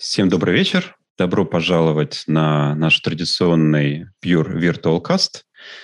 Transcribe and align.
Всем 0.00 0.30
добрый 0.30 0.54
вечер. 0.54 0.96
Добро 1.18 1.44
пожаловать 1.44 2.22
на 2.26 2.74
наш 2.74 2.98
традиционный 3.00 4.06
Pure 4.24 4.58
Virtual 4.58 4.98
Cast. 5.02 5.42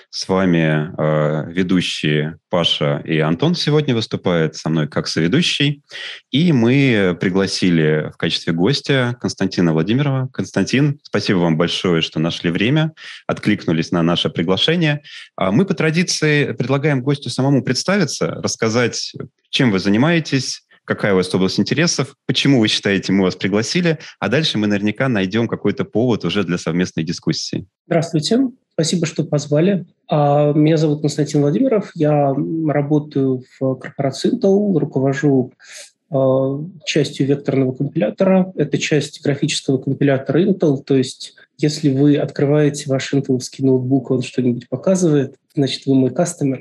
С 0.08 0.26
вами 0.26 0.90
э, 0.96 1.52
ведущие 1.52 2.38
Паша 2.48 3.02
и 3.04 3.18
Антон 3.18 3.54
сегодня 3.54 3.94
выступают 3.94 4.56
со 4.56 4.70
мной 4.70 4.88
как 4.88 5.06
соведущий. 5.06 5.82
И 6.30 6.50
мы 6.52 7.14
пригласили 7.20 8.10
в 8.10 8.16
качестве 8.16 8.54
гостя 8.54 9.18
Константина 9.20 9.74
Владимирова. 9.74 10.30
Константин, 10.32 10.98
спасибо 11.02 11.36
вам 11.40 11.58
большое, 11.58 12.00
что 12.00 12.18
нашли 12.18 12.48
время, 12.48 12.94
откликнулись 13.26 13.90
на 13.90 14.02
наше 14.02 14.30
приглашение. 14.30 15.02
А 15.36 15.52
мы 15.52 15.66
по 15.66 15.74
традиции 15.74 16.52
предлагаем 16.52 17.02
гостю 17.02 17.28
самому 17.28 17.62
представиться, 17.62 18.28
рассказать, 18.28 19.12
чем 19.50 19.70
вы 19.70 19.78
занимаетесь, 19.78 20.65
какая 20.86 21.12
у 21.12 21.16
вас 21.16 21.34
область 21.34 21.60
интересов, 21.60 22.14
почему 22.26 22.60
вы 22.60 22.68
считаете, 22.68 23.12
мы 23.12 23.24
вас 23.24 23.36
пригласили, 23.36 23.98
а 24.18 24.28
дальше 24.28 24.56
мы 24.56 24.66
наверняка 24.66 25.08
найдем 25.08 25.48
какой-то 25.48 25.84
повод 25.84 26.24
уже 26.24 26.44
для 26.44 26.56
совместной 26.56 27.04
дискуссии. 27.04 27.66
Здравствуйте. 27.86 28.48
Спасибо, 28.72 29.06
что 29.06 29.24
позвали. 29.24 29.86
А, 30.08 30.52
меня 30.52 30.76
зовут 30.76 31.00
Константин 31.00 31.40
Владимиров. 31.40 31.90
Я 31.94 32.34
работаю 32.68 33.42
в 33.58 33.74
корпорации 33.76 34.32
Intel, 34.32 34.78
руковожу 34.78 35.52
частью 36.84 37.26
векторного 37.26 37.72
компилятора. 37.72 38.52
Это 38.56 38.78
часть 38.78 39.22
графического 39.22 39.78
компилятора 39.78 40.44
Intel, 40.44 40.82
то 40.82 40.94
есть 40.94 41.34
если 41.58 41.88
вы 41.88 42.16
открываете 42.16 42.84
ваш 42.88 43.14
интеловский 43.14 43.64
ноутбук, 43.64 44.10
он 44.10 44.22
что-нибудь 44.22 44.68
показывает, 44.68 45.36
значит, 45.54 45.86
вы 45.86 45.94
мой 45.94 46.10
кастомер. 46.10 46.60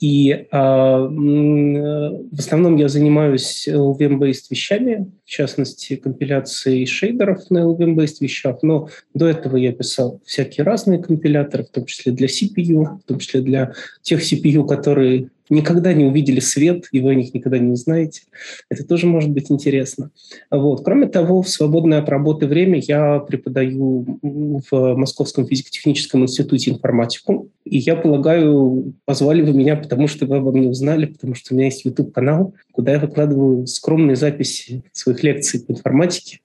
И 0.00 0.30
э, 0.32 0.46
в 0.50 2.38
основном 2.38 2.76
я 2.76 2.88
занимаюсь 2.88 3.68
LVM-based 3.68 4.46
вещами, 4.50 5.12
в 5.24 5.28
частности, 5.28 5.94
компиляцией 5.94 6.86
шейдеров 6.86 7.50
на 7.50 7.58
LVM-based 7.58 8.16
вещах, 8.20 8.58
но 8.62 8.88
до 9.14 9.28
этого 9.28 9.56
я 9.56 9.72
писал 9.72 10.20
всякие 10.24 10.64
разные 10.64 10.98
компиляторы, 10.98 11.62
в 11.62 11.70
том 11.70 11.84
числе 11.86 12.10
для 12.10 12.26
CPU, 12.26 12.98
в 12.98 13.02
том 13.06 13.20
числе 13.20 13.42
для 13.42 13.74
тех 14.02 14.20
CPU, 14.20 14.66
которые 14.66 15.30
никогда 15.50 15.92
не 15.92 16.04
увидели 16.04 16.40
свет, 16.40 16.86
и 16.92 17.00
вы 17.00 17.10
о 17.10 17.14
них 17.14 17.34
никогда 17.34 17.58
не 17.58 17.72
узнаете. 17.72 18.22
Это 18.70 18.86
тоже 18.86 19.06
может 19.06 19.30
быть 19.30 19.50
интересно. 19.50 20.10
Вот. 20.50 20.84
Кроме 20.84 21.08
того, 21.08 21.42
в 21.42 21.48
свободное 21.48 21.98
от 21.98 22.08
работы 22.08 22.46
время 22.46 22.78
я 22.78 23.18
преподаю 23.18 24.18
в 24.22 24.94
Московском 24.94 25.46
физико-техническом 25.46 26.22
институте 26.22 26.70
информатику. 26.70 27.48
И 27.64 27.78
я 27.78 27.96
полагаю, 27.96 28.94
позвали 29.04 29.42
вы 29.42 29.52
меня, 29.52 29.76
потому 29.76 30.08
что 30.08 30.26
вы 30.26 30.36
обо 30.36 30.52
мне 30.52 30.68
узнали, 30.68 31.06
потому 31.06 31.34
что 31.34 31.52
у 31.52 31.56
меня 31.56 31.66
есть 31.66 31.84
YouTube-канал, 31.84 32.54
куда 32.72 32.92
я 32.92 32.98
выкладываю 32.98 33.66
скромные 33.66 34.16
записи 34.16 34.84
своих 34.92 35.22
лекций 35.22 35.60
по 35.60 35.72
информатике. 35.72 36.40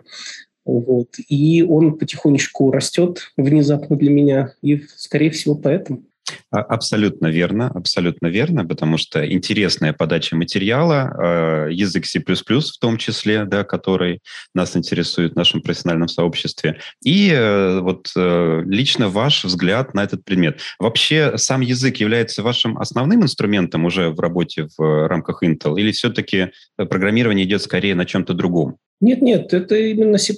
Вот. 0.66 1.10
И 1.30 1.62
он 1.62 1.98
потихонечку 1.98 2.72
растет 2.72 3.32
внезапно 3.38 3.96
для 3.96 4.10
меня, 4.10 4.54
и, 4.62 4.82
скорее 4.96 5.30
всего, 5.30 5.56
поэтому. 5.56 6.04
А, 6.52 6.60
абсолютно 6.60 7.28
верно, 7.28 7.72
абсолютно 7.74 8.28
верно, 8.28 8.66
потому 8.66 8.98
что 8.98 9.26
интересная 9.30 9.94
подача 9.94 10.36
материала, 10.36 11.68
э, 11.68 11.74
язык 11.74 12.06
C++ 12.06 12.20
в 12.20 12.80
том 12.80 12.98
числе, 12.98 13.46
да, 13.46 13.64
который 13.64 14.22
нас 14.54 14.76
интересует 14.76 15.34
в 15.34 15.36
нашем 15.36 15.62
профессиональном 15.62 16.08
сообществе, 16.08 16.80
и 17.04 17.32
э, 17.32 17.80
вот 17.80 18.12
э, 18.16 18.64
лично 18.66 19.10
ваш 19.10 19.44
взгляд 19.44 19.94
на 19.94 20.04
этот 20.04 20.24
предмет. 20.24 20.60
Вообще 20.80 21.38
сам 21.38 21.62
язык 21.62 21.98
является 21.98 22.44
вашим 22.44 22.78
основным 22.78 23.24
инструментом 23.24 23.86
уже 23.86 24.10
в 24.10 24.20
работе 24.20 24.68
в 24.78 25.08
рамках 25.08 25.44
Intel, 25.44 25.80
или 25.80 25.92
все-таки 25.92 26.52
программирование 26.78 27.46
идет 27.46 27.62
скорее 27.62 27.96
на 27.96 28.06
чем-то 28.06 28.34
другом? 28.34 28.78
Нет, 29.02 29.22
нет, 29.22 29.54
это 29.54 29.76
именно 29.76 30.18
C++, 30.18 30.34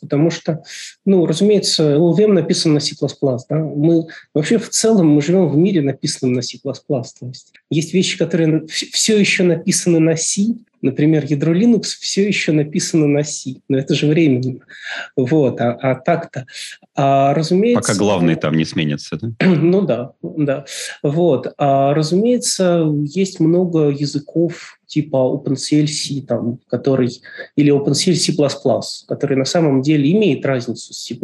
потому 0.00 0.30
что, 0.30 0.62
ну, 1.04 1.24
разумеется, 1.24 1.94
LVM 1.94 2.32
написан 2.32 2.74
на 2.74 2.80
C++. 2.80 2.94
Да? 3.48 3.56
Мы 3.56 4.06
вообще 4.34 4.58
в 4.58 4.68
целом 4.70 5.08
мы 5.08 5.22
живем 5.22 5.48
в 5.48 5.56
мире, 5.56 5.82
написанном 5.82 6.34
на 6.34 6.42
C++. 6.42 6.58
То 6.58 7.26
есть 7.26 7.52
есть 7.72 7.94
вещи, 7.94 8.18
которые 8.18 8.66
все 8.66 9.18
еще 9.18 9.42
написаны 9.42 9.98
на 9.98 10.16
C, 10.16 10.54
Например, 10.82 11.24
ядро 11.24 11.54
Linux 11.54 11.82
все 12.00 12.26
еще 12.26 12.50
написано 12.50 13.06
на 13.06 13.22
C, 13.22 13.54
но 13.68 13.78
это 13.78 13.94
же 13.94 14.08
временно. 14.08 14.58
Вот, 15.16 15.60
а, 15.60 15.78
а 15.80 15.94
так-то. 15.94 16.44
А, 16.96 17.32
разумеется... 17.34 17.92
Пока 17.92 17.98
главный 17.98 18.34
там 18.34 18.56
не 18.56 18.64
сменится, 18.64 19.16
да? 19.16 19.28
Ну 19.46 19.82
да, 19.82 20.12
да. 20.22 20.64
Вот. 21.04 21.54
А, 21.56 21.94
разумеется, 21.94 22.84
есть 23.04 23.38
много 23.38 23.90
языков 23.90 24.78
типа 24.88 25.16
OpenCL 25.16 26.26
там, 26.26 26.58
который, 26.68 27.22
или 27.54 27.72
OpenCL 27.72 28.14
C++, 28.14 28.34
который 29.06 29.36
на 29.36 29.44
самом 29.44 29.82
деле 29.82 30.10
имеет 30.10 30.44
разницу 30.44 30.92
с 30.92 30.98
C++ 30.98 31.16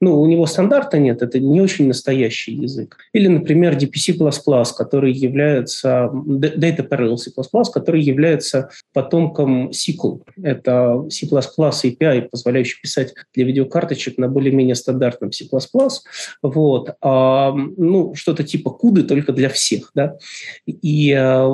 ну, 0.00 0.20
у 0.20 0.26
него 0.26 0.46
стандарта 0.46 0.98
нет, 0.98 1.22
это 1.22 1.38
не 1.38 1.60
очень 1.60 1.86
настоящий 1.88 2.52
язык. 2.52 2.96
Или, 3.12 3.28
например, 3.28 3.76
DPC++, 3.76 4.14
который 4.76 5.12
является, 5.12 6.10
Data 6.12 6.88
Parallel 6.88 7.16
C++, 7.16 7.30
который 7.72 8.02
является 8.02 8.70
потомком 8.92 9.70
SQL. 9.70 10.22
Это 10.42 11.04
C++ 11.08 11.26
API, 11.26 12.28
позволяющий 12.28 12.80
писать 12.80 13.14
для 13.34 13.44
видеокарточек 13.44 14.18
на 14.18 14.28
более-менее 14.28 14.74
стандартном 14.74 15.32
C++. 15.32 15.46
Вот. 16.42 16.94
А, 17.00 17.52
ну, 17.52 18.14
что-то 18.14 18.44
типа 18.44 18.76
CUDA, 18.82 19.02
только 19.02 19.32
для 19.32 19.48
всех. 19.48 19.90
Да? 19.94 20.16
И 20.66 21.12
а, 21.12 21.48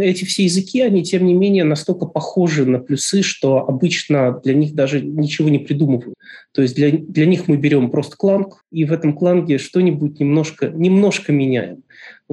эти 0.00 0.24
все 0.24 0.44
языки, 0.44 0.80
они, 0.80 1.02
тем 1.02 1.26
не 1.26 1.34
менее, 1.34 1.64
настолько 1.64 2.06
похожи 2.06 2.66
на 2.66 2.78
плюсы, 2.78 3.22
что 3.22 3.58
обычно 3.58 4.40
для 4.44 4.54
них 4.54 4.74
даже 4.74 5.00
ничего 5.00 5.48
не 5.48 5.58
придумывают. 5.58 6.14
То 6.52 6.62
есть 6.62 6.74
для, 6.76 6.90
для 6.90 7.26
них 7.26 7.48
мы 7.48 7.56
берем 7.64 7.90
просто 7.90 8.18
кланг, 8.18 8.62
и 8.70 8.84
в 8.84 8.92
этом 8.92 9.14
кланге 9.16 9.56
что-нибудь 9.56 10.20
немножко, 10.20 10.68
немножко 10.68 11.32
меняем. 11.32 11.82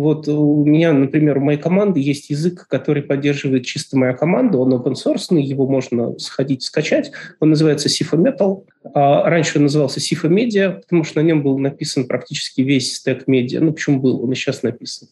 Вот 0.01 0.28
у 0.28 0.66
меня, 0.66 0.94
например, 0.94 1.38
у 1.38 1.41
моей 1.41 1.59
команды 1.59 2.00
есть 2.00 2.31
язык, 2.31 2.66
который 2.67 3.03
поддерживает 3.03 3.67
чисто 3.67 3.95
моя 3.97 4.13
команда, 4.13 4.57
он 4.57 4.73
open 4.73 4.94
source, 4.94 5.39
его 5.39 5.67
можно 5.67 6.17
сходить 6.17 6.63
скачать, 6.63 7.12
он 7.39 7.51
называется 7.51 7.88
Sifa 7.88 8.17
Metal, 8.17 8.63
а 8.95 9.29
раньше 9.29 9.59
он 9.59 9.66
назывался 9.66 10.00
Sifa 10.00 10.28
Media, 10.28 10.81
потому 10.81 11.03
что 11.03 11.22
на 11.22 11.23
нем 11.23 11.44
был 11.44 11.59
написан 11.59 12.07
практически 12.07 12.61
весь 12.61 12.95
стек 12.95 13.28
медиа, 13.28 13.61
ну 13.61 13.73
почему 13.73 14.00
был, 14.00 14.23
он 14.23 14.31
и 14.31 14.35
сейчас 14.35 14.63
написан 14.63 15.07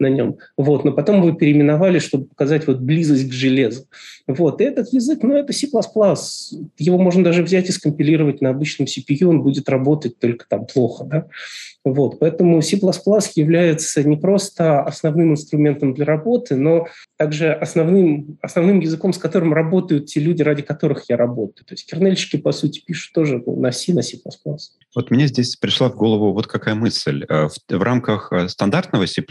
на 0.00 0.08
нем. 0.08 0.38
Вот, 0.56 0.84
но 0.84 0.90
потом 0.90 1.22
его 1.24 1.36
переименовали, 1.36 2.00
чтобы 2.00 2.24
показать 2.24 2.66
вот 2.66 2.80
близость 2.80 3.28
к 3.28 3.32
железу. 3.32 3.86
Вот, 4.26 4.60
и 4.60 4.64
этот 4.64 4.92
язык, 4.92 5.22
ну 5.22 5.36
это 5.36 5.52
C++, 5.52 5.68
его 5.68 6.98
можно 6.98 7.22
даже 7.22 7.44
взять 7.44 7.68
и 7.68 7.72
скомпилировать 7.72 8.40
на 8.40 8.50
обычном 8.50 8.88
CPU, 8.88 9.26
он 9.26 9.42
будет 9.42 9.68
работать 9.68 10.18
только 10.18 10.46
там 10.48 10.66
плохо, 10.66 11.04
да. 11.04 11.26
Вот, 11.84 12.20
поэтому 12.20 12.62
C++ 12.62 12.76
является 13.34 14.04
не 14.04 14.16
просто 14.16 14.82
основным 14.82 15.32
инструментом 15.32 15.94
для 15.94 16.04
работы, 16.04 16.54
но 16.54 16.86
также 17.16 17.52
основным, 17.52 18.38
основным 18.40 18.78
языком, 18.78 19.12
с 19.12 19.18
которым 19.18 19.52
работают 19.52 20.06
те 20.06 20.20
люди, 20.20 20.42
ради 20.42 20.62
которых 20.62 21.04
я 21.08 21.16
работаю. 21.16 21.66
То 21.66 21.74
есть 21.74 21.90
кернельщики, 21.90 22.36
по 22.36 22.52
сути, 22.52 22.82
пишут 22.86 23.12
тоже 23.12 23.42
на 23.44 23.72
C, 23.72 23.92
на 23.92 24.02
C++. 24.02 24.16
Вот 24.94 25.10
мне 25.10 25.26
здесь 25.26 25.56
пришла 25.56 25.88
в 25.88 25.96
голову 25.96 26.32
вот 26.32 26.46
какая 26.46 26.74
мысль. 26.74 27.24
Э, 27.28 27.48
в, 27.48 27.54
в 27.68 27.82
рамках 27.82 28.32
э, 28.32 28.48
стандартного 28.48 29.06
C++, 29.06 29.24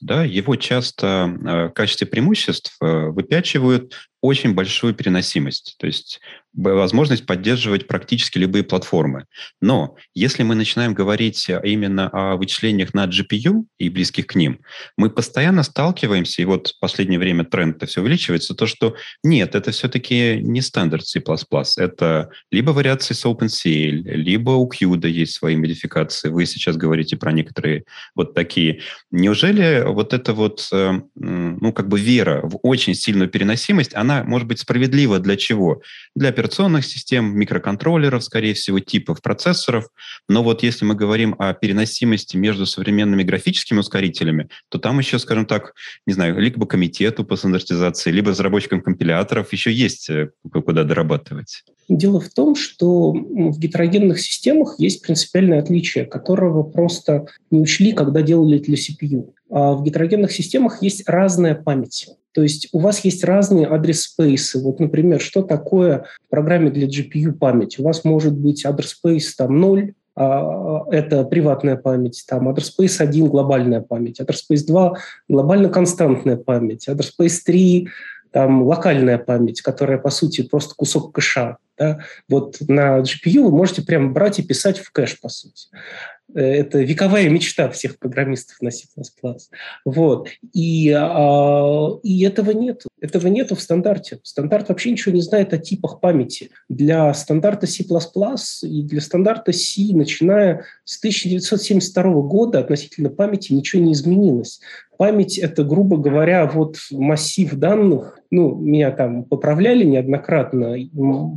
да, 0.00 0.24
его 0.24 0.56
часто 0.56 1.06
э, 1.06 1.68
в 1.68 1.72
качестве 1.72 2.06
преимуществ 2.06 2.76
выпячивают 2.80 3.94
очень 4.24 4.54
большую 4.54 4.94
переносимость, 4.94 5.76
то 5.78 5.86
есть 5.86 6.18
возможность 6.54 7.26
поддерживать 7.26 7.86
практически 7.86 8.38
любые 8.38 8.64
платформы. 8.64 9.26
Но 9.60 9.96
если 10.14 10.44
мы 10.44 10.54
начинаем 10.54 10.94
говорить 10.94 11.46
именно 11.62 12.08
о 12.08 12.36
вычислениях 12.36 12.94
на 12.94 13.04
GPU 13.04 13.66
и 13.76 13.90
близких 13.90 14.28
к 14.28 14.34
ним, 14.34 14.60
мы 14.96 15.10
постоянно 15.10 15.62
сталкиваемся, 15.62 16.40
и 16.40 16.46
вот 16.46 16.68
в 16.68 16.80
последнее 16.80 17.18
время 17.18 17.44
тренд 17.44 17.76
это 17.76 17.86
все 17.86 18.00
увеличивается, 18.00 18.54
то, 18.54 18.66
что 18.66 18.94
нет, 19.22 19.54
это 19.54 19.72
все-таки 19.72 20.38
не 20.40 20.62
стандарт 20.62 21.06
C++, 21.06 21.22
это 21.76 22.30
либо 22.50 22.70
вариации 22.70 23.12
с 23.12 23.26
OpenCL, 23.26 24.04
либо 24.14 24.52
у 24.52 24.66
CUDA 24.94 25.08
есть 25.08 25.34
свои 25.34 25.56
модификации. 25.56 26.28
Вы 26.28 26.46
сейчас 26.46 26.76
говорите 26.76 27.16
про 27.16 27.32
некоторые 27.32 27.84
вот 28.14 28.34
такие. 28.34 28.80
Неужели 29.10 29.82
вот 29.86 30.12
эта 30.12 30.32
вот, 30.32 30.68
э, 30.72 31.00
ну, 31.14 31.72
как 31.72 31.88
бы 31.88 32.00
вера 32.00 32.40
в 32.42 32.58
очень 32.62 32.94
сильную 32.94 33.28
переносимость, 33.28 33.94
она 33.94 34.24
может 34.24 34.48
быть 34.48 34.60
справедлива 34.60 35.18
для 35.18 35.36
чего? 35.36 35.82
Для 36.14 36.28
операционных 36.28 36.84
систем, 36.84 37.36
микроконтроллеров, 37.36 38.24
скорее 38.24 38.54
всего, 38.54 38.80
типов 38.80 39.22
процессоров. 39.22 39.86
Но 40.28 40.42
вот 40.42 40.62
если 40.62 40.84
мы 40.84 40.94
говорим 40.94 41.34
о 41.38 41.52
переносимости 41.54 42.36
между 42.36 42.66
современными 42.66 43.22
графическими 43.22 43.78
ускорителями, 43.78 44.48
то 44.68 44.78
там 44.78 44.98
еще, 44.98 45.18
скажем 45.18 45.46
так, 45.46 45.74
не 46.06 46.14
знаю, 46.14 46.38
либо 46.38 46.66
комитету 46.66 47.24
по 47.24 47.36
стандартизации, 47.36 48.10
либо 48.10 48.30
разработчикам 48.30 48.80
компиляторов 48.80 49.52
еще 49.52 49.72
есть 49.72 50.10
э, 50.10 50.30
куда 50.52 50.84
дорабатывать. 50.84 51.64
Дело 51.88 52.20
в 52.20 52.30
том, 52.30 52.54
что 52.54 53.12
в 53.12 53.58
гетерогенных 53.58 54.20
системах 54.20 54.76
есть 54.78 55.02
принципиальное 55.02 55.58
отличие, 55.58 56.04
которого 56.04 56.62
просто 56.62 57.26
не 57.50 57.60
учли, 57.60 57.92
когда 57.92 58.22
делали 58.22 58.58
для 58.58 58.76
CPU. 58.76 59.32
А 59.50 59.74
в 59.74 59.82
гетерогенных 59.82 60.32
системах 60.32 60.82
есть 60.82 61.08
разная 61.08 61.54
память. 61.54 62.08
То 62.32 62.42
есть 62.42 62.68
у 62.72 62.80
вас 62.80 63.04
есть 63.04 63.22
разные 63.22 63.66
адрес-спейсы. 63.66 64.60
Вот, 64.60 64.80
например, 64.80 65.20
что 65.20 65.42
такое 65.42 66.06
в 66.26 66.30
программе 66.30 66.70
для 66.70 66.88
GPU 66.88 67.32
память? 67.32 67.78
У 67.78 67.84
вас 67.84 68.04
может 68.04 68.36
быть 68.36 68.64
адрес-спейс 68.64 69.36
там 69.36 69.60
0, 69.60 69.94
а, 70.16 70.84
это 70.90 71.24
приватная 71.24 71.76
память, 71.76 72.24
там 72.26 72.48
адрес-спейс 72.48 73.00
1– 73.00 73.26
глобальная 73.28 73.80
память, 73.80 74.20
адрес-спейс 74.20 74.64
2– 74.64 74.96
глобально-константная 75.28 76.36
память, 76.36 76.88
адрес-спейс 76.88 77.42
3 77.44 77.88
там 78.32 78.64
локальная 78.64 79.18
память, 79.18 79.62
которая, 79.62 79.96
по 79.96 80.10
сути, 80.10 80.42
просто 80.42 80.74
кусок 80.74 81.12
кэша. 81.12 81.58
Да? 81.78 82.00
Вот 82.28 82.56
на 82.68 83.00
GPU 83.00 83.44
вы 83.44 83.50
можете 83.50 83.82
прямо 83.82 84.12
брать 84.12 84.38
и 84.38 84.42
писать 84.42 84.78
в 84.78 84.90
кэш, 84.92 85.20
по 85.20 85.28
сути. 85.28 85.68
Э, 86.34 86.40
это 86.40 86.80
вековая 86.80 87.28
мечта 87.28 87.68
всех 87.70 87.98
программистов 87.98 88.60
на 88.60 88.70
C++. 88.70 88.86
Вот. 89.84 90.28
И, 90.52 90.90
а, 90.90 91.88
и 92.02 92.22
этого 92.24 92.52
нет. 92.52 92.82
Этого 93.00 93.28
нет 93.28 93.50
в 93.50 93.60
стандарте. 93.60 94.20
Стандарт 94.22 94.68
вообще 94.68 94.90
ничего 94.90 95.14
не 95.14 95.20
знает 95.20 95.52
о 95.52 95.58
типах 95.58 96.00
памяти. 96.00 96.50
Для 96.68 97.12
стандарта 97.14 97.66
C++ 97.66 97.84
и 97.84 98.82
для 98.82 99.00
стандарта 99.00 99.52
C, 99.52 99.82
начиная 99.92 100.64
с 100.84 100.98
1972 100.98 102.02
года, 102.22 102.60
относительно 102.60 103.10
памяти 103.10 103.52
ничего 103.52 103.82
не 103.82 103.92
изменилось. 103.92 104.60
Память– 105.04 105.36
это, 105.42 105.64
грубо 105.64 105.98
говоря, 105.98 106.46
вот 106.46 106.78
массив 106.90 107.52
данных. 107.56 108.20
Ну, 108.30 108.54
меня 108.54 108.90
там 108.90 109.24
поправляли 109.24 109.84
неоднократно. 109.84 110.76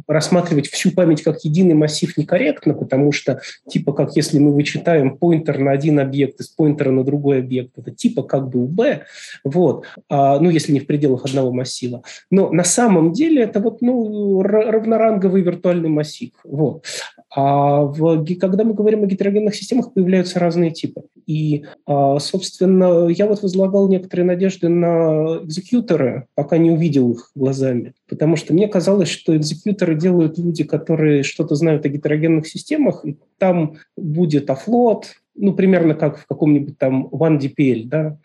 Рассматривать 0.08 0.70
всю 0.70 0.92
память 0.92 1.22
как 1.22 1.44
единый 1.44 1.74
массив 1.74 2.18
некорректно, 2.18 2.74
потому 2.74 3.12
что, 3.12 3.42
типа, 3.68 3.92
как 3.92 4.16
если 4.16 4.40
мы 4.40 4.54
вычитаем 4.54 5.18
поинтер 5.18 5.60
на 5.60 5.72
один 5.72 6.00
объект 6.00 6.40
из 6.40 6.48
поинтера 6.48 6.92
на 6.92 7.04
другой 7.04 7.40
объект, 7.40 7.78
это 7.78 7.92
типа 7.92 8.24
как 8.24 8.48
бы 8.48 8.64
у 8.64 8.68
B, 8.68 9.02
вот, 9.44 9.84
а, 10.10 10.40
ну, 10.40 10.50
если 10.50 10.72
не 10.72 10.80
в 10.80 10.88
пределах 10.88 11.26
одного 11.26 11.52
массива. 11.52 12.04
Но 12.32 12.50
на 12.50 12.64
самом 12.64 13.12
деле 13.12 13.44
это 13.44 13.60
вот, 13.60 13.82
ну, 13.82 14.42
равноранговый 14.44 15.42
виртуальный 15.42 15.90
массив. 15.90 16.32
Вот. 16.46 16.86
А 17.30 17.82
в, 17.82 18.26
когда 18.40 18.64
мы 18.64 18.74
говорим 18.74 19.04
о 19.04 19.08
гетерогенных 19.08 19.56
системах, 19.56 19.94
появляются 19.94 20.40
разные 20.40 20.72
типы. 20.72 21.04
И, 21.26 21.66
а, 21.86 22.20
собственно, 22.20 23.08
я 23.08 23.28
вот 23.28 23.42
возлагал 23.42 23.90
некоторые 23.90 24.26
надежды 24.26 24.70
на 24.70 25.40
экзекьюторы, 25.44 26.28
пока 26.36 26.58
не 26.58 26.72
увидел 26.72 27.12
их 27.12 27.32
глазами. 27.36 27.94
Потому 28.08 28.38
что 28.38 28.54
мне 28.54 28.68
казалось, 28.68 29.10
что 29.10 29.36
экзекьюторы 29.36 29.96
делают 29.96 30.38
люди, 30.38 30.64
которые 30.64 31.24
что-то 31.24 31.56
знают 31.56 31.86
о 31.86 31.90
гетерогенных 31.90 32.48
системах, 32.48 33.06
и 33.06 33.18
там 33.38 33.76
будет 33.98 34.50
офлот, 34.50 35.16
ну, 35.36 35.54
примерно 35.54 35.96
как 35.96 36.18
в 36.20 36.26
каком-нибудь 36.28 36.78
там 36.78 37.08
OneDPL, 37.08 37.84
да. 37.86 38.18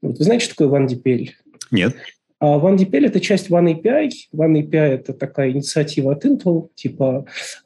Вот 0.00 0.18
вы 0.18 0.24
знаете, 0.24 0.44
что 0.44 0.56
такое 0.56 0.80
OneDPL? 0.80 1.28
Нет. 1.70 1.96
А 2.38 2.58
OneDPL– 2.58 3.06
это 3.06 3.20
часть 3.20 3.48
OneAPI. 3.48 4.10
OneAPI– 4.34 4.76
это 4.76 5.14
такая 5.14 5.50
инициатива 5.50 6.12
от 6.12 6.24
Intel, 6.24 6.68
типа 6.74 7.24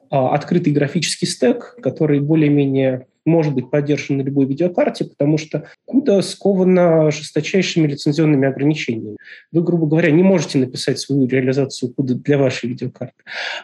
открытый 0.09 0.73
графический 0.73 1.27
стек, 1.27 1.75
который 1.81 2.19
более-менее 2.19 3.07
может 3.25 3.53
быть 3.53 3.69
поддержан 3.69 4.17
на 4.17 4.21
любой 4.23 4.45
видеокарте, 4.45 5.05
потому 5.05 5.37
что 5.37 5.65
CUDA 5.89 6.21
скована 6.21 7.11
жесточайшими 7.11 7.87
лицензионными 7.87 8.47
ограничениями. 8.47 9.17
Вы, 9.51 9.61
грубо 9.61 9.87
говоря, 9.87 10.11
не 10.11 10.23
можете 10.23 10.57
написать 10.57 10.99
свою 10.99 11.27
реализацию 11.27 11.93
CUDA 11.95 12.15
для 12.15 12.37
вашей 12.37 12.69
видеокарты. 12.69 13.13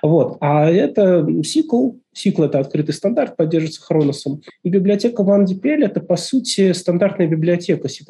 Вот. 0.01 0.37
А 0.39 0.69
это 0.69 1.21
SQL, 1.21 1.97
SQL– 2.15 2.45
это 2.45 2.59
открытый 2.59 2.93
стандарт, 2.93 3.35
поддерживается 3.35 3.81
Хроносом. 3.81 4.41
И 4.63 4.69
библиотека 4.69 5.21
OneDPL– 5.21 5.85
это, 5.85 5.99
по 5.99 6.15
сути, 6.15 6.71
стандартная 6.71 7.27
библиотека 7.27 7.89
C++, 7.89 8.03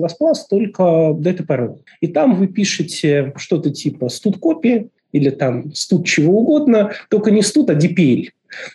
только 0.50 0.84
Data 0.84 1.46
Parallel. 1.46 1.80
И 2.02 2.08
там 2.08 2.36
вы 2.36 2.48
пишете 2.48 3.34
что-то 3.38 3.72
типа 3.72 4.10
студ 4.10 4.38
копии 4.38 4.90
или 5.16 5.30
там 5.30 5.74
студ 5.74 6.06
чего 6.06 6.40
угодно, 6.40 6.92
только 7.10 7.32
не 7.32 7.42
студ, 7.42 7.70
а 7.70 7.74
DPL. 7.74 8.30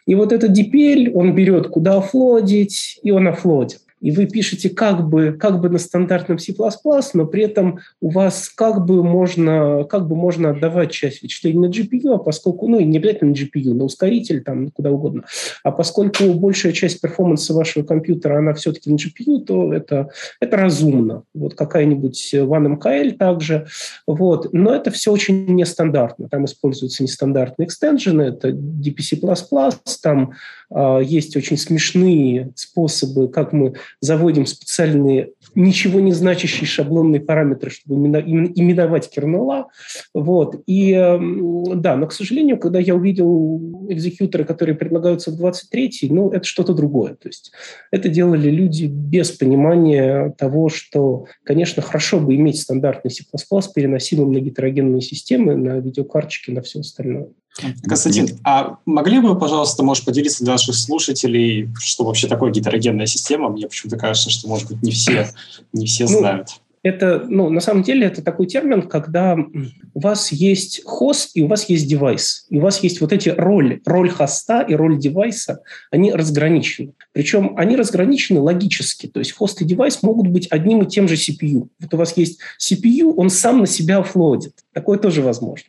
И 0.07 0.15
вот 0.15 0.33
этот 0.33 0.59
DPL, 0.59 1.13
он 1.13 1.35
берет, 1.35 1.69
куда 1.69 1.99
офлодить, 1.99 2.99
и 3.03 3.11
он 3.11 3.29
офлодит 3.29 3.81
и 4.01 4.11
вы 4.11 4.27
пишете 4.27 4.71
как 4.71 5.09
бы, 5.09 5.33
как 5.33 5.61
бы 5.61 5.69
на 5.69 5.79
стандартном 5.79 6.39
C++, 6.39 6.55
но 7.15 7.27
при 7.27 7.45
этом 7.45 7.81
у 8.01 8.11
вас 8.11 8.49
как 8.49 8.85
бы 8.85 9.05
можно, 9.05 9.85
как 9.85 10.09
бы 10.09 10.17
можно 10.17 10.51
отдавать 10.51 10.91
часть 10.91 11.23
вычислений 11.23 11.59
на 11.59 11.71
GPU, 11.71 12.15
а 12.15 12.19
поскольку, 12.19 12.69
ну 12.69 12.79
и 12.79 12.85
не 12.85 12.99
обязательно 12.99 13.31
на 13.31 13.35
GPU, 13.35 13.75
на 13.75 13.85
ускоритель, 13.85 14.43
там, 14.43 14.71
куда 14.71 14.91
угодно, 14.91 15.25
а 15.63 15.71
поскольку 15.71 16.33
большая 16.35 16.73
часть 16.73 17.01
перформанса 17.01 17.55
вашего 17.55 17.85
компьютера, 17.85 18.39
она 18.39 18.55
все-таки 18.55 18.91
на 18.91 18.97
GPU, 18.97 19.41
то 19.41 19.73
это, 19.73 20.11
это 20.41 20.57
разумно. 20.57 21.25
Вот 21.35 21.55
какая-нибудь 21.55 22.35
OneMKL 22.35 23.13
также. 23.13 23.67
Вот. 24.07 24.53
Но 24.53 24.75
это 24.75 24.91
все 24.91 25.13
очень 25.13 25.47
нестандартно. 25.55 26.29
Там 26.29 26.45
используются 26.45 27.03
нестандартные 27.03 27.67
экстенжены, 27.67 28.23
это 28.23 28.51
DPC++, 28.51 29.21
там 30.03 30.33
э, 30.71 31.01
есть 31.05 31.37
очень 31.37 31.57
смешные 31.57 32.53
способы, 32.57 33.29
как 33.29 33.53
мы 33.53 33.75
заводим 34.01 34.47
специальные 34.47 35.33
ничего 35.55 36.01
не 36.01 36.13
значащие 36.13 36.67
шаблонные 36.67 37.21
параметры, 37.21 37.71
чтобы 37.71 37.97
именовать 37.97 39.11
кернела. 39.11 39.69
Вот. 40.15 40.63
И 40.67 40.93
эм, 40.93 41.81
да, 41.81 41.97
но, 41.97 42.07
к 42.07 42.13
сожалению, 42.13 42.59
когда 42.59 42.79
я 42.79 42.95
увидел 42.95 43.61
экзекьюторы, 43.89 44.45
которые 44.45 44.77
предлагаются 44.77 45.31
в 45.31 45.45
23-й, 45.45 46.11
ну, 46.11 46.31
это 46.31 46.45
что-то 46.45 46.75
другое. 46.75 47.15
То 47.15 47.29
есть 47.29 47.53
это 47.91 48.09
делали 48.09 48.51
люди 48.51 48.87
без 48.87 49.31
понимания 49.33 50.35
того, 50.39 50.69
что, 50.69 51.27
конечно, 51.45 51.83
хорошо 51.83 52.21
бы 52.21 52.35
иметь 52.37 52.61
стандартный 52.61 53.11
C++, 53.11 53.25
переносимым 53.75 54.33
на 54.33 54.41
гетерогенные 54.41 55.01
системы, 55.01 55.57
на 55.57 55.79
видеокарточки, 55.79 56.51
на 56.51 56.63
все 56.63 56.81
остальное. 56.81 57.29
Константин, 57.83 58.39
а 58.45 58.77
могли 58.87 59.21
бы, 59.21 59.39
пожалуйста, 59.39 59.83
можешь 59.83 60.05
поделиться 60.05 60.45
для 60.45 60.53
наших 60.53 60.75
слушателей, 60.75 61.69
что 61.79 62.05
вообще 62.05 62.29
такое 62.29 62.51
гетерогенная 62.51 63.07
система? 63.07 63.49
Мне 63.49 63.67
почему-то 63.67 63.99
кажется, 63.99 64.31
что, 64.31 64.49
может 64.49 64.69
быть, 64.69 64.83
не 64.83 64.93
все, 64.93 65.29
не 65.73 65.87
все 65.87 66.05
ну, 66.05 66.19
знают. 66.19 66.49
Это, 66.83 67.27
ну, 67.29 67.51
на 67.51 67.61
самом 67.61 67.83
деле, 67.83 68.07
это 68.07 68.23
такой 68.23 68.47
термин, 68.47 68.83
когда 68.83 69.37
у 69.93 70.01
вас 70.01 70.33
есть 70.33 70.83
хост 70.85 71.33
и 71.35 71.43
у 71.43 71.47
вас 71.47 71.69
есть 71.69 71.87
девайс. 71.87 72.47
И 72.49 72.57
у 72.57 72.61
вас 72.61 72.83
есть 72.83 73.03
вот 73.03 73.13
эти 73.13 73.29
роли, 73.29 73.83
роль 73.85 74.09
хоста 74.09 74.63
и 74.63 74.75
роль 74.75 74.99
девайса, 74.99 75.61
они 75.91 76.11
разграничены. 76.13 76.95
Причем 77.13 77.55
они 77.59 77.77
разграничены 77.77 78.41
логически. 78.41 79.09
То 79.09 79.21
есть 79.21 79.33
хост 79.33 79.61
и 79.61 79.67
девайс 79.67 80.03
могут 80.03 80.29
быть 80.29 80.47
одним 80.51 80.83
и 80.83 80.89
тем 80.89 81.07
же 81.07 81.17
CPU. 81.17 81.69
Вот 81.81 81.93
у 81.93 81.97
вас 81.99 82.17
есть 82.17 82.41
CPU, 82.59 83.13
он 83.15 83.29
сам 83.29 83.61
на 83.61 83.67
себя 83.67 83.99
офлодит. 83.99 84.55
Такое 84.73 84.99
тоже 84.99 85.21
возможно 85.21 85.67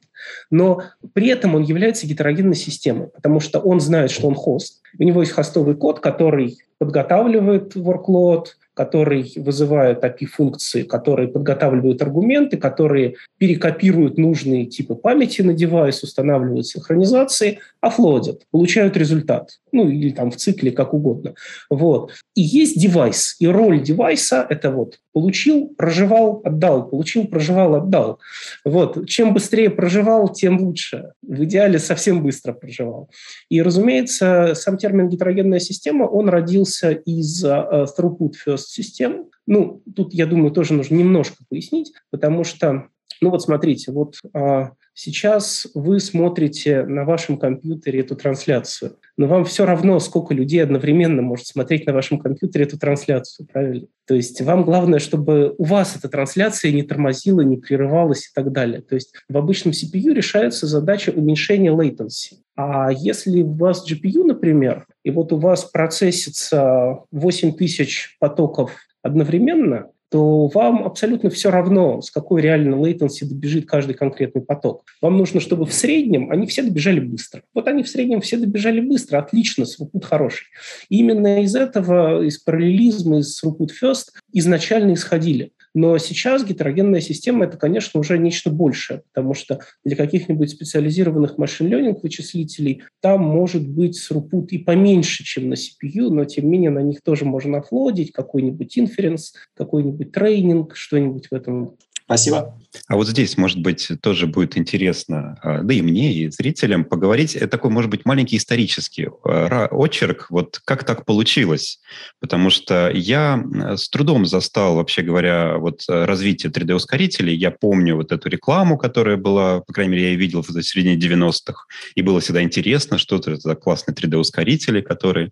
но 0.49 0.83
при 1.13 1.27
этом 1.27 1.55
он 1.55 1.63
является 1.63 2.07
гетерогенной 2.07 2.55
системой, 2.55 3.07
потому 3.07 3.39
что 3.39 3.59
он 3.59 3.79
знает, 3.79 4.11
что 4.11 4.27
он 4.27 4.35
хост. 4.35 4.81
У 4.99 5.03
него 5.03 5.21
есть 5.21 5.33
хостовый 5.33 5.75
код, 5.75 5.99
который 5.99 6.57
подготавливает 6.79 7.75
workload, 7.75 8.45
который 8.73 9.31
вызывает 9.35 10.03
API-функции, 10.03 10.83
которые 10.83 11.27
подготавливают 11.27 12.01
аргументы, 12.01 12.57
которые 12.57 13.15
перекопируют 13.37 14.17
нужные 14.17 14.65
типы 14.65 14.95
памяти 14.95 15.41
на 15.41 15.53
девайс, 15.53 16.01
устанавливают 16.03 16.65
синхронизации, 16.67 17.59
офлодят, 17.81 18.43
получают 18.49 18.95
результат. 18.95 19.59
Ну, 19.71 19.87
или 19.89 20.11
там 20.11 20.31
в 20.31 20.37
цикле, 20.37 20.71
как 20.71 20.93
угодно. 20.93 21.35
Вот. 21.69 22.13
И 22.33 22.41
есть 22.41 22.79
девайс. 22.79 23.35
И 23.39 23.47
роль 23.47 23.83
девайса– 23.83 24.45
это 24.49 24.71
вот 24.71 24.99
получил, 25.13 25.73
проживал, 25.77 26.41
отдал, 26.43 26.89
получил, 26.89 27.27
проживал, 27.27 27.75
отдал. 27.75 28.19
Вот. 28.65 29.07
Чем 29.07 29.33
быстрее 29.33 29.69
проживал, 29.69 30.29
тем 30.29 30.59
лучше. 30.61 31.13
В 31.21 31.43
идеале 31.43 31.79
совсем 31.79 32.23
быстро 32.23 32.53
проживал. 32.53 33.09
И, 33.49 33.61
разумеется, 33.61 34.53
сам 34.55 34.77
термин 34.77 35.09
гетерогенная 35.09 35.59
система, 35.59 36.03
он 36.03 36.29
родился 36.29 36.91
из 36.91 37.43
uh, 37.43 37.85
throughput 37.97 38.33
first 38.45 38.67
систем. 38.67 39.25
Ну, 39.47 39.81
тут, 39.95 40.13
я 40.13 40.25
думаю, 40.25 40.51
тоже 40.51 40.73
нужно 40.73 40.95
немножко 40.95 41.43
пояснить, 41.49 41.91
потому 42.09 42.43
что, 42.43 42.87
ну 43.21 43.29
вот 43.29 43.41
смотрите, 43.41 43.91
вот 43.91 44.15
а, 44.33 44.71
сейчас 44.93 45.67
вы 45.73 45.99
смотрите 45.99 46.85
на 46.85 47.03
вашем 47.05 47.37
компьютере 47.37 48.01
эту 48.01 48.15
трансляцию, 48.15 48.97
но 49.21 49.27
вам 49.27 49.45
все 49.45 49.67
равно, 49.67 49.99
сколько 49.99 50.33
людей 50.33 50.63
одновременно 50.63 51.21
может 51.21 51.45
смотреть 51.45 51.85
на 51.85 51.93
вашем 51.93 52.17
компьютере 52.17 52.65
эту 52.65 52.79
трансляцию, 52.79 53.47
правильно? 53.53 53.85
То 54.07 54.15
есть 54.15 54.41
вам 54.41 54.63
главное, 54.63 54.97
чтобы 54.97 55.53
у 55.59 55.63
вас 55.63 55.95
эта 55.95 56.09
трансляция 56.09 56.71
не 56.71 56.81
тормозила, 56.81 57.41
не 57.41 57.57
прерывалась 57.57 58.25
и 58.25 58.29
так 58.33 58.51
далее. 58.51 58.81
То 58.81 58.95
есть 58.95 59.13
в 59.29 59.37
обычном 59.37 59.73
CPU 59.73 60.11
решается 60.11 60.65
задача 60.65 61.11
уменьшения 61.11 61.69
latency. 61.69 62.39
А 62.55 62.91
если 62.91 63.43
у 63.43 63.53
вас 63.53 63.85
GPU, 63.87 64.23
например, 64.23 64.87
и 65.03 65.11
вот 65.11 65.31
у 65.33 65.37
вас 65.37 65.65
процессится 65.65 67.01
8000 67.11 68.17
потоков 68.19 68.71
одновременно, 69.03 69.91
то 70.11 70.47
вам 70.47 70.83
абсолютно 70.83 71.29
все 71.29 71.51
равно, 71.51 72.01
с 72.01 72.11
какой 72.11 72.41
реально 72.41 72.75
latency 72.75 73.23
добежит 73.23 73.65
каждый 73.65 73.93
конкретный 73.93 74.41
поток. 74.41 74.83
Вам 75.01 75.17
нужно, 75.17 75.39
чтобы 75.39 75.65
в 75.65 75.73
среднем 75.73 76.29
они 76.31 76.47
все 76.47 76.63
добежали 76.63 76.99
быстро. 76.99 77.43
Вот 77.53 77.69
они 77.69 77.81
в 77.81 77.87
среднем 77.87 78.19
все 78.19 78.35
добежали 78.35 78.81
быстро, 78.81 79.19
отлично, 79.19 79.63
throughput 79.63 80.03
хороший. 80.03 80.47
И 80.89 80.97
именно 80.97 81.41
из 81.41 81.55
этого, 81.55 82.23
из 82.23 82.39
параллелизма, 82.39 83.19
из 83.19 83.41
throughput 83.41 83.69
first 83.81 84.07
изначально 84.33 84.95
исходили. 84.95 85.53
Но 85.73 85.97
сейчас 85.97 86.45
гетерогенная 86.45 87.01
система– 87.01 87.45
это, 87.45 87.57
конечно, 87.57 87.99
уже 87.99 88.17
нечто 88.17 88.49
большее, 88.49 89.03
потому 89.13 89.33
что 89.33 89.59
для 89.83 89.95
каких-нибудь 89.95 90.49
специализированных 90.49 91.37
машин-ленинг 91.37 92.03
вычислителей 92.03 92.83
там 92.99 93.21
может 93.21 93.67
быть 93.67 93.97
срупут 93.97 94.51
и 94.51 94.57
поменьше, 94.57 95.23
чем 95.23 95.49
на 95.49 95.53
CPU, 95.53 96.09
но 96.09 96.25
тем 96.25 96.45
не 96.45 96.51
менее 96.51 96.69
на 96.69 96.79
них 96.79 97.01
тоже 97.01 97.25
можно 97.25 97.59
офлодить 97.59 98.11
какой-нибудь 98.11 98.77
инференс, 98.77 99.33
какой-нибудь 99.55 100.11
трейнинг, 100.11 100.75
что-нибудь 100.75 101.27
в 101.31 101.33
этом 101.33 101.77
Спасибо. 102.11 102.53
А 102.89 102.97
вот 102.97 103.07
здесь, 103.07 103.37
может 103.37 103.59
быть, 103.59 103.89
тоже 104.01 104.27
будет 104.27 104.57
интересно, 104.57 105.37
а, 105.41 105.61
да 105.61 105.73
и 105.73 105.81
мне, 105.81 106.13
и 106.13 106.29
зрителям, 106.29 106.83
поговорить 106.83 107.37
э, 107.37 107.47
такой, 107.47 107.71
может 107.71 107.89
быть, 107.89 108.03
маленький 108.03 108.35
исторический 108.35 109.07
э, 109.23 109.67
очерк, 109.71 110.27
вот 110.29 110.59
как 110.65 110.83
так 110.83 111.05
получилось. 111.05 111.79
Потому 112.19 112.49
что 112.49 112.91
я 112.93 113.41
с 113.77 113.89
трудом 113.89 114.25
застал, 114.25 114.75
вообще 114.75 115.03
говоря, 115.03 115.57
вот 115.57 115.85
э, 115.87 116.03
развитие 116.03 116.51
3D-ускорителей. 116.51 117.33
Я 117.33 117.51
помню 117.51 117.95
вот 117.95 118.11
эту 118.11 118.27
рекламу, 118.27 118.77
которая 118.77 119.15
была, 119.15 119.61
по 119.61 119.71
крайней 119.71 119.93
мере, 119.93 120.03
я 120.03 120.09
ее 120.09 120.17
видел 120.17 120.41
в 120.41 120.63
середине 120.63 120.97
90-х, 120.97 121.63
и 121.95 122.01
было 122.01 122.19
всегда 122.19 122.43
интересно, 122.43 122.97
что 122.97 123.15
это 123.15 123.37
за 123.37 123.55
классные 123.55 123.95
3D-ускорители, 123.95 124.81
которые 124.81 125.31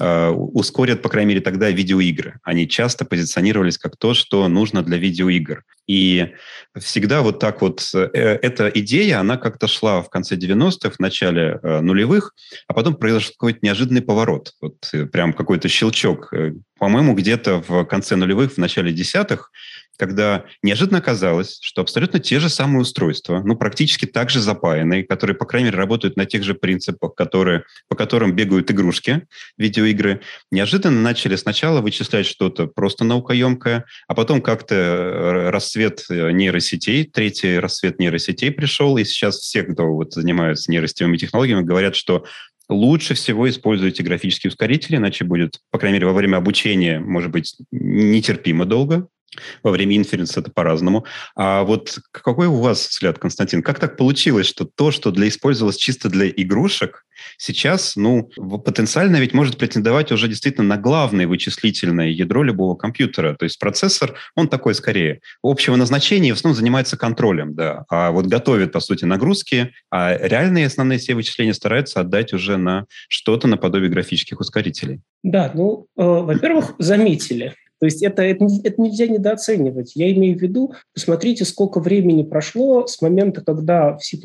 Э, 0.00 0.30
ускорят, 0.30 1.02
по 1.02 1.08
крайней 1.08 1.28
мере, 1.28 1.40
тогда 1.40 1.70
видеоигры. 1.70 2.40
Они 2.42 2.68
часто 2.68 3.04
позиционировались 3.04 3.78
как 3.78 3.96
то, 3.96 4.12
что 4.12 4.48
нужно 4.48 4.82
для 4.82 4.96
видеоигр. 4.96 5.62
И 5.86 6.32
всегда 6.76 7.22
вот 7.22 7.38
так 7.38 7.60
вот 7.60 7.88
э, 7.94 8.08
эта 8.12 8.68
идея, 8.68 9.20
она 9.20 9.36
как-то 9.36 9.68
шла 9.68 10.02
в 10.02 10.10
конце 10.10 10.34
90-х, 10.34 10.96
в 10.96 10.98
начале 10.98 11.60
э, 11.62 11.80
нулевых, 11.80 12.34
а 12.66 12.74
потом 12.74 12.96
произошел 12.96 13.34
какой-то 13.38 13.60
неожиданный 13.62 14.02
поворот. 14.02 14.54
Вот 14.60 14.78
прям 15.12 15.32
какой-то 15.32 15.68
щелчок. 15.68 16.32
По-моему, 16.76 17.14
где-то 17.14 17.62
в 17.66 17.84
конце 17.84 18.16
нулевых, 18.16 18.54
в 18.54 18.58
начале 18.58 18.92
десятых 18.92 19.52
когда 19.96 20.44
неожиданно 20.62 20.98
оказалось, 20.98 21.58
что 21.60 21.82
абсолютно 21.82 22.18
те 22.18 22.40
же 22.40 22.48
самые 22.48 22.82
устройства, 22.82 23.42
ну, 23.44 23.56
практически 23.56 24.06
так 24.06 24.30
же 24.30 24.40
запаянные, 24.40 25.04
которые, 25.04 25.36
по 25.36 25.44
крайней 25.44 25.66
мере, 25.66 25.78
работают 25.78 26.16
на 26.16 26.26
тех 26.26 26.42
же 26.42 26.54
принципах, 26.54 27.14
которые, 27.14 27.64
по 27.88 27.96
которым 27.96 28.34
бегают 28.34 28.70
игрушки, 28.70 29.26
видеоигры, 29.56 30.20
неожиданно 30.50 31.00
начали 31.00 31.36
сначала 31.36 31.80
вычислять 31.80 32.26
что-то 32.26 32.66
просто 32.66 33.04
наукоемкое, 33.04 33.84
а 34.08 34.14
потом 34.14 34.42
как-то 34.42 34.74
э, 34.74 35.50
расцвет 35.50 36.04
э, 36.10 36.30
нейросетей, 36.32 37.04
третий 37.04 37.58
расцвет 37.58 37.98
нейросетей 37.98 38.50
пришел, 38.50 38.96
и 38.96 39.04
сейчас 39.04 39.38
все, 39.38 39.62
кто 39.62 39.86
вот 39.86 40.12
занимаются 40.12 40.70
нейросетевыми 40.70 41.16
технологиями, 41.16 41.62
говорят, 41.62 41.94
что 41.94 42.24
лучше 42.68 43.14
всего 43.14 43.48
используйте 43.48 44.02
графические 44.02 44.50
ускорители, 44.50 44.96
иначе 44.96 45.24
будет, 45.24 45.60
по 45.70 45.78
крайней 45.78 45.98
мере, 45.98 46.06
во 46.06 46.12
время 46.14 46.36
обучения, 46.36 46.98
может 46.98 47.30
быть, 47.30 47.56
нетерпимо 47.70 48.64
долго, 48.64 49.08
во 49.62 49.70
время 49.70 49.96
инференса 49.96 50.40
это 50.40 50.50
по-разному. 50.50 51.04
А 51.36 51.64
вот 51.64 51.98
какой 52.10 52.46
у 52.46 52.60
вас 52.60 52.88
взгляд, 52.88 53.18
Константин? 53.18 53.62
Как 53.62 53.78
так 53.78 53.96
получилось, 53.96 54.46
что 54.46 54.64
то, 54.64 54.90
что 54.90 55.10
для 55.10 55.28
использовалось 55.28 55.76
чисто 55.76 56.08
для 56.08 56.28
игрушек, 56.28 57.04
сейчас, 57.38 57.96
ну, 57.96 58.30
потенциально 58.64 59.16
ведь 59.16 59.34
может 59.34 59.56
претендовать 59.56 60.12
уже 60.12 60.28
действительно 60.28 60.66
на 60.66 60.76
главное 60.76 61.26
вычислительное 61.26 62.08
ядро 62.08 62.42
любого 62.42 62.74
компьютера. 62.74 63.34
То 63.34 63.44
есть 63.44 63.58
процессор, 63.58 64.14
он 64.34 64.48
такой 64.48 64.74
скорее 64.74 65.20
общего 65.42 65.76
назначения, 65.76 66.32
в 66.32 66.36
основном 66.36 66.56
занимается 66.56 66.96
контролем, 66.96 67.54
да, 67.54 67.84
а 67.88 68.10
вот 68.10 68.26
готовит, 68.26 68.72
по 68.72 68.80
сути, 68.80 69.04
нагрузки, 69.04 69.72
а 69.90 70.16
реальные 70.16 70.66
основные 70.66 70.98
все 70.98 71.14
вычисления 71.14 71.54
стараются 71.54 72.00
отдать 72.00 72.32
уже 72.32 72.56
на 72.56 72.86
что-то 73.08 73.48
наподобие 73.48 73.90
графических 73.90 74.40
ускорителей. 74.40 75.00
Да, 75.22 75.50
ну, 75.54 75.86
э, 75.96 76.02
во-первых, 76.02 76.74
заметили, 76.78 77.54
то 77.84 77.86
есть 77.86 78.02
это, 78.02 78.22
это, 78.22 78.46
это 78.64 78.80
нельзя 78.80 79.06
недооценивать. 79.06 79.92
Я 79.94 80.10
имею 80.14 80.38
в 80.38 80.40
виду, 80.40 80.72
посмотрите, 80.94 81.44
сколько 81.44 81.80
времени 81.80 82.22
прошло 82.22 82.86
с 82.86 83.02
момента, 83.02 83.42
когда 83.42 83.98
в 83.98 84.02
C++ 84.02 84.16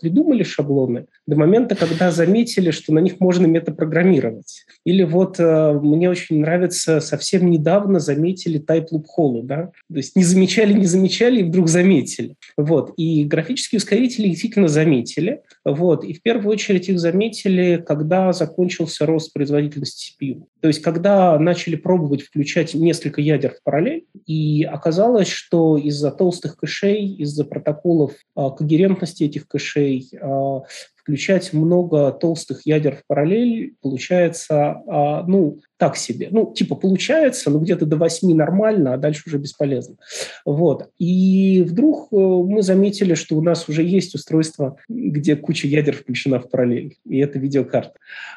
придумали 0.00 0.42
шаблоны, 0.44 1.04
до 1.26 1.36
момента, 1.36 1.74
когда 1.74 2.10
заметили, 2.10 2.70
что 2.70 2.94
на 2.94 3.00
них 3.00 3.20
можно 3.20 3.44
метапрограммировать. 3.44 4.64
Или 4.86 5.02
вот 5.02 5.38
э, 5.38 5.72
мне 5.74 6.08
очень 6.08 6.40
нравится, 6.40 7.00
совсем 7.00 7.50
недавно 7.50 8.00
заметили 8.00 8.58
type 8.58 8.86
loop 8.90 9.04
hole, 9.14 9.42
да? 9.42 9.72
То 9.90 9.96
есть 9.98 10.16
не 10.16 10.24
замечали, 10.24 10.72
не 10.72 10.86
замечали, 10.86 11.40
и 11.40 11.44
вдруг 11.44 11.68
заметили. 11.68 12.36
Вот. 12.56 12.94
И 12.96 13.24
графические 13.24 13.76
ускорители 13.76 14.28
действительно 14.28 14.68
заметили. 14.68 15.42
Вот. 15.66 16.02
И 16.04 16.14
в 16.14 16.22
первую 16.22 16.50
очередь 16.50 16.88
их 16.88 16.98
заметили, 16.98 17.76
когда 17.86 18.32
закончился 18.32 19.04
рост 19.04 19.34
производительности 19.34 20.14
CPU. 20.18 20.44
То 20.62 20.68
есть 20.68 20.80
когда 20.80 21.38
начали 21.38 21.76
пробовать 21.76 22.22
включать 22.22 22.72
несколько 22.72 23.01
несколько 23.02 23.20
ядер 23.20 23.54
в 23.54 23.62
параллель, 23.64 24.06
и 24.26 24.62
оказалось, 24.64 25.28
что 25.28 25.76
из-за 25.76 26.10
толстых 26.12 26.56
кэшей, 26.56 27.06
из-за 27.16 27.44
протоколов 27.44 28.12
а, 28.36 28.50
когерентности 28.50 29.24
этих 29.24 29.48
кэшей, 29.48 30.08
а, 30.20 30.62
включать 30.94 31.52
много 31.52 32.12
толстых 32.12 32.64
ядер 32.64 32.96
в 32.96 33.02
параллель 33.08 33.74
получается, 33.82 34.82
а, 34.86 35.24
ну, 35.26 35.58
так 35.82 35.96
себе. 35.96 36.28
Ну, 36.30 36.52
типа 36.54 36.76
получается, 36.76 37.50
но 37.50 37.58
где-то 37.58 37.86
до 37.86 37.96
8 37.96 38.32
нормально, 38.36 38.94
а 38.94 38.98
дальше 38.98 39.24
уже 39.26 39.38
бесполезно. 39.38 39.96
Вот. 40.44 40.90
И 41.00 41.64
вдруг 41.68 42.06
э, 42.12 42.16
мы 42.16 42.62
заметили, 42.62 43.14
что 43.14 43.36
у 43.36 43.42
нас 43.42 43.68
уже 43.68 43.82
есть 43.82 44.14
устройство, 44.14 44.76
где 44.88 45.34
куча 45.34 45.66
ядер 45.66 45.96
включена 45.96 46.38
в 46.38 46.48
параллель, 46.48 46.94
и 47.04 47.18
это 47.18 47.40
видеокарта. 47.40 47.94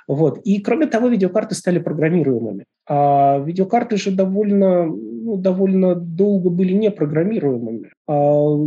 Вот. 0.07 0.39
И 0.39 0.59
кроме 0.59 0.87
того, 0.87 1.07
видеокарты 1.07 1.53
стали 1.53 1.77
программируемыми. 1.77 2.65
А 2.89 3.37
видеокарты 3.37 3.97
же 3.97 4.09
довольно, 4.09 4.85
ну, 4.85 5.37
довольно 5.37 5.93
долго 5.93 6.49
были 6.49 6.73
непрограммируемыми. 6.73 7.91
А 8.07 8.13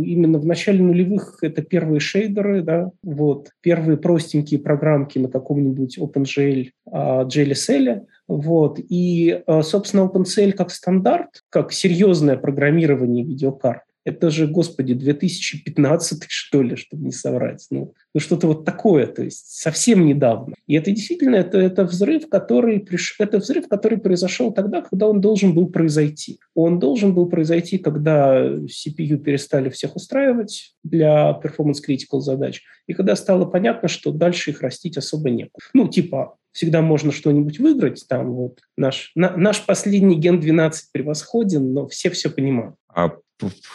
именно 0.05 0.39
в 0.39 0.45
начале 0.45 0.81
нулевых 0.81 1.39
это 1.41 1.61
первые 1.63 1.99
шейдеры, 1.99 2.61
да, 2.61 2.91
вот, 3.03 3.49
первые 3.61 3.97
простенькие 3.97 4.61
программки 4.61 5.19
на 5.19 5.27
каком-нибудь 5.27 5.97
OpenGL, 5.97 6.69
JLSL, 6.89 8.05
вот. 8.29 8.79
И, 8.89 9.41
э, 9.45 9.61
собственно, 9.63 10.01
OpenCL 10.01 10.53
как 10.53 10.69
стандарт, 10.69 11.43
как 11.49 11.73
серьезное 11.73 12.37
программирование 12.37 13.25
видеокарт, 13.25 13.81
это 14.05 14.29
же, 14.29 14.47
господи, 14.47 14.93
2015 14.93 16.25
что 16.27 16.61
ли, 16.61 16.75
чтобы 16.75 17.05
не 17.05 17.11
соврать. 17.11 17.65
Ну, 17.71 17.93
ну 18.13 18.19
что-то 18.19 18.47
вот 18.47 18.65
такое, 18.65 19.07
то 19.07 19.23
есть 19.23 19.47
совсем 19.47 20.05
недавно. 20.05 20.55
И 20.67 20.75
это 20.75 20.91
действительно, 20.91 21.35
это, 21.37 21.57
это, 21.57 21.83
взрыв, 21.85 22.29
который 22.29 22.79
приш... 22.79 23.15
это 23.19 23.39
взрыв, 23.39 23.67
который 23.67 23.97
произошел 23.97 24.51
тогда, 24.51 24.81
когда 24.81 25.07
он 25.07 25.21
должен 25.21 25.53
был 25.53 25.67
произойти. 25.67 26.39
Он 26.53 26.79
должен 26.79 27.13
был 27.13 27.27
произойти, 27.27 27.77
когда 27.77 28.47
CPU 28.47 29.17
перестали 29.17 29.69
всех 29.69 29.95
устраивать 29.95 30.75
для 30.83 31.39
performance-critical 31.43 32.19
задач, 32.19 32.61
и 32.87 32.93
когда 32.93 33.15
стало 33.15 33.45
понятно, 33.45 33.87
что 33.87 34.11
дальше 34.11 34.51
их 34.51 34.61
растить 34.61 34.97
особо 34.97 35.29
некуда. 35.29 35.65
Ну, 35.73 35.87
типа, 35.87 36.35
всегда 36.51 36.81
можно 36.81 37.11
что-нибудь 37.11 37.59
выиграть, 37.59 38.05
там 38.07 38.31
вот 38.33 38.59
наш, 38.77 39.11
на, 39.15 39.35
наш 39.35 39.65
последний 39.65 40.19
ген 40.19 40.39
12 40.39 40.91
превосходен, 40.91 41.73
но 41.73 41.87
все 41.87 42.09
все 42.09 42.29
понимают. 42.29 42.75
А 42.87 43.11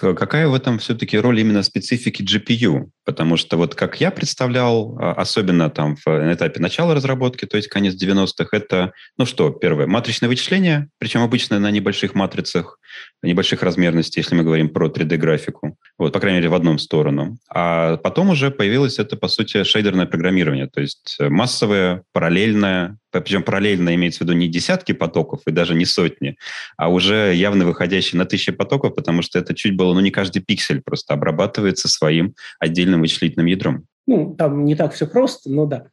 какая 0.00 0.48
в 0.48 0.54
этом 0.54 0.78
все-таки 0.78 1.18
роль 1.18 1.40
именно 1.40 1.62
специфики 1.62 2.22
GPU? 2.22 2.90
Потому 3.04 3.36
что 3.36 3.56
вот 3.56 3.74
как 3.74 4.00
я 4.00 4.10
представлял, 4.10 4.96
а, 4.98 5.12
особенно 5.12 5.70
там 5.70 5.96
в 5.96 6.06
этапе 6.06 6.60
начала 6.60 6.94
разработки, 6.94 7.44
то 7.44 7.56
есть 7.56 7.68
конец 7.68 7.94
90-х, 8.02 8.48
это, 8.52 8.92
ну 9.18 9.26
что, 9.26 9.50
первое, 9.50 9.86
матричное 9.86 10.28
вычисление, 10.28 10.88
причем 10.98 11.22
обычно 11.22 11.58
на 11.58 11.70
небольших 11.70 12.14
матрицах, 12.14 12.78
небольших 13.22 13.62
размерностей, 13.62 14.20
если 14.20 14.34
мы 14.34 14.42
говорим 14.42 14.68
про 14.68 14.88
3D-графику, 14.88 15.76
вот, 15.98 16.12
по 16.12 16.20
крайней 16.20 16.38
мере, 16.38 16.48
в 16.48 16.54
одну 16.54 16.78
сторону. 16.78 17.38
А 17.48 17.96
потом 17.98 18.30
уже 18.30 18.50
появилось 18.50 18.98
это, 18.98 19.16
по 19.16 19.28
сути, 19.28 19.64
шейдерное 19.64 20.06
программирование, 20.06 20.68
то 20.68 20.80
есть 20.80 21.16
массовое, 21.20 22.04
параллельное, 22.12 22.98
причем 23.20 23.42
параллельно 23.42 23.94
имеется 23.94 24.18
в 24.18 24.20
виду 24.22 24.32
не 24.32 24.48
десятки 24.48 24.92
потоков 24.92 25.40
и 25.46 25.50
даже 25.50 25.74
не 25.74 25.84
сотни, 25.84 26.36
а 26.76 26.88
уже 26.88 27.34
явно 27.34 27.64
выходящие 27.64 28.18
на 28.18 28.24
тысячи 28.24 28.52
потоков, 28.52 28.94
потому 28.94 29.22
что 29.22 29.38
это 29.38 29.54
чуть 29.54 29.76
было, 29.76 29.94
ну, 29.94 30.00
не 30.00 30.10
каждый 30.10 30.40
пиксель 30.40 30.82
просто 30.82 31.14
обрабатывается 31.14 31.88
своим 31.88 32.34
отдельным 32.58 32.93
вычислительным 33.00 33.46
ядром. 33.46 33.86
Ну, 34.06 34.34
там 34.34 34.64
не 34.64 34.74
так 34.74 34.92
все 34.92 35.06
просто, 35.06 35.50
но 35.50 35.66
да. 35.66 35.86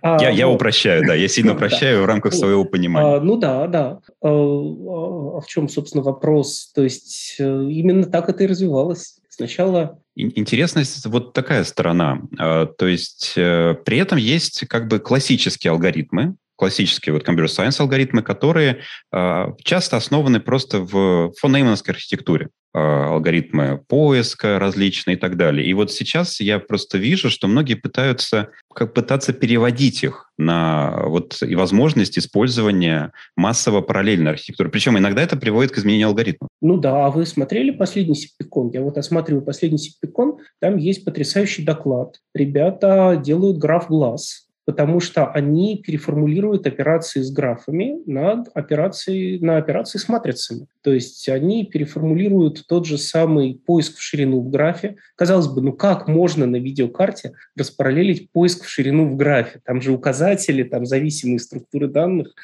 А, 0.00 0.20
я, 0.20 0.30
я 0.30 0.48
упрощаю, 0.48 1.06
да, 1.06 1.14
я 1.14 1.28
сильно 1.28 1.52
упрощаю 1.54 1.98
да. 1.98 2.02
в 2.02 2.06
рамках 2.06 2.34
своего 2.34 2.64
понимания. 2.64 3.16
А, 3.16 3.20
ну 3.20 3.36
да, 3.36 3.66
да. 3.66 4.00
А, 4.20 4.28
а 4.28 5.40
в 5.40 5.46
чем, 5.46 5.68
собственно, 5.68 6.02
вопрос? 6.02 6.72
То 6.74 6.82
есть 6.82 7.36
э, 7.38 7.44
именно 7.44 8.06
так 8.06 8.28
это 8.28 8.44
и 8.44 8.46
развивалось. 8.46 9.18
Сначала 9.28 9.98
Интересность 10.14 11.06
вот 11.06 11.32
такая 11.32 11.64
сторона. 11.64 12.20
А, 12.38 12.66
то 12.66 12.86
есть 12.86 13.32
э, 13.36 13.74
при 13.84 13.98
этом 13.98 14.18
есть 14.18 14.66
как 14.68 14.88
бы 14.88 14.98
классические 14.98 15.70
алгоритмы, 15.70 16.34
классические 16.56 17.14
вот 17.14 17.26
computer 17.26 17.46
science 17.46 17.80
алгоритмы, 17.80 18.22
которые 18.22 18.80
э, 19.12 19.46
часто 19.62 19.96
основаны 19.96 20.40
просто 20.40 20.80
в 20.80 21.32
фонеймановской 21.40 21.94
архитектуре. 21.94 22.48
Э, 22.74 22.78
алгоритмы 22.78 23.82
поиска 23.86 24.58
различные 24.58 25.16
и 25.16 25.20
так 25.20 25.36
далее. 25.36 25.66
И 25.66 25.74
вот 25.74 25.92
сейчас 25.92 26.40
я 26.40 26.58
просто 26.58 26.96
вижу, 26.96 27.28
что 27.28 27.46
многие 27.46 27.74
пытаются 27.74 28.48
как 28.74 28.94
пытаться 28.94 29.34
переводить 29.34 30.02
их 30.02 30.30
на 30.38 31.02
вот 31.04 31.42
и 31.42 31.54
возможность 31.54 32.16
использования 32.18 33.12
массово 33.36 33.82
параллельной 33.82 34.30
архитектуры. 34.30 34.70
Причем 34.70 34.96
иногда 34.96 35.20
это 35.20 35.36
приводит 35.36 35.72
к 35.72 35.78
изменению 35.78 36.08
алгоритма. 36.08 36.48
Ну 36.62 36.78
да, 36.78 37.04
а 37.04 37.10
вы 37.10 37.26
смотрели 37.26 37.72
последний 37.72 38.14
Сиппикон? 38.14 38.70
Я 38.70 38.80
вот 38.80 38.96
осматриваю 38.96 39.44
последний 39.44 39.76
Сиппикон, 39.76 40.38
там 40.58 40.78
есть 40.78 41.04
потрясающий 41.04 41.64
доклад. 41.64 42.20
Ребята 42.34 43.20
делают 43.22 43.58
граф 43.58 43.88
глаз 43.88 44.41
потому 44.64 45.00
что 45.00 45.26
они 45.26 45.82
переформулируют 45.84 46.66
операции 46.66 47.20
с 47.20 47.30
графами 47.30 48.00
на 48.06 48.44
операции, 48.54 49.38
на 49.38 49.56
операции 49.56 49.98
с 49.98 50.08
матрицами. 50.08 50.66
То 50.82 50.92
есть 50.92 51.28
они 51.28 51.64
переформулируют 51.64 52.64
тот 52.68 52.86
же 52.86 52.98
самый 52.98 53.60
поиск 53.66 53.98
в 53.98 54.02
ширину 54.02 54.40
в 54.40 54.50
графе. 54.50 54.96
Казалось 55.16 55.48
бы, 55.48 55.62
ну 55.62 55.72
как 55.72 56.08
можно 56.08 56.46
на 56.46 56.56
видеокарте 56.56 57.32
распараллелить 57.56 58.30
поиск 58.30 58.64
в 58.64 58.68
ширину 58.68 59.06
в 59.06 59.16
графе? 59.16 59.60
Там 59.64 59.80
же 59.80 59.92
указатели, 59.92 60.62
там 60.62 60.86
зависимые 60.86 61.40
структуры 61.40 61.88
данных. 61.88 62.34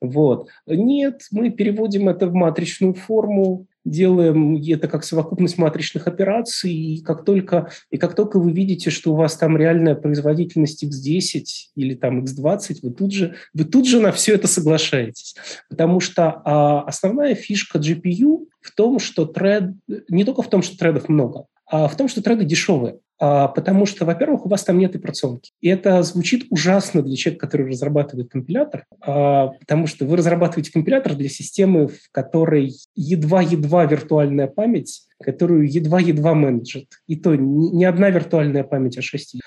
Вот. 0.00 0.48
Нет, 0.66 1.22
мы 1.30 1.50
переводим 1.50 2.08
это 2.08 2.26
в 2.26 2.34
матричную 2.34 2.94
форму, 2.94 3.66
делаем 3.90 4.56
это 4.56 4.88
как 4.88 5.04
совокупность 5.04 5.58
матричных 5.58 6.06
операций, 6.06 6.72
и 6.72 7.02
как 7.02 7.24
только, 7.24 7.70
и 7.90 7.96
как 7.96 8.14
только 8.14 8.38
вы 8.38 8.52
видите, 8.52 8.90
что 8.90 9.12
у 9.12 9.16
вас 9.16 9.36
там 9.36 9.56
реальная 9.56 9.94
производительность 9.94 10.84
x10 10.84 11.44
или 11.76 11.94
там 11.94 12.24
x20, 12.24 12.78
вы 12.82 12.90
тут 12.90 13.12
же, 13.12 13.34
вы 13.54 13.64
тут 13.64 13.86
же 13.86 14.00
на 14.00 14.12
все 14.12 14.34
это 14.34 14.46
соглашаетесь. 14.46 15.36
Потому 15.68 16.00
что 16.00 16.42
а, 16.44 16.82
основная 16.82 17.34
фишка 17.34 17.78
GPU 17.78 18.46
в 18.60 18.74
том, 18.74 18.98
что 18.98 19.24
тред, 19.24 19.72
не 20.08 20.24
только 20.24 20.42
в 20.42 20.50
том, 20.50 20.62
что 20.62 20.76
тредов 20.76 21.08
много, 21.08 21.46
а, 21.70 21.88
в 21.88 21.96
том, 21.96 22.08
что 22.08 22.22
траты 22.22 22.44
дешевые. 22.44 22.98
А, 23.20 23.48
потому 23.48 23.84
что, 23.84 24.04
во-первых, 24.04 24.46
у 24.46 24.48
вас 24.48 24.64
там 24.64 24.78
нет 24.78 24.94
и 24.94 24.98
проценки. 24.98 25.50
И 25.60 25.68
это 25.68 26.02
звучит 26.02 26.46
ужасно 26.50 27.02
для 27.02 27.16
человека, 27.16 27.46
который 27.46 27.68
разрабатывает 27.68 28.30
компилятор, 28.30 28.84
а, 29.00 29.48
потому 29.48 29.86
что 29.86 30.04
вы 30.06 30.16
разрабатываете 30.16 30.72
компилятор 30.72 31.14
для 31.14 31.28
системы, 31.28 31.88
в 31.88 31.98
которой 32.12 32.72
едва-едва 32.94 33.86
виртуальная 33.86 34.46
память, 34.46 35.02
которую 35.20 35.70
едва-едва 35.70 36.34
менеджит. 36.34 36.86
И 37.08 37.16
то 37.16 37.34
не 37.34 37.84
одна 37.84 38.10
виртуальная 38.10 38.62
память, 38.62 38.98
а 38.98 39.02
6 39.02 39.40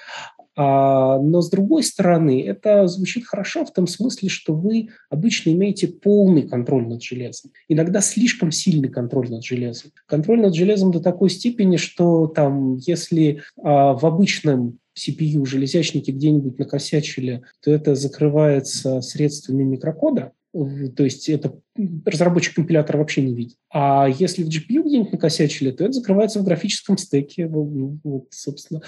но 0.56 1.42
с 1.42 1.50
другой 1.50 1.84
стороны, 1.84 2.44
это 2.46 2.88
звучит 2.88 3.26
хорошо 3.26 3.66
в 3.66 3.72
том 3.72 3.88
смысле, 3.88 4.30
что 4.30 4.54
вы 4.54 4.90
обычно 5.10 5.52
имеете 5.52 5.88
полный 5.88 6.48
контроль 6.48 6.88
над 6.88 7.02
железом. 7.02 7.52
Иногда 7.68 8.02
слишком 8.02 8.52
сильный 8.52 8.90
контроль 8.90 9.30
над 9.30 9.44
железом. 9.44 9.92
Контроль 10.08 10.42
над 10.42 10.56
железом 10.56 10.92
до 10.92 11.00
такой 11.00 11.30
степени, 11.30 11.78
что 11.78 12.28
там, 12.28 12.76
если 12.78 13.42
а, 13.62 13.94
в 13.94 14.06
обычном 14.06 14.80
CPU 14.98 15.46
железячники 15.46 16.12
где-нибудь 16.12 16.60
накосячили, 16.60 17.44
то 17.64 17.72
это 17.72 17.96
закрывается 17.96 19.02
средствами 19.02 19.64
микрокода, 19.64 20.34
то 20.54 21.04
есть 21.04 21.30
это 21.30 21.58
разработчик 22.06 22.56
компилятора 22.56 22.98
вообще 22.98 23.22
не 23.22 23.34
видит. 23.34 23.56
А 23.74 24.08
если 24.10 24.44
в 24.44 24.50
GPU 24.50 24.84
где-нибудь 24.84 25.14
накосячили, 25.14 25.72
то 25.72 25.86
это 25.86 25.94
закрывается 25.94 26.40
в 26.40 26.44
графическом 26.44 26.98
стеке. 26.98 27.48
Вот, 27.48 28.28
собственно. 28.32 28.82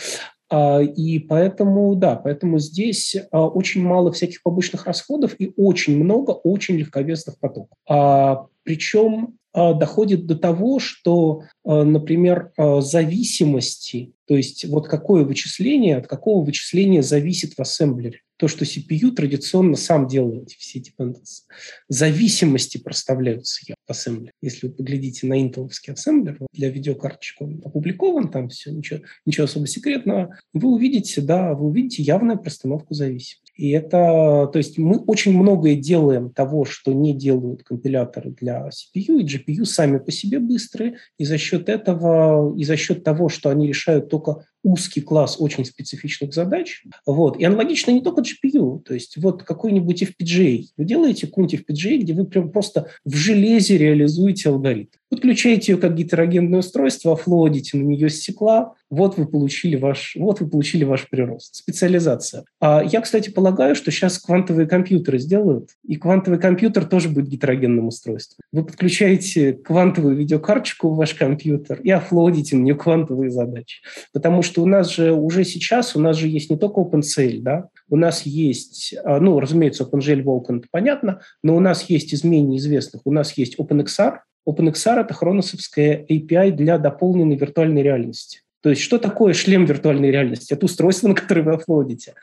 А, 0.49 0.81
и 0.81 1.19
поэтому, 1.19 1.95
да, 1.95 2.15
поэтому 2.15 2.59
здесь 2.59 3.15
а, 3.31 3.47
очень 3.47 3.83
мало 3.83 4.11
всяких 4.11 4.43
побочных 4.43 4.85
расходов 4.85 5.35
и 5.39 5.53
очень 5.57 6.01
много 6.01 6.31
очень 6.31 6.75
легковесных 6.75 7.39
потоков. 7.39 7.77
А, 7.87 8.47
Причем 8.63 9.37
доходит 9.53 10.25
до 10.25 10.35
того, 10.35 10.79
что, 10.79 11.43
например, 11.63 12.51
зависимости, 12.57 14.13
то 14.25 14.35
есть 14.35 14.65
вот 14.65 14.87
какое 14.87 15.23
вычисление, 15.23 15.97
от 15.97 16.07
какого 16.07 16.43
вычисления 16.43 17.03
зависит 17.03 17.53
в 17.53 17.59
ассемблере 17.59 18.21
то, 18.37 18.47
что 18.47 18.65
CPU 18.65 19.11
традиционно 19.11 19.77
сам 19.77 20.07
делает 20.07 20.49
все 20.49 20.79
эти 20.79 20.91
dependencies. 20.91 21.43
Зависимости 21.87 22.77
проставляются 22.77 23.63
в 23.87 23.91
ассемблере. 23.91 24.31
Если 24.41 24.67
вы 24.67 24.73
поглядите 24.73 25.27
на 25.27 25.39
интеловский 25.39 25.93
ассемблер, 25.93 26.39
для 26.51 26.69
видеокарточек 26.69 27.41
он 27.41 27.61
опубликован, 27.63 28.29
там 28.29 28.49
все, 28.49 28.71
ничего, 28.71 29.01
ничего 29.25 29.45
особо 29.45 29.67
секретного, 29.67 30.35
вы 30.51 30.73
увидите, 30.73 31.21
да, 31.21 31.53
вы 31.53 31.67
увидите 31.67 32.03
явную 32.03 32.39
простановку 32.39 32.93
зависимости. 32.93 33.42
И 33.55 33.69
это, 33.69 34.49
то 34.51 34.57
есть 34.57 34.77
мы 34.77 34.97
очень 34.97 35.37
многое 35.37 35.75
делаем 35.75 36.31
того, 36.31 36.65
что 36.65 36.91
не 36.91 37.13
делают 37.13 37.63
компиляторы 37.63 38.31
для 38.31 38.69
CPU, 38.69 39.19
и 39.19 39.25
GPU 39.25 39.65
сами 39.65 39.99
по 39.99 40.11
себе 40.11 40.39
быстрые, 40.39 40.97
и 41.19 41.25
за 41.25 41.37
счет 41.37 41.69
этого, 41.69 42.57
и 42.57 42.63
за 42.63 42.77
счет 42.77 43.03
того, 43.03 43.29
что 43.29 43.49
они 43.49 43.67
решают 43.67 44.09
только 44.09 44.45
узкий 44.63 45.01
класс 45.01 45.35
очень 45.39 45.65
специфичных 45.65 46.33
задач. 46.33 46.83
Вот. 47.05 47.37
И 47.37 47.43
аналогично 47.43 47.91
не 47.91 48.01
только 48.01 48.21
GPU. 48.21 48.81
То 48.81 48.93
есть 48.93 49.17
вот 49.17 49.43
какой-нибудь 49.43 50.03
FPGA. 50.03 50.63
Вы 50.77 50.85
делаете 50.85 51.27
какой-нибудь 51.27 51.65
FPGA, 51.67 51.97
где 51.97 52.13
вы 52.13 52.25
прям 52.25 52.49
просто 52.49 52.87
в 53.03 53.13
железе 53.15 53.77
реализуете 53.77 54.49
алгоритм. 54.49 54.97
Подключаете 55.13 55.73
ее 55.73 55.77
как 55.77 55.93
гетерогенное 55.93 56.57
устройство, 56.57 57.13
офлоадите 57.13 57.77
на 57.77 57.83
нее 57.83 58.09
стекла, 58.09 58.73
вот 58.89 59.15
вы 59.15 59.27
получили 59.27 59.75
ваш, 59.75 60.15
вот 60.15 60.39
вы 60.39 60.49
получили 60.49 60.85
ваш 60.85 61.07
прирост. 61.07 61.53
Специализация. 61.53 62.45
А 62.59 62.83
я, 62.83 62.99
кстати, 62.99 63.29
полагаю, 63.29 63.75
что 63.75 63.91
сейчас 63.91 64.17
квантовые 64.17 64.65
компьютеры 64.65 65.19
сделают, 65.19 65.69
и 65.83 65.97
квантовый 65.97 66.39
компьютер 66.39 66.85
тоже 66.85 67.09
будет 67.09 67.27
гетерогенным 67.27 67.89
устройством. 67.89 68.43
Вы 68.51 68.65
подключаете 68.65 69.53
квантовую 69.53 70.15
видеокарточку 70.15 70.89
в 70.89 70.95
ваш 70.95 71.13
компьютер 71.13 71.79
и 71.81 71.91
офлоадите 71.91 72.55
на 72.55 72.63
нее 72.63 72.75
квантовые 72.75 73.29
задачи. 73.29 73.83
Потому 74.13 74.41
что 74.41 74.63
у 74.63 74.65
нас 74.65 74.91
же 74.91 75.11
уже 75.11 75.43
сейчас, 75.43 75.95
у 75.95 75.99
нас 75.99 76.17
же 76.17 76.27
есть 76.27 76.49
не 76.49 76.57
только 76.57 76.81
OpenCL, 76.81 77.39
да, 77.41 77.67
у 77.87 77.97
нас 77.97 78.23
есть, 78.23 78.95
а, 79.03 79.19
ну, 79.19 79.39
разумеется, 79.39 79.83
OpenGL 79.83 80.23
Vulkan, 80.23 80.63
понятно, 80.71 81.21
но 81.43 81.55
у 81.55 81.59
нас 81.59 81.83
есть 81.83 82.13
из 82.13 82.23
менее 82.23 82.57
известных, 82.57 83.03
у 83.05 83.11
нас 83.11 83.37
есть 83.37 83.59
OpenXR, 83.59 84.17
OpenXR– 84.47 85.01
это 85.01 85.13
хроносовская 85.13 86.05
API 86.09 86.51
для 86.51 86.77
дополненной 86.77 87.35
виртуальной 87.35 87.83
реальности. 87.83 88.41
То 88.61 88.69
есть 88.69 88.81
что 88.81 88.97
такое 88.97 89.33
шлем 89.33 89.65
виртуальной 89.65 90.09
реальности? 90.09 90.53
Это 90.53 90.65
устройство, 90.65 91.07
на 91.09 91.15
которое 91.15 91.41
вы 91.41 91.53
офлодите. 91.53 92.15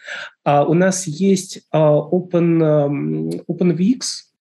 А 0.44 0.64
у 0.64 0.74
нас 0.74 1.06
есть 1.06 1.60
а, 1.70 1.98
Open, 1.98 3.44
OpenVX, 3.46 4.00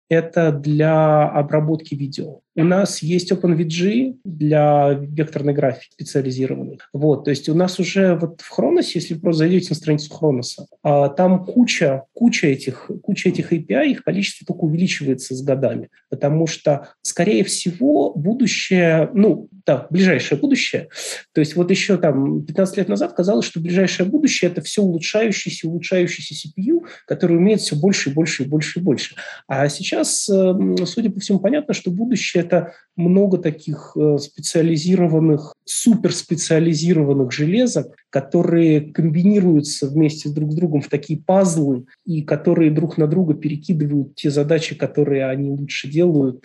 это 0.10 0.52
для 0.52 1.28
обработки 1.28 1.94
видео. 1.94 2.39
У 2.60 2.63
нас 2.65 3.02
есть 3.02 3.32
OpenVG 3.32 4.17
для 4.26 4.89
векторной 4.91 5.54
графики 5.54 5.93
специализированной. 5.93 6.80
Вот, 6.91 7.24
то 7.24 7.30
есть 7.30 7.48
у 7.48 7.56
нас 7.56 7.80
уже 7.80 8.15
вот 8.15 8.41
в 8.41 8.50
Хроносе, 8.50 9.00
если 9.00 9.13
вы 9.13 9.22
просто 9.22 9.39
зайдете 9.39 9.67
на 9.69 9.76
страницу 9.76 10.13
Хроноса, 10.13 10.65
там 10.84 11.45
куча, 11.45 12.04
куча, 12.13 12.48
этих, 12.48 12.91
куча 13.02 13.30
этих 13.30 13.54
API, 13.54 13.91
их 13.91 14.04
количество 14.04 14.45
только 14.45 14.65
увеличивается 14.65 15.36
с 15.36 15.41
годами, 15.41 15.88
потому 16.10 16.48
что, 16.48 16.89
скорее 17.02 17.45
всего, 17.45 18.13
будущее, 18.13 19.10
ну, 19.13 19.48
да, 19.65 19.88
ближайшее 19.89 20.38
будущее, 20.38 20.89
то 21.34 21.39
есть 21.39 21.56
вот 21.56 21.72
еще 21.72 21.95
там 21.95 22.43
15 22.45 22.76
лет 22.76 22.89
назад 22.89 23.13
казалось, 23.13 23.45
что 23.45 23.62
ближайшее 23.62 24.10
будущее– 24.10 24.52
это 24.52 24.62
все 24.62 24.82
улучшающийся, 24.82 25.69
улучшающийся 25.69 26.34
CPU, 26.34 26.86
который 27.08 27.38
умеет 27.38 27.62
все 27.62 27.78
больше 27.78 28.10
и 28.10 28.13
больше 28.13 28.43
и 28.43 28.48
больше 28.48 28.80
и 28.80 28.84
больше. 28.84 29.15
А 29.48 29.69
сейчас, 29.69 30.28
эм, 30.28 30.86
судя 30.86 31.10
по 31.10 31.22
всему, 31.22 31.39
понятно, 31.39 31.74
что 31.74 31.89
будущее 31.89 32.48
это 32.49 32.73
много 32.95 33.38
таких 33.38 33.93
э, 33.95 34.17
специализированных, 34.17 35.53
суперспециализированных 35.63 37.31
железок, 37.31 37.95
которые 38.09 38.81
комбинируются 38.81 39.88
вместе 39.88 40.29
друг 40.29 40.51
с 40.51 40.55
другом 40.55 40.81
в 40.81 40.89
такие 40.89 41.19
пазлы 41.21 41.85
и 42.05 42.23
которые 42.23 42.71
друг 42.71 42.97
на 42.97 43.07
друга 43.07 43.35
перекидывают 43.35 44.15
те 44.15 44.31
задачи, 44.31 44.75
которые 44.75 45.27
они 45.27 45.51
лучше 45.51 45.88
делают. 45.88 46.43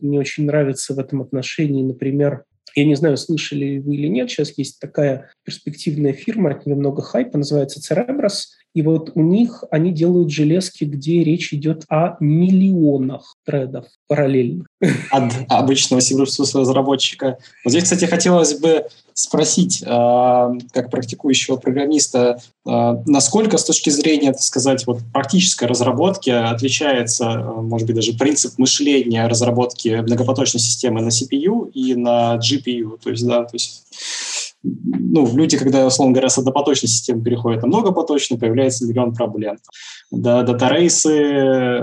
Мне 0.00 0.18
очень 0.18 0.46
нравится 0.46 0.94
в 0.94 0.98
этом 0.98 1.22
отношении, 1.22 1.82
например, 1.82 2.44
я 2.74 2.84
не 2.84 2.94
знаю, 2.94 3.16
слышали 3.16 3.78
вы 3.78 3.94
или 3.96 4.06
нет, 4.06 4.30
сейчас 4.30 4.56
есть 4.58 4.78
такая 4.80 5.30
перспективная 5.44 6.12
фирма, 6.12 6.50
от 6.50 6.66
нее 6.66 6.76
много 6.76 7.00
хайпа, 7.00 7.38
называется 7.38 7.80
Cerebras, 7.80 8.55
и 8.76 8.82
вот 8.82 9.12
у 9.14 9.22
них 9.22 9.64
они 9.70 9.90
делают 9.90 10.30
железки, 10.30 10.84
где 10.84 11.24
речь 11.24 11.54
идет 11.54 11.84
о 11.88 12.18
миллионах 12.20 13.36
тредов 13.46 13.86
параллельно. 14.06 14.66
От 15.10 15.32
обычного 15.48 16.00
C++ 16.00 16.14
разработчика. 16.14 17.38
Вот 17.64 17.70
здесь, 17.70 17.84
кстати, 17.84 18.04
хотелось 18.04 18.60
бы 18.60 18.84
спросить, 19.14 19.82
э, 19.82 19.86
как 19.86 20.90
практикующего 20.90 21.56
программиста, 21.56 22.38
э, 22.66 22.70
насколько 23.06 23.56
с 23.56 23.64
точки 23.64 23.88
зрения, 23.88 24.32
так 24.32 24.42
сказать, 24.42 24.86
вот 24.86 24.98
практической 25.10 25.64
разработки 25.64 26.28
отличается, 26.28 27.24
э, 27.24 27.60
может 27.62 27.86
быть, 27.86 27.96
даже 27.96 28.12
принцип 28.12 28.58
мышления 28.58 29.26
разработки 29.26 30.02
многопоточной 30.02 30.60
системы 30.60 31.00
на 31.00 31.08
CPU 31.08 31.70
и 31.70 31.94
на 31.94 32.36
GPU? 32.36 32.98
То 33.02 33.08
есть, 33.08 33.26
да, 33.26 33.44
то 33.44 33.54
есть 33.54 33.86
ну, 34.84 35.36
люди, 35.36 35.56
когда, 35.56 35.86
условно 35.86 36.12
говоря, 36.12 36.28
с 36.28 36.38
однопоточной 36.38 36.88
системы 36.88 37.22
переходят 37.22 37.62
на 37.62 37.68
многопоточную, 37.68 38.40
появляется 38.40 38.86
миллион 38.86 39.14
проблем. 39.14 39.56
Да, 40.10 40.42
датарейсы, 40.42 41.12
э, 41.12 41.80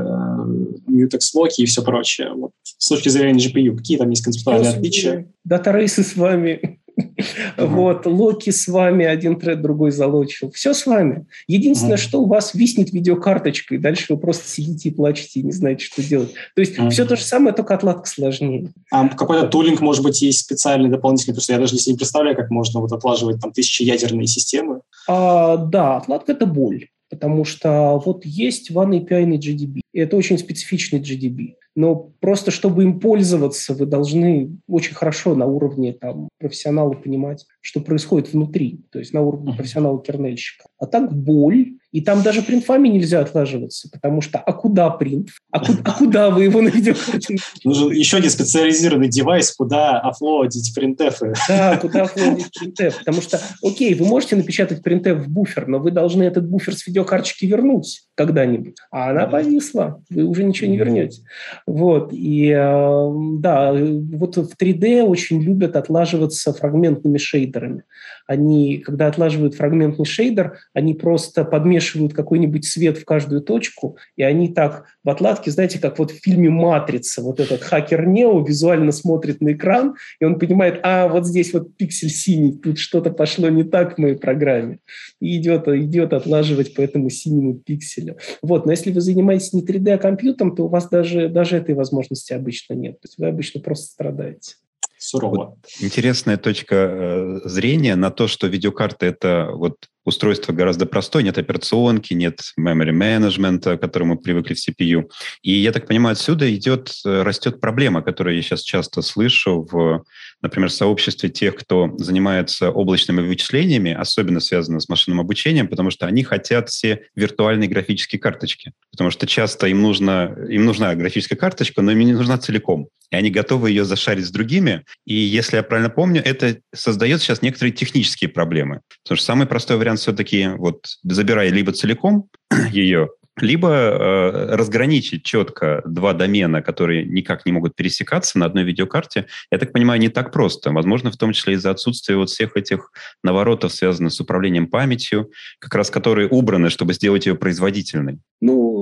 mutex 0.89 1.19
локи 1.33 1.61
и 1.61 1.65
все 1.65 1.81
прочее. 1.83 2.31
Вот. 2.35 2.51
С 2.63 2.87
точки 2.89 3.09
зрения 3.09 3.39
GPU, 3.39 3.75
какие 3.77 3.97
там 3.97 4.09
есть 4.09 4.23
концептуальные 4.23 4.71
отличия? 4.71 5.27
Датарейсы 5.43 6.03
с 6.03 6.15
вами 6.15 6.79
вот, 7.57 8.05
Локи 8.05 8.49
с 8.49 8.67
вами, 8.67 9.05
один 9.05 9.39
тред, 9.39 9.61
другой 9.61 9.91
залочил. 9.91 10.51
Все 10.51 10.73
с 10.73 10.85
вами. 10.85 11.25
Единственное, 11.47 11.97
что 11.97 12.21
у 12.21 12.27
вас 12.27 12.53
виснет 12.53 12.91
видеокарточка, 12.91 13.75
и 13.75 13.77
дальше 13.77 14.13
вы 14.13 14.19
просто 14.19 14.47
сидите 14.47 14.89
и 14.89 14.93
плачете, 14.93 15.39
и 15.39 15.43
не 15.43 15.51
знаете, 15.51 15.85
что 15.85 16.03
делать. 16.03 16.33
То 16.55 16.61
есть 16.61 16.77
все 16.91 17.05
то 17.05 17.15
же 17.15 17.23
самое, 17.23 17.55
только 17.55 17.75
отладка 17.75 18.07
сложнее. 18.07 18.71
А 18.91 19.07
какой-то 19.09 19.47
тулинг, 19.47 19.81
может 19.81 20.03
быть, 20.03 20.21
есть 20.21 20.39
специальный, 20.39 20.89
дополнительный, 20.89 21.33
потому 21.33 21.43
что 21.43 21.53
я 21.53 21.59
даже 21.59 21.75
не 21.75 21.97
представляю, 21.97 22.35
как 22.35 22.49
можно 22.49 22.79
вот 22.79 22.91
отлаживать 22.91 23.41
там 23.41 23.51
тысячи 23.51 23.83
ядерные 23.83 24.27
системы. 24.27 24.81
А, 25.07 25.57
да, 25.57 25.97
отладка– 25.97 26.31
это 26.33 26.45
боль. 26.45 26.87
Потому 27.09 27.45
что 27.45 28.01
вот 28.03 28.25
есть 28.25 28.71
One 28.71 29.05
API 29.05 29.37
GDB. 29.37 29.81
И 29.93 29.99
это 29.99 30.17
очень 30.17 30.39
специфичный 30.39 30.99
GDB 30.99 31.53
но 31.75 31.95
просто 32.19 32.51
чтобы 32.51 32.83
им 32.83 32.99
пользоваться, 32.99 33.73
вы 33.73 33.85
должны 33.85 34.57
очень 34.67 34.95
хорошо 34.95 35.35
на 35.35 35.45
уровне 35.45 35.93
там, 35.93 36.29
профессионала 36.39 36.93
понимать, 36.93 37.45
что 37.63 37.79
происходит 37.79 38.33
внутри, 38.33 38.81
то 38.91 38.99
есть 38.99 39.13
на 39.13 39.21
уровне 39.21 39.53
профессионала-кернельщика. 39.53 40.65
А 40.79 40.85
так 40.85 41.13
боль, 41.13 41.77
и 41.93 42.01
там 42.01 42.21
даже 42.21 42.41
принтфами 42.41 42.89
нельзя 42.89 43.21
отлаживаться, 43.21 43.87
потому 43.89 44.19
что 44.19 44.37
а 44.37 44.51
куда 44.51 44.89
принт? 44.89 45.29
А, 45.49 45.61
ку- 45.61 45.77
а 45.85 45.91
куда 45.91 46.29
вы 46.29 46.43
его 46.43 46.59
найдете? 46.59 47.37
Нужен 47.63 47.91
еще 47.91 48.17
один 48.17 48.31
специализированный 48.31 49.07
девайс, 49.07 49.51
куда 49.51 49.99
офлоудить 50.01 50.73
принтефы. 50.75 51.33
Да, 51.47 51.77
куда 51.77 52.01
офлоудить 52.01 52.49
принтеф. 52.59 52.97
Потому 52.99 53.21
что, 53.21 53.39
окей, 53.63 53.93
вы 53.93 54.07
можете 54.07 54.35
напечатать 54.35 54.83
принтеф 54.83 55.19
в 55.19 55.29
буфер, 55.29 55.67
но 55.67 55.79
вы 55.79 55.91
должны 55.91 56.23
этот 56.23 56.49
буфер 56.49 56.75
с 56.75 56.85
видеокарточки 56.85 57.45
вернуть 57.45 58.01
когда-нибудь. 58.15 58.75
А 58.91 59.11
она 59.11 59.27
повисла, 59.27 60.03
вы 60.09 60.23
уже 60.23 60.43
ничего 60.43 60.69
не 60.69 60.77
вернете. 60.77 61.21
Вот, 61.65 62.11
и 62.11 62.49
э, 62.49 63.11
да, 63.39 63.71
вот 63.71 64.35
в 64.35 64.51
3D 64.59 65.03
очень 65.03 65.41
любят 65.41 65.75
отлаживаться 65.77 66.53
фрагментными 66.53 67.17
шейдерами. 67.53 67.83
Они, 68.27 68.77
когда 68.79 69.07
отлаживают 69.07 69.55
фрагментный 69.55 70.05
шейдер, 70.05 70.57
они 70.73 70.93
просто 70.93 71.45
подмешивают 71.45 72.13
какой-нибудь 72.13 72.65
свет 72.65 72.97
в 72.97 73.05
каждую 73.05 73.41
точку, 73.41 73.97
и 74.15 74.23
они 74.23 74.49
так 74.49 74.85
в 75.03 75.09
отладке, 75.09 75.51
знаете, 75.51 75.79
как 75.79 75.99
вот 75.99 76.11
в 76.11 76.15
фильме 76.15 76.49
«Матрица», 76.49 77.21
вот 77.21 77.39
этот 77.39 77.61
хакер 77.61 78.05
Нео 78.05 78.43
визуально 78.43 78.91
смотрит 78.91 79.41
на 79.41 79.53
экран, 79.53 79.95
и 80.19 80.25
он 80.25 80.39
понимает, 80.39 80.79
а, 80.83 81.07
вот 81.07 81.25
здесь 81.25 81.53
вот 81.53 81.75
пиксель 81.75 82.09
синий, 82.09 82.53
тут 82.53 82.77
что-то 82.77 83.11
пошло 83.11 83.49
не 83.49 83.63
так 83.63 83.95
в 83.95 83.97
моей 83.97 84.15
программе, 84.15 84.79
и 85.19 85.37
идет, 85.37 85.67
идет 85.67 86.13
отлаживать 86.13 86.73
по 86.73 86.81
этому 86.81 87.09
синему 87.09 87.55
пикселю. 87.55 88.17
Вот, 88.41 88.65
но 88.65 88.71
если 88.71 88.91
вы 88.91 89.01
занимаетесь 89.01 89.53
не 89.53 89.61
3D-компьютером, 89.61 90.55
то 90.55 90.65
у 90.65 90.67
вас 90.67 90.89
даже, 90.89 91.29
даже 91.29 91.57
этой 91.57 91.75
возможности 91.75 92.33
обычно 92.33 92.73
нет. 92.73 92.99
То 93.01 93.07
есть 93.07 93.17
вы 93.17 93.27
обычно 93.27 93.61
просто 93.61 93.87
страдаете 93.87 94.55
сурово. 95.03 95.35
Вот 95.35 95.57
интересная 95.79 96.37
точка 96.37 96.75
э, 96.75 97.39
зрения 97.45 97.95
на 97.95 98.11
то, 98.11 98.27
что 98.27 98.47
видеокарта 98.47 99.05
это 99.05 99.49
вот 99.53 99.89
устройство 100.05 100.53
гораздо 100.53 100.85
простое, 100.85 101.23
нет 101.23 101.37
операционки, 101.37 102.13
нет 102.13 102.41
memory 102.59 102.91
management, 102.91 103.77
к 103.77 103.81
которому 103.81 104.15
мы 104.15 104.19
привыкли 104.19 104.53
в 104.53 104.57
CPU. 104.57 105.09
И 105.41 105.51
я 105.51 105.71
так 105.71 105.87
понимаю, 105.87 106.13
отсюда 106.13 106.53
идет, 106.53 106.91
э, 107.05 107.21
растет 107.23 107.59
проблема, 107.59 108.01
которую 108.01 108.35
я 108.35 108.41
сейчас 108.41 108.61
часто 108.61 109.01
слышу 109.01 109.67
в, 109.69 110.03
например, 110.41 110.69
сообществе 110.69 111.29
тех, 111.29 111.55
кто 111.55 111.91
занимается 111.97 112.69
облачными 112.69 113.21
вычислениями, 113.21 113.93
особенно 113.93 114.39
связано 114.39 114.79
с 114.79 114.89
машинным 114.89 115.19
обучением, 115.21 115.67
потому 115.67 115.89
что 115.89 116.05
они 116.05 116.23
хотят 116.23 116.69
все 116.69 117.03
виртуальные 117.15 117.69
графические 117.69 118.19
карточки. 118.19 118.73
Потому 118.91 119.09
что 119.09 119.25
часто 119.27 119.67
им, 119.67 119.81
нужно, 119.81 120.35
им 120.49 120.65
нужна 120.65 120.93
графическая 120.95 121.37
карточка, 121.37 121.81
но 121.81 121.91
им 121.91 121.99
не 121.99 122.13
нужна 122.13 122.37
целиком. 122.37 122.89
И 123.13 123.15
они 123.15 123.29
готовы 123.29 123.69
ее 123.69 123.85
зашарить 123.85 124.25
с 124.25 124.31
другими. 124.31 124.83
И 125.05 125.13
если 125.13 125.57
я 125.57 125.63
правильно 125.63 125.91
помню, 125.91 126.21
это 126.25 126.57
создает 126.73 127.21
сейчас 127.21 127.43
некоторые 127.43 127.71
технические 127.71 128.29
проблемы. 128.29 128.81
Потому 129.03 129.17
что 129.17 129.25
самый 129.25 129.45
простой 129.45 129.77
вариант 129.77 129.92
все-таки 129.97 130.49
вот 130.57 130.85
забирай 131.03 131.49
либо 131.49 131.71
целиком 131.71 132.29
ее, 132.71 133.09
либо 133.37 133.69
э, 133.69 134.55
разграничить 134.55 135.23
четко 135.23 135.81
два 135.85 136.13
домена, 136.13 136.61
которые 136.61 137.03
никак 137.03 137.45
не 137.45 137.51
могут 137.51 137.75
пересекаться 137.75 138.37
на 138.37 138.45
одной 138.45 138.63
видеокарте, 138.63 139.25
я 139.51 139.57
так 139.57 139.71
понимаю, 139.71 139.99
не 139.99 140.09
так 140.09 140.31
просто. 140.31 140.71
Возможно, 140.71 141.11
в 141.11 141.17
том 141.17 141.33
числе 141.33 141.55
из-за 141.55 141.71
отсутствия 141.71 142.15
вот 142.15 142.29
всех 142.29 142.55
этих 142.55 142.91
наворотов, 143.23 143.73
связанных 143.73 144.13
с 144.13 144.19
управлением 144.19 144.67
памятью, 144.67 145.31
как 145.59 145.73
раз 145.73 145.89
которые 145.89 146.27
убраны, 146.27 146.69
чтобы 146.69 146.93
сделать 146.93 147.25
ее 147.25 147.35
производительной. 147.35 148.19
Ну, 148.39 148.72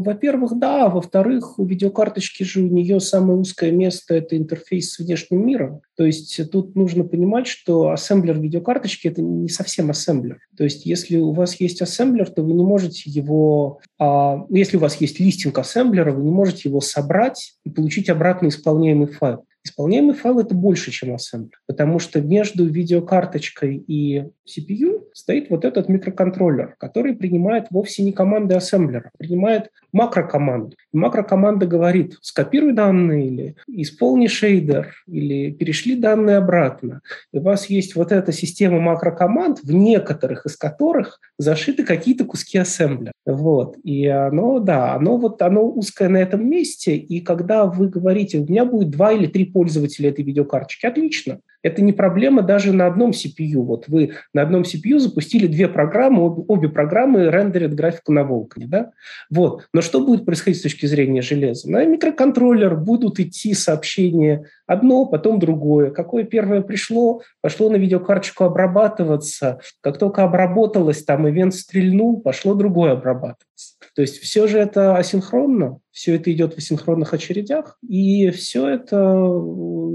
во-первых, 0.00 0.58
да. 0.58 0.88
Во-вторых, 0.88 1.58
у 1.58 1.64
видеокарточки 1.64 2.42
же 2.42 2.62
у 2.62 2.68
нее 2.68 3.00
самое 3.00 3.38
узкое 3.38 3.70
место– 3.70 4.14
это 4.16 4.36
интерфейс 4.36 4.92
с 4.92 4.98
внешним 4.98 5.46
миром. 5.46 5.80
То 5.96 6.04
есть 6.04 6.50
тут 6.50 6.74
нужно 6.74 7.04
понимать, 7.04 7.46
что 7.46 7.90
ассемблер 7.90 8.38
видеокарточки– 8.38 9.08
это 9.08 9.22
не 9.22 9.48
совсем 9.48 9.90
ассемблер. 9.90 10.38
То 10.56 10.64
есть 10.64 10.86
если 10.86 11.16
у 11.16 11.32
вас 11.32 11.60
есть 11.60 11.82
ассемблер, 11.82 12.30
то 12.30 12.42
вы 12.42 12.52
не 12.52 12.64
можете 12.64 13.10
его… 13.10 13.80
А, 13.98 14.44
если 14.50 14.76
у 14.76 14.80
вас 14.80 15.00
есть 15.00 15.20
листинг 15.20 15.58
ассемблера, 15.58 16.12
вы 16.12 16.22
не 16.22 16.30
можете 16.30 16.68
его 16.68 16.80
собрать 16.80 17.54
и 17.64 17.70
получить 17.70 18.08
обратно 18.08 18.48
исполняемый 18.48 19.06
файл. 19.06 19.44
Исполняемый 19.62 20.14
файл– 20.14 20.38
это 20.40 20.54
больше, 20.54 20.90
чем 20.90 21.14
ассемблер, 21.14 21.60
потому 21.66 21.98
что 21.98 22.22
между 22.22 22.64
видеокарточкой 22.64 23.76
и 23.76 24.24
CPU 24.50 25.04
стоит 25.12 25.50
вот 25.50 25.64
этот 25.64 25.88
микроконтроллер, 25.88 26.76
который 26.78 27.14
принимает 27.14 27.66
вовсе 27.70 28.02
не 28.02 28.12
команды 28.12 28.54
ассемблера, 28.54 29.10
принимает 29.18 29.70
макрокоманду. 29.92 30.76
И 30.92 30.96
макрокоманда 30.96 31.66
говорит, 31.66 32.16
скопируй 32.20 32.72
данные 32.72 33.26
или 33.26 33.56
исполни 33.68 34.26
шейдер, 34.26 34.94
или 35.06 35.50
перешли 35.52 35.96
данные 35.96 36.36
обратно. 36.36 37.00
И 37.32 37.38
у 37.38 37.42
вас 37.42 37.70
есть 37.70 37.96
вот 37.96 38.12
эта 38.12 38.32
система 38.32 38.80
макрокоманд, 38.80 39.60
в 39.62 39.72
некоторых 39.72 40.46
из 40.46 40.56
которых 40.56 41.20
зашиты 41.38 41.84
какие-то 41.84 42.24
куски 42.24 42.58
ассемблера. 42.58 43.12
Вот. 43.26 43.76
И 43.84 44.06
оно, 44.06 44.58
да, 44.58 44.94
оно 44.94 45.16
вот 45.16 45.42
оно 45.42 45.68
узкое 45.68 46.08
на 46.08 46.18
этом 46.18 46.48
месте, 46.48 46.96
и 46.96 47.20
когда 47.20 47.66
вы 47.66 47.88
говорите, 47.88 48.38
у 48.38 48.46
меня 48.46 48.64
будет 48.64 48.90
два 48.90 49.12
или 49.12 49.26
три 49.26 49.44
пользователя 49.44 50.10
этой 50.10 50.24
видеокарточки, 50.24 50.86
отлично. 50.86 51.40
Это 51.62 51.82
не 51.82 51.92
проблема 51.92 52.42
даже 52.42 52.72
на 52.72 52.86
одном 52.86 53.10
CPU. 53.10 53.62
Вот 53.62 53.88
вы 53.88 54.14
на 54.32 54.42
одном 54.42 54.62
CPU 54.62 54.98
запустили 54.98 55.46
две 55.46 55.68
программы, 55.68 56.24
обе, 56.24 56.44
обе 56.48 56.68
программы 56.68 57.30
рендерят 57.30 57.74
графику 57.74 58.12
на 58.12 58.20
Vulkan. 58.20 58.66
Да? 58.66 58.92
Вот. 59.30 59.66
Но 59.72 59.82
что 59.82 60.00
будет 60.00 60.24
происходить 60.24 60.60
с 60.60 60.62
точки 60.62 60.86
зрения 60.86 61.22
железа? 61.22 61.70
На 61.70 61.84
микроконтроллер 61.84 62.76
будут 62.76 63.20
идти 63.20 63.54
сообщения 63.54 64.46
одно, 64.66 65.06
потом 65.06 65.38
другое. 65.38 65.90
Какое 65.90 66.24
первое 66.24 66.62
пришло, 66.62 67.22
пошло 67.40 67.68
на 67.70 67.76
видеокарточку 67.76 68.44
обрабатываться. 68.44 69.60
Как 69.80 69.98
только 69.98 70.22
обработалось, 70.22 71.04
там 71.04 71.28
ивент 71.28 71.54
стрельнул, 71.54 72.20
пошло 72.20 72.54
другое 72.54 72.92
обрабатываться. 72.92 73.76
То 73.94 74.02
есть 74.02 74.18
все 74.18 74.46
же 74.46 74.58
это 74.58 74.96
асинхронно, 74.96 75.80
все 75.92 76.14
это 76.14 76.32
идет 76.32 76.54
в 76.54 76.58
асинхронных 76.58 77.12
очередях, 77.14 77.78
и 77.86 78.30
все 78.30 78.68
это 78.68 78.96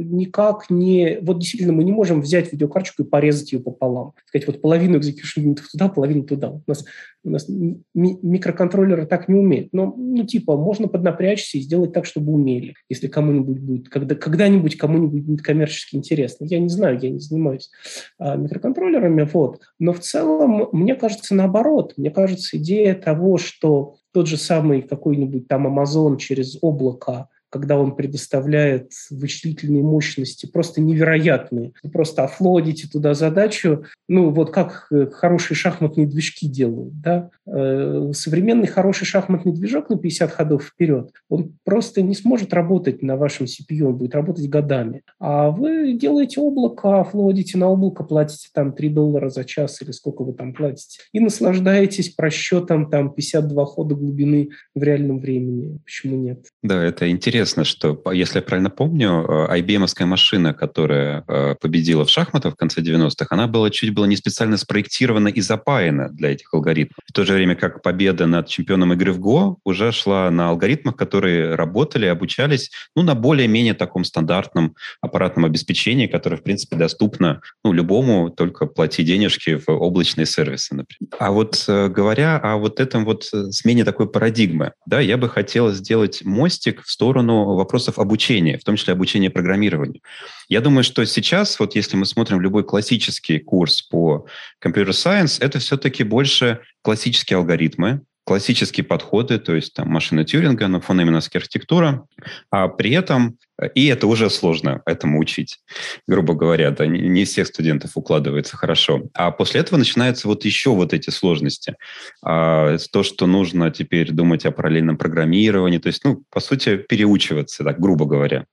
никак 0.05 0.69
не... 0.69 1.19
Вот 1.21 1.39
действительно, 1.39 1.73
мы 1.73 1.83
не 1.83 1.91
можем 1.91 2.21
взять 2.21 2.51
видеокарточку 2.51 3.03
и 3.03 3.07
порезать 3.07 3.53
ее 3.53 3.59
пополам. 3.59 4.13
Сказать, 4.27 4.47
вот 4.47 4.61
половину 4.61 4.97
execution 4.99 5.41
юнитов 5.41 5.69
туда, 5.69 5.87
половину 5.87 6.23
туда. 6.23 6.51
У 6.51 6.61
нас, 6.67 6.85
у 7.23 7.29
нас 7.29 7.47
ми- 7.47 7.79
микроконтроллеры 7.93 9.05
так 9.05 9.29
не 9.29 9.35
умеют. 9.35 9.69
Но, 9.71 9.93
ну, 9.95 10.25
типа, 10.25 10.57
можно 10.57 10.87
поднапрячься 10.87 11.57
и 11.57 11.61
сделать 11.61 11.93
так, 11.93 12.05
чтобы 12.05 12.33
умели, 12.33 12.75
если 12.89 13.07
кому-нибудь 13.07 13.59
будет, 13.59 13.89
когда, 13.89 14.15
когда-нибудь 14.15 14.77
кому-нибудь 14.77 15.23
будет 15.23 15.41
коммерчески 15.41 15.95
интересно. 15.95 16.45
Я 16.45 16.59
не 16.59 16.69
знаю, 16.69 16.99
я 17.01 17.09
не 17.09 17.19
занимаюсь 17.19 17.71
а, 18.17 18.35
микроконтроллерами, 18.35 19.27
вот. 19.31 19.61
Но 19.79 19.93
в 19.93 19.99
целом, 19.99 20.69
мне 20.71 20.95
кажется, 20.95 21.35
наоборот. 21.35 21.93
Мне 21.97 22.11
кажется, 22.11 22.57
идея 22.57 22.95
того, 22.95 23.37
что 23.37 23.95
тот 24.15 24.27
же 24.27 24.37
самый 24.37 24.81
какой-нибудь 24.81 25.49
там 25.49 25.67
Amazon 25.67 26.15
через 26.15 26.57
облако 26.61 27.27
когда 27.55 27.79
он 27.79 27.95
предоставляет 27.95 28.91
вычислительные 29.09 29.81
мощности 29.81 30.45
просто 30.45 30.81
невероятные. 30.81 31.71
Вы 31.83 31.89
просто 31.89 32.25
офлодите 32.25 32.85
туда 32.85 33.13
задачу, 33.13 33.85
ну 34.09 34.29
вот 34.31 34.51
как 34.51 34.87
э, 34.91 35.07
хорошие 35.09 35.55
шахматные 35.55 36.05
движки 36.05 36.49
делают, 36.49 36.99
да. 36.99 37.29
Э, 37.47 38.11
современный 38.13 38.67
хороший 38.67 39.05
шахматный 39.05 39.53
движок 39.53 39.89
на 39.89 39.97
50 39.97 40.31
ходов 40.31 40.65
вперед, 40.65 41.11
он 41.29 41.53
просто 41.63 42.01
не 42.01 42.13
сможет 42.13 42.53
работать 42.53 43.01
на 43.01 43.15
вашем 43.15 43.45
CPU, 43.45 43.85
он 43.85 43.95
будет 43.95 44.15
работать 44.15 44.49
годами. 44.49 45.03
А 45.17 45.49
вы 45.49 45.93
делаете 45.93 46.41
облако, 46.41 46.99
офлодите 46.99 47.57
на 47.57 47.69
облако, 47.69 48.03
платите 48.03 48.49
там 48.53 48.73
3 48.73 48.89
доллара 48.89 49.29
за 49.29 49.45
час 49.45 49.81
или 49.81 49.91
сколько 49.91 50.25
вы 50.25 50.33
там 50.33 50.53
платите, 50.53 50.99
и 51.13 51.21
наслаждаетесь 51.21 52.09
просчетом 52.09 52.89
там 52.89 53.13
52 53.13 53.65
хода 53.65 53.95
глубины 53.95 54.49
в 54.75 54.83
реальном 54.83 55.21
времени. 55.21 55.79
Почему 55.85 56.17
нет? 56.17 56.47
Да, 56.61 56.83
это 56.83 57.09
интересно 57.09 57.44
интересно, 57.45 57.63
что, 57.63 58.01
если 58.11 58.39
я 58.39 58.41
правильно 58.41 58.71
помню, 58.71 59.23
э, 59.27 59.59
IBM-овская 59.59 60.07
машина, 60.07 60.53
которая 60.53 61.23
э, 61.27 61.55
победила 61.61 62.03
в 62.03 62.09
шахматах 62.09 62.53
в 62.53 62.57
конце 62.57 62.81
90-х, 62.81 63.27
она 63.29 63.47
была 63.47 63.69
чуть 63.69 63.93
было 63.93 64.05
не 64.05 64.15
специально 64.15 64.57
спроектирована 64.57 65.27
и 65.27 65.41
запаяна 65.41 66.09
для 66.09 66.31
этих 66.31 66.51
алгоритмов. 66.53 66.97
В 67.07 67.13
то 67.13 67.23
же 67.23 67.33
время 67.33 67.55
как 67.55 67.83
победа 67.83 68.25
над 68.25 68.47
чемпионом 68.47 68.93
игры 68.93 69.11
в 69.11 69.19
ГО 69.19 69.57
уже 69.63 69.91
шла 69.91 70.31
на 70.31 70.49
алгоритмах, 70.49 70.95
которые 70.95 71.53
работали, 71.53 72.07
обучались 72.07 72.71
ну, 72.95 73.03
на 73.03 73.13
более-менее 73.13 73.75
таком 73.75 74.03
стандартном 74.05 74.75
аппаратном 75.01 75.45
обеспечении, 75.45 76.07
которое, 76.07 76.37
в 76.37 76.43
принципе, 76.43 76.77
доступно 76.77 77.41
ну, 77.63 77.73
любому, 77.73 78.31
только 78.31 78.65
плати 78.65 79.03
денежки 79.03 79.57
в 79.57 79.69
облачные 79.69 80.25
сервисы, 80.25 80.73
например. 80.73 81.13
А 81.19 81.31
вот 81.31 81.63
э, 81.67 81.89
говоря 81.89 82.37
о 82.37 82.57
вот 82.57 82.79
этом 82.79 83.05
вот 83.05 83.25
смене 83.51 83.83
такой 83.83 84.09
парадигмы, 84.09 84.71
да, 84.87 84.99
я 84.99 85.17
бы 85.17 85.29
хотел 85.29 85.71
сделать 85.71 86.25
мостик 86.25 86.81
в 86.83 86.89
сторону 86.89 87.34
вопросов 87.43 87.99
обучения, 87.99 88.57
в 88.57 88.63
том 88.63 88.75
числе 88.75 88.93
обучения 88.93 89.29
программированию. 89.29 90.01
Я 90.47 90.61
думаю, 90.61 90.83
что 90.83 91.03
сейчас, 91.05 91.59
вот 91.59 91.75
если 91.75 91.97
мы 91.97 92.05
смотрим 92.05 92.39
любой 92.39 92.63
классический 92.63 93.39
курс 93.39 93.81
по 93.81 94.27
computer 94.63 94.89
science, 94.91 95.37
это 95.41 95.59
все-таки 95.59 96.03
больше 96.03 96.61
классические 96.81 97.37
алгоритмы, 97.37 98.01
классические 98.25 98.83
подходы, 98.83 99.37
то 99.37 99.55
есть 99.55 99.73
там 99.73 99.87
машина 99.87 100.25
Тьюринга, 100.25 100.67
но 100.67 100.81
фонеменовская 100.81 101.39
архитектура, 101.39 102.05
а 102.49 102.67
при 102.67 102.91
этом, 102.91 103.37
и 103.75 103.85
это 103.85 104.07
уже 104.07 104.31
сложно 104.31 104.81
этому 104.87 105.19
учить, 105.19 105.59
грубо 106.07 106.33
говоря, 106.33 106.71
да, 106.71 106.87
не, 106.87 107.01
не 107.01 107.25
всех 107.25 107.47
студентов 107.47 107.91
укладывается 107.93 108.57
хорошо. 108.57 109.03
А 109.13 109.29
после 109.29 109.61
этого 109.61 109.77
начинаются 109.77 110.27
вот 110.27 110.43
еще 110.43 110.71
вот 110.71 110.91
эти 110.93 111.11
сложности. 111.11 111.75
А, 112.23 112.77
то, 112.91 113.03
что 113.03 113.27
нужно 113.27 113.69
теперь 113.69 114.11
думать 114.11 114.45
о 114.45 114.51
параллельном 114.51 114.97
программировании, 114.97 115.77
то 115.77 115.87
есть, 115.87 116.03
ну, 116.03 116.23
по 116.31 116.39
сути, 116.39 116.77
переучиваться, 116.77 117.63
так, 117.63 117.79
грубо 117.79 118.05
говоря. 118.05 118.45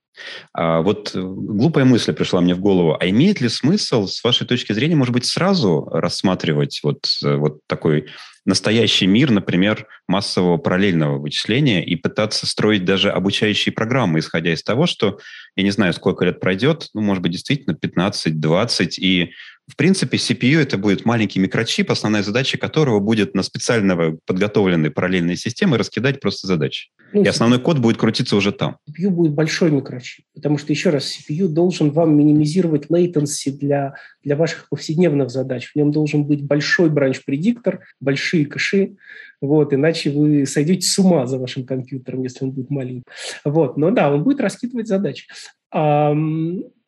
А 0.52 0.82
вот 0.82 1.12
глупая 1.14 1.86
мысль 1.86 2.12
пришла 2.12 2.42
мне 2.42 2.54
в 2.54 2.60
голову. 2.60 2.96
А 3.00 3.08
имеет 3.08 3.40
ли 3.40 3.48
смысл, 3.48 4.06
с 4.06 4.22
вашей 4.22 4.46
точки 4.46 4.74
зрения, 4.74 4.96
может 4.96 5.14
быть, 5.14 5.24
сразу 5.24 5.88
рассматривать 5.90 6.80
вот, 6.82 7.06
вот 7.22 7.60
такой 7.66 8.08
настоящий 8.44 9.06
мир, 9.06 9.30
например, 9.30 9.86
массового 10.08 10.56
параллельного 10.56 11.18
вычисления 11.18 11.84
и 11.84 11.96
пытаться 11.96 12.46
строить 12.46 12.84
даже 12.84 13.10
обучающие 13.10 13.72
программы, 13.72 14.18
исходя 14.18 14.52
из 14.52 14.62
того, 14.62 14.86
что 14.86 15.18
я 15.56 15.62
не 15.62 15.70
знаю, 15.70 15.92
сколько 15.92 16.24
лет 16.24 16.40
пройдет, 16.40 16.88
ну, 16.94 17.02
может 17.02 17.22
быть, 17.22 17.32
действительно 17.32 17.74
15-20, 17.74 18.94
и 18.98 19.32
в 19.72 19.76
принципе, 19.76 20.18
CPU 20.18 20.60
это 20.60 20.76
будет 20.76 21.06
маленький 21.06 21.40
микрочип, 21.40 21.90
основная 21.90 22.22
задача 22.22 22.58
которого 22.58 23.00
будет 23.00 23.34
на 23.34 23.42
специально 23.42 24.18
подготовленной 24.26 24.90
параллельной 24.90 25.34
системы 25.34 25.78
раскидать 25.78 26.20
просто 26.20 26.46
задачи. 26.46 26.90
Ну, 27.14 27.22
и 27.22 27.26
основной 27.26 27.58
код 27.58 27.78
будет 27.78 27.96
крутиться 27.96 28.36
уже 28.36 28.52
там. 28.52 28.76
CPU 28.90 29.08
будет 29.08 29.32
большой 29.32 29.70
микрочип, 29.70 30.26
потому 30.34 30.58
что, 30.58 30.74
еще 30.74 30.90
раз, 30.90 31.16
CPU 31.16 31.48
должен 31.48 31.90
вам 31.90 32.14
минимизировать 32.18 32.88
latency 32.88 33.50
для, 33.50 33.94
для 34.22 34.36
ваших 34.36 34.68
повседневных 34.68 35.30
задач. 35.30 35.70
В 35.72 35.76
нем 35.76 35.90
должен 35.90 36.26
быть 36.26 36.44
большой 36.44 36.90
бранч-предиктор, 36.90 37.80
большие 37.98 38.44
кэши, 38.44 38.96
вот, 39.40 39.72
иначе 39.72 40.10
вы 40.10 40.44
сойдете 40.44 40.86
с 40.86 40.98
ума 40.98 41.26
за 41.26 41.38
вашим 41.38 41.64
компьютером, 41.64 42.24
если 42.24 42.44
он 42.44 42.50
будет 42.50 42.68
маленький. 42.68 43.04
Вот, 43.42 43.78
но 43.78 43.90
да, 43.90 44.12
он 44.12 44.22
будет 44.22 44.40
раскидывать 44.40 44.86
задачи. 44.86 45.26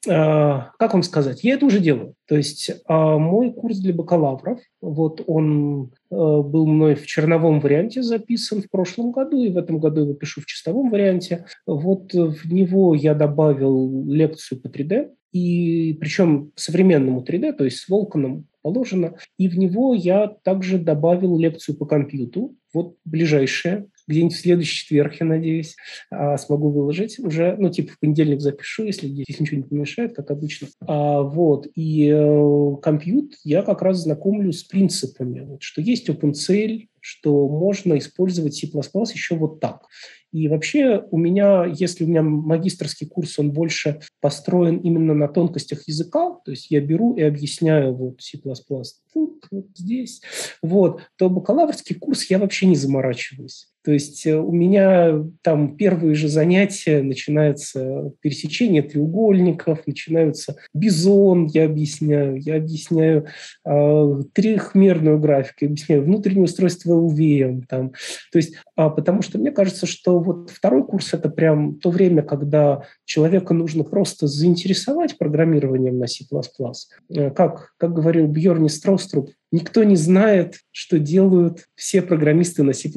А, 0.08 0.72
как 0.78 0.92
вам 0.92 1.02
сказать, 1.02 1.44
я 1.44 1.54
это 1.54 1.66
уже 1.66 1.80
делаю. 1.80 2.14
То 2.26 2.36
есть 2.36 2.70
а, 2.86 3.18
мой 3.18 3.52
курс 3.52 3.78
для 3.78 3.94
бакалавров, 3.94 4.60
вот 4.80 5.22
он 5.26 5.92
э, 6.10 6.14
был 6.14 6.66
мной 6.66 6.94
в 6.94 7.06
черновом 7.06 7.60
варианте 7.60 8.02
записан 8.02 8.62
в 8.62 8.70
прошлом 8.70 9.12
году, 9.12 9.42
и 9.42 9.50
в 9.50 9.58
этом 9.58 9.78
году 9.78 10.02
его 10.02 10.14
пишу 10.14 10.40
в 10.40 10.46
чистовом 10.46 10.90
варианте. 10.90 11.46
Вот 11.66 12.12
в 12.12 12.52
него 12.52 12.94
я 12.94 13.14
добавил 13.14 14.04
лекцию 14.06 14.60
по 14.60 14.68
3D, 14.68 15.10
и 15.32 15.96
причем 16.00 16.52
современному 16.54 17.22
3D, 17.22 17.54
то 17.54 17.64
есть 17.64 17.78
с 17.78 17.88
Волканом 17.88 18.46
положено. 18.62 19.16
И 19.36 19.48
в 19.48 19.58
него 19.58 19.94
я 19.94 20.28
также 20.28 20.78
добавил 20.78 21.38
лекцию 21.38 21.76
по 21.76 21.86
компьютеру, 21.86 22.54
вот 22.72 22.96
ближайшая, 23.04 23.86
где-нибудь 24.06 24.34
в 24.34 24.40
следующий 24.40 24.76
четверг, 24.76 25.14
я 25.20 25.26
надеюсь, 25.26 25.76
а, 26.10 26.36
смогу 26.36 26.70
выложить 26.70 27.18
уже, 27.18 27.56
ну, 27.58 27.70
типа 27.70 27.92
в 27.92 27.98
понедельник 27.98 28.40
запишу, 28.40 28.84
если 28.84 29.08
здесь 29.08 29.40
ничего 29.40 29.58
не 29.58 29.62
помешает, 29.64 30.14
как 30.14 30.30
обычно. 30.30 30.68
А, 30.86 31.22
вот, 31.22 31.66
и 31.74 32.08
э, 32.08 32.76
компьютер 32.82 33.38
я 33.44 33.62
как 33.62 33.82
раз 33.82 34.02
знакомлю 34.02 34.52
с 34.52 34.64
принципами, 34.64 35.40
вот, 35.40 35.62
что 35.62 35.80
есть 35.80 36.08
OpenCL, 36.08 36.86
что 37.00 37.48
можно 37.48 37.98
использовать 37.98 38.54
C++ 38.54 38.66
еще 38.66 39.36
вот 39.36 39.60
так. 39.60 39.86
И 40.32 40.48
вообще 40.48 41.04
у 41.10 41.16
меня, 41.16 41.64
если 41.64 42.04
у 42.04 42.08
меня 42.08 42.22
магистрский 42.22 43.06
курс, 43.06 43.38
он 43.38 43.52
больше 43.52 44.00
построен 44.20 44.78
именно 44.78 45.14
на 45.14 45.28
тонкостях 45.28 45.86
языка, 45.86 46.38
то 46.44 46.50
есть 46.50 46.70
я 46.70 46.80
беру 46.80 47.14
и 47.14 47.22
объясняю 47.22 47.94
вот 47.94 48.20
C++ 48.20 48.40
вот 48.42 49.66
здесь, 49.76 50.22
вот, 50.60 51.02
то 51.16 51.30
бакалаврский 51.30 51.94
курс 51.94 52.28
я 52.30 52.38
вообще 52.38 52.66
не 52.66 52.74
заморачиваюсь. 52.74 53.68
То 53.84 53.92
есть 53.92 54.26
э, 54.26 54.34
у 54.36 54.50
меня 54.50 55.22
там 55.42 55.76
первые 55.76 56.14
же 56.14 56.28
занятия 56.28 57.02
начинается 57.02 58.12
пересечение 58.20 58.82
треугольников, 58.82 59.86
начинаются 59.86 60.56
бизон, 60.72 61.46
я 61.46 61.66
объясняю, 61.66 62.40
я 62.40 62.56
объясняю 62.56 63.26
э, 63.64 64.22
трехмерную 64.32 65.18
графику, 65.18 65.66
объясняю 65.66 66.02
внутреннее 66.02 66.44
устройство 66.44 66.94
LVM. 66.94 67.64
Там. 67.68 67.90
То 68.32 68.38
есть, 68.38 68.56
а, 68.74 68.88
потому 68.88 69.20
что 69.20 69.38
мне 69.38 69.50
кажется, 69.50 69.86
что 69.86 70.18
вот 70.18 70.50
второй 70.50 70.84
курс– 70.84 71.10
это 71.12 71.28
прям 71.28 71.74
то 71.74 71.90
время, 71.90 72.22
когда 72.22 72.84
человека 73.04 73.52
нужно 73.52 73.84
просто 73.84 74.26
заинтересовать 74.26 75.18
программированием 75.18 75.98
на 75.98 76.06
C++. 76.06 76.24
Э, 77.10 77.30
как, 77.30 77.74
как 77.76 77.92
говорил 77.92 78.26
Бьерни 78.28 78.68
Строуструб, 78.68 79.30
никто 79.52 79.84
не 79.84 79.96
знает, 79.96 80.60
что 80.70 80.98
делают 80.98 81.64
все 81.74 82.02
программисты 82.02 82.62
на 82.62 82.72
C++. 82.72 82.90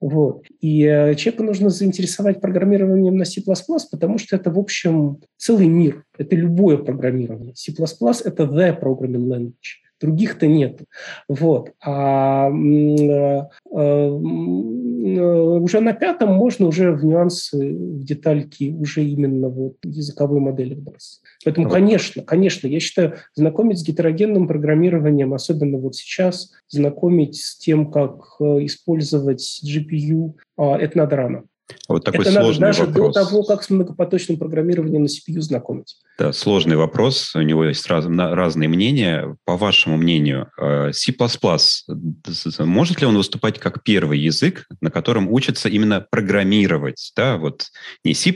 Вот. 0.00 0.46
И 0.60 0.84
э, 0.84 1.14
человеку 1.16 1.42
нужно 1.42 1.70
заинтересовать 1.70 2.40
программированием 2.40 3.16
на 3.16 3.24
C++, 3.24 3.42
потому 3.90 4.18
что 4.18 4.36
это, 4.36 4.50
в 4.50 4.58
общем, 4.58 5.20
целый 5.36 5.66
мир. 5.66 6.04
Это 6.16 6.36
любое 6.36 6.78
программирование. 6.78 7.54
C++— 7.56 7.72
это 8.24 8.44
the 8.44 8.80
programming 8.80 9.26
language 9.26 9.87
других-то 10.00 10.46
нет. 10.46 10.80
Вот. 11.28 11.72
А 11.84 12.48
э, 12.48 13.42
э, 13.74 14.08
уже 14.08 15.80
на 15.80 15.92
пятом 15.92 16.34
можно 16.34 16.66
уже 16.66 16.92
в 16.92 17.04
нюансы, 17.04 17.74
в 17.74 18.04
детальки 18.04 18.70
уже 18.70 19.04
именно 19.04 19.48
вот 19.48 19.76
языковой 19.84 20.40
модели 20.40 20.74
вдаться. 20.74 21.20
Поэтому, 21.44 21.68
конечно, 21.68 22.22
конечно, 22.22 22.66
я 22.66 22.80
считаю, 22.80 23.14
знакомить 23.34 23.78
с 23.78 23.84
гетерогенным 23.84 24.48
программированием, 24.48 25.34
особенно 25.34 25.78
вот 25.78 25.96
сейчас, 25.96 26.52
знакомить 26.68 27.36
с 27.36 27.56
тем, 27.56 27.90
как 27.90 28.36
э, 28.40 28.64
использовать 28.64 29.62
GPU, 29.64 30.34
а, 30.56 30.76
это 30.76 30.98
надо 30.98 31.16
рано. 31.16 31.44
Вот 31.88 32.04
такой 32.04 32.20
Это 32.20 32.32
сложный 32.32 32.68
надо 32.68 32.78
даже 32.78 32.84
вопрос. 32.86 33.14
до 33.14 33.24
того, 33.24 33.42
как 33.42 33.62
с 33.62 33.70
многопоточным 33.70 34.38
программированием 34.38 35.02
на 35.02 35.06
CPU 35.06 35.40
знакомить. 35.40 35.96
Да, 36.18 36.32
сложный 36.32 36.76
вопрос. 36.76 37.34
У 37.34 37.40
него 37.40 37.64
есть 37.64 37.86
раз, 37.86 38.06
разные 38.06 38.68
мнения. 38.68 39.36
По 39.44 39.56
вашему 39.56 39.96
мнению, 39.96 40.50
э, 40.60 40.92
C++ 40.92 41.12
может 42.60 43.00
ли 43.00 43.06
он 43.06 43.16
выступать 43.16 43.58
как 43.58 43.82
первый 43.82 44.18
язык, 44.18 44.66
на 44.80 44.90
котором 44.90 45.30
учатся 45.30 45.68
именно 45.68 46.04
программировать? 46.10 47.12
Да, 47.16 47.36
вот 47.36 47.66
не 48.04 48.14
C++, 48.14 48.34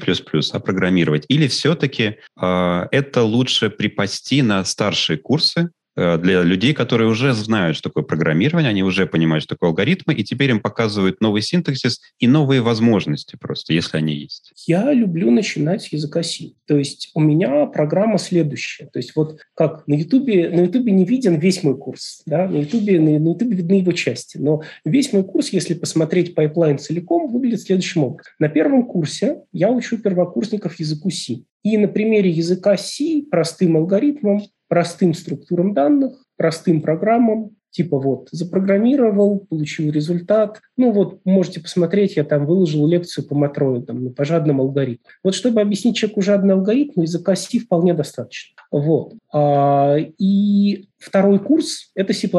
а 0.53 0.61
программировать. 0.61 1.25
Или 1.29 1.47
все-таки 1.49 2.17
э, 2.41 2.87
это 2.91 3.23
лучше 3.23 3.71
припасти 3.71 4.43
на 4.43 4.65
старшие 4.65 5.19
курсы, 5.19 5.71
для 5.97 6.43
людей, 6.43 6.73
которые 6.73 7.09
уже 7.09 7.33
знают, 7.33 7.77
что 7.77 7.91
такое 7.91 8.05
программирование, 8.05 8.71
они 8.71 8.83
уже 8.83 9.07
понимают, 9.07 9.45
что 9.45 9.55
такое 9.55 9.71
алгоритмы, 9.71 10.15
и 10.15 10.25
теперь 10.25 10.51
им 10.51 10.61
показывают 10.61 11.21
новый 11.21 11.43
синтаксис 11.43 12.01
и 12.19 12.27
новые 12.27 12.63
возможности 12.63 13.37
просто, 13.37 13.73
если 13.73 13.99
они 13.99 14.15
есть. 14.15 14.53
Я 14.67 14.93
люблю 14.93 15.31
начинать 15.31 15.83
с 15.83 15.93
языка 15.93 16.23
C. 16.23 16.53
То 16.67 16.77
есть 16.79 17.11
у 17.15 17.21
меня 17.21 17.67
программа 17.67 18.19
следующая. 18.19 18.87
То 18.87 18.99
есть 18.99 19.15
вот 19.17 19.41
как 19.55 19.87
на 19.87 19.95
Ютубе, 19.95 20.49
на 20.51 20.61
Ютубе 20.63 20.93
не 20.93 21.05
виден 21.05 21.39
весь 21.39 21.63
мой 21.63 21.77
курс, 21.77 22.23
да, 22.27 22.49
на 22.49 22.59
Ютубе, 22.59 23.01
на, 23.01 23.19
на 23.19 23.29
Ютубе 23.31 23.57
видны 23.57 23.75
его 23.75 23.93
части, 23.93 24.39
но 24.39 24.63
весь 24.85 25.13
мой 25.13 25.25
курс, 25.25 25.51
если 25.51 25.75
посмотреть 25.75 26.35
pipeline 26.35 26.79
целиком, 26.79 27.31
выглядит 27.31 27.61
следующим 27.61 28.05
образом. 28.05 28.33
На 28.39 28.49
первом 28.49 28.87
курсе 28.87 29.43
я 29.53 29.71
учу 29.71 29.99
первокурсников 29.99 30.79
языку 30.79 31.11
C. 31.11 31.43
И 31.63 31.79
на 31.79 31.87
примере 31.87 32.31
языка 32.31 32.77
C 32.77 33.23
простым 33.31 33.77
алгоритмам 33.77 34.43
простым 34.73 35.13
структурам 35.13 35.75
данных, 35.75 36.25
простым 36.39 36.81
программам, 36.81 37.51
типа 37.69 37.99
вот 37.99 38.31
запрограммировал, 38.33 39.41
получил 39.41 39.93
результат. 39.93 40.63
Ну 40.79 40.93
вот 40.93 41.21
можете 41.27 41.61
посмотреть, 41.61 42.17
я 42.17 42.25
там 42.25 42.47
выложил 42.47 42.87
лекцию 42.87 43.29
по 43.29 43.35
матроидам, 43.35 44.15
по 44.15 44.25
жадным 44.25 44.63
алгоритмам. 44.63 45.13
Вот 45.23 45.35
чтобы 45.35 45.61
объяснить 45.61 45.97
человеку 45.97 46.23
жадный 46.23 46.55
алгоритм, 46.55 47.03
языка 47.03 47.37
C 47.37 47.59
вполне 47.59 47.93
достаточно. 47.93 48.55
Вот. 48.71 49.13
А, 49.31 49.99
и 49.99 50.89
второй 50.97 51.39
курс– 51.39 51.91
это 51.95 52.15
C++. 52.15 52.31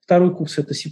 Второй 0.00 0.34
курс– 0.34 0.56
это 0.58 0.72
C++. 0.72 0.88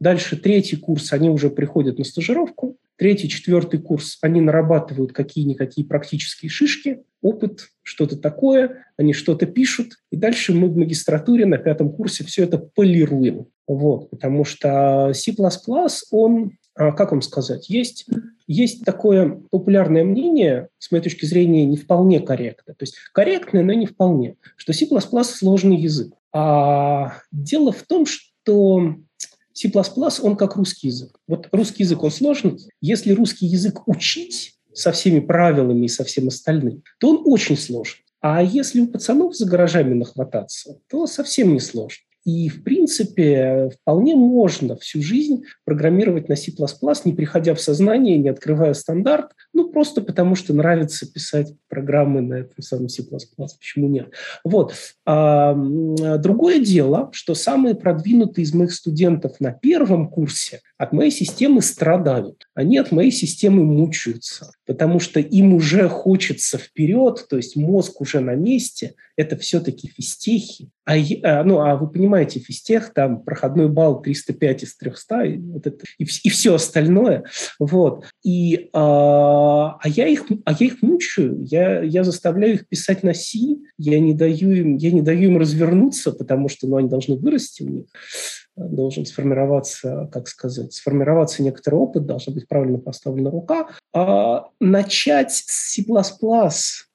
Дальше 0.00 0.36
третий 0.36 0.76
курс, 0.76 1.12
они 1.12 1.30
уже 1.30 1.50
приходят 1.50 1.98
на 1.98 2.04
стажировку. 2.04 2.76
третий, 2.96 3.28
четвертый 3.28 3.80
курс 3.80 4.18
они 4.22 4.40
нарабатывают 4.40 5.12
какие-никакие 5.12 5.86
практические 5.86 6.50
шишки, 6.50 7.02
опыт, 7.22 7.68
что-то 7.82 8.16
такое, 8.16 8.84
они 8.96 9.12
что-то 9.12 9.46
пишут, 9.46 9.94
и 10.10 10.16
дальше 10.16 10.52
мы 10.52 10.68
в 10.68 10.76
магистратуре 10.76 11.46
на 11.46 11.58
пятом 11.58 11.90
курсе 11.92 12.24
все 12.24 12.44
это 12.44 12.58
полируем. 12.58 13.46
Вот, 13.66 14.10
потому 14.10 14.44
что 14.44 15.12
C++, 15.14 15.34
он, 16.10 16.52
а, 16.74 16.92
как 16.92 17.12
вам 17.12 17.22
сказать, 17.22 17.70
есть, 17.70 18.06
есть 18.46 18.84
такое 18.84 19.40
популярное 19.50 20.04
мнение, 20.04 20.68
с 20.78 20.90
моей 20.90 21.02
точки 21.02 21.24
зрения, 21.24 21.64
не 21.64 21.76
вполне 21.76 22.20
корректно. 22.20 22.74
То 22.74 22.82
есть 22.82 22.96
корректное, 23.12 23.62
но 23.62 23.72
не 23.72 23.86
вполне, 23.86 24.36
что 24.56 24.72
C++ 24.72 24.86
сложный 25.24 25.76
язык. 25.76 26.12
А 26.32 27.14
дело 27.32 27.72
в 27.72 27.82
том, 27.84 28.04
что 28.06 28.96
C++ 29.54 29.70
он 30.22 30.36
как 30.36 30.56
русский 30.56 30.88
язык. 30.88 31.16
Вот 31.26 31.48
русский 31.52 31.84
язык, 31.84 32.02
он 32.02 32.10
сложный. 32.10 32.58
Если 32.80 33.12
русский 33.12 33.46
язык 33.46 33.88
учить 33.88 34.56
со 34.74 34.92
всеми 34.92 35.20
правилами 35.20 35.86
и 35.86 35.88
со 35.88 36.04
всем 36.04 36.28
остальным, 36.28 36.82
то 36.98 37.10
он 37.10 37.22
очень 37.24 37.56
сложен. 37.56 38.00
А 38.20 38.42
если 38.42 38.80
у 38.80 38.88
пацанов 38.88 39.36
за 39.36 39.46
гаражами 39.46 39.94
нахвататься, 39.94 40.80
то 40.88 41.06
совсем 41.06 41.52
не 41.52 41.60
сложно. 41.60 42.03
И, 42.24 42.48
в 42.48 42.62
принципе, 42.62 43.70
вполне 43.80 44.16
можно 44.16 44.76
всю 44.76 45.02
жизнь 45.02 45.44
программировать 45.64 46.28
на 46.28 46.36
C++, 46.36 46.52
не 47.04 47.12
приходя 47.12 47.54
в 47.54 47.60
сознание, 47.60 48.16
не 48.16 48.30
открывая 48.30 48.72
стандарт, 48.72 49.32
ну, 49.52 49.70
просто 49.70 50.00
потому 50.00 50.34
что 50.34 50.54
нравится 50.54 51.10
писать 51.10 51.54
программы 51.68 52.22
на 52.22 52.34
этом 52.34 52.62
самом 52.62 52.88
C++. 52.88 53.02
Почему 53.58 53.88
нет? 53.88 54.08
Вот. 54.42 54.74
А, 55.04 55.54
другое 55.54 56.60
дело, 56.60 57.10
что 57.12 57.34
самые 57.34 57.74
продвинутые 57.74 58.44
из 58.44 58.54
моих 58.54 58.72
студентов 58.72 59.38
на 59.40 59.52
первом 59.52 60.08
курсе 60.08 60.60
от 60.78 60.92
моей 60.92 61.10
системы 61.10 61.60
страдают. 61.60 62.46
Они 62.54 62.78
от 62.78 62.90
моей 62.90 63.10
системы 63.10 63.64
мучаются, 63.64 64.52
потому 64.66 64.98
что 64.98 65.20
им 65.20 65.54
уже 65.54 65.88
хочется 65.88 66.56
вперед, 66.56 67.26
то 67.28 67.36
есть 67.36 67.56
мозг 67.56 68.00
уже 68.00 68.20
на 68.20 68.34
месте. 68.34 68.94
Это 69.16 69.36
все-таки 69.36 69.88
фистехи. 69.88 70.70
А, 70.84 70.94
а, 71.22 71.44
ну, 71.44 71.60
а 71.60 71.76
вы 71.76 71.88
понимаете, 71.88 72.40
физтех, 72.40 72.92
там 72.92 73.22
проходной 73.22 73.68
балл 73.68 74.02
305 74.02 74.62
из 74.64 74.76
300, 74.76 75.22
и, 75.22 75.38
вот 75.38 75.66
это, 75.66 75.84
и, 75.98 76.04
и 76.04 76.28
все 76.28 76.54
остальное. 76.54 77.24
Вот. 77.58 78.04
И, 78.22 78.68
а, 78.72 79.78
а, 79.80 79.88
я 79.88 80.06
их, 80.06 80.24
а 80.44 80.52
я 80.52 80.66
их 80.66 80.82
мучаю, 80.82 81.42
я, 81.42 81.82
я 81.82 82.04
заставляю 82.04 82.54
их 82.54 82.68
писать 82.68 83.02
на 83.02 83.14
C, 83.14 83.38
я 83.78 83.98
не 83.98 84.12
даю 84.12 84.52
им, 84.52 84.76
я 84.76 84.90
не 84.90 85.02
даю 85.02 85.30
им 85.30 85.38
развернуться, 85.38 86.12
потому 86.12 86.48
что 86.48 86.66
ну, 86.66 86.76
они 86.76 86.88
должны 86.88 87.16
вырасти 87.16 87.62
у 87.62 87.68
них 87.68 87.86
должен 88.56 89.04
сформироваться, 89.04 90.08
как 90.12 90.28
сказать, 90.28 90.72
сформироваться 90.72 91.42
некоторый 91.42 91.74
опыт, 91.74 92.06
должна 92.06 92.32
быть 92.32 92.46
правильно 92.46 92.78
поставлена 92.78 93.30
рука. 93.30 93.68
А 93.92 94.48
начать 94.60 95.32
с 95.32 95.72
C++ 95.72 95.84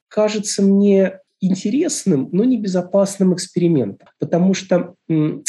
кажется 0.07 0.61
мне 0.61 1.19
интересным, 1.41 2.29
но 2.31 2.43
небезопасным 2.43 3.33
экспериментом. 3.33 4.07
Потому 4.19 4.53
что 4.53 4.95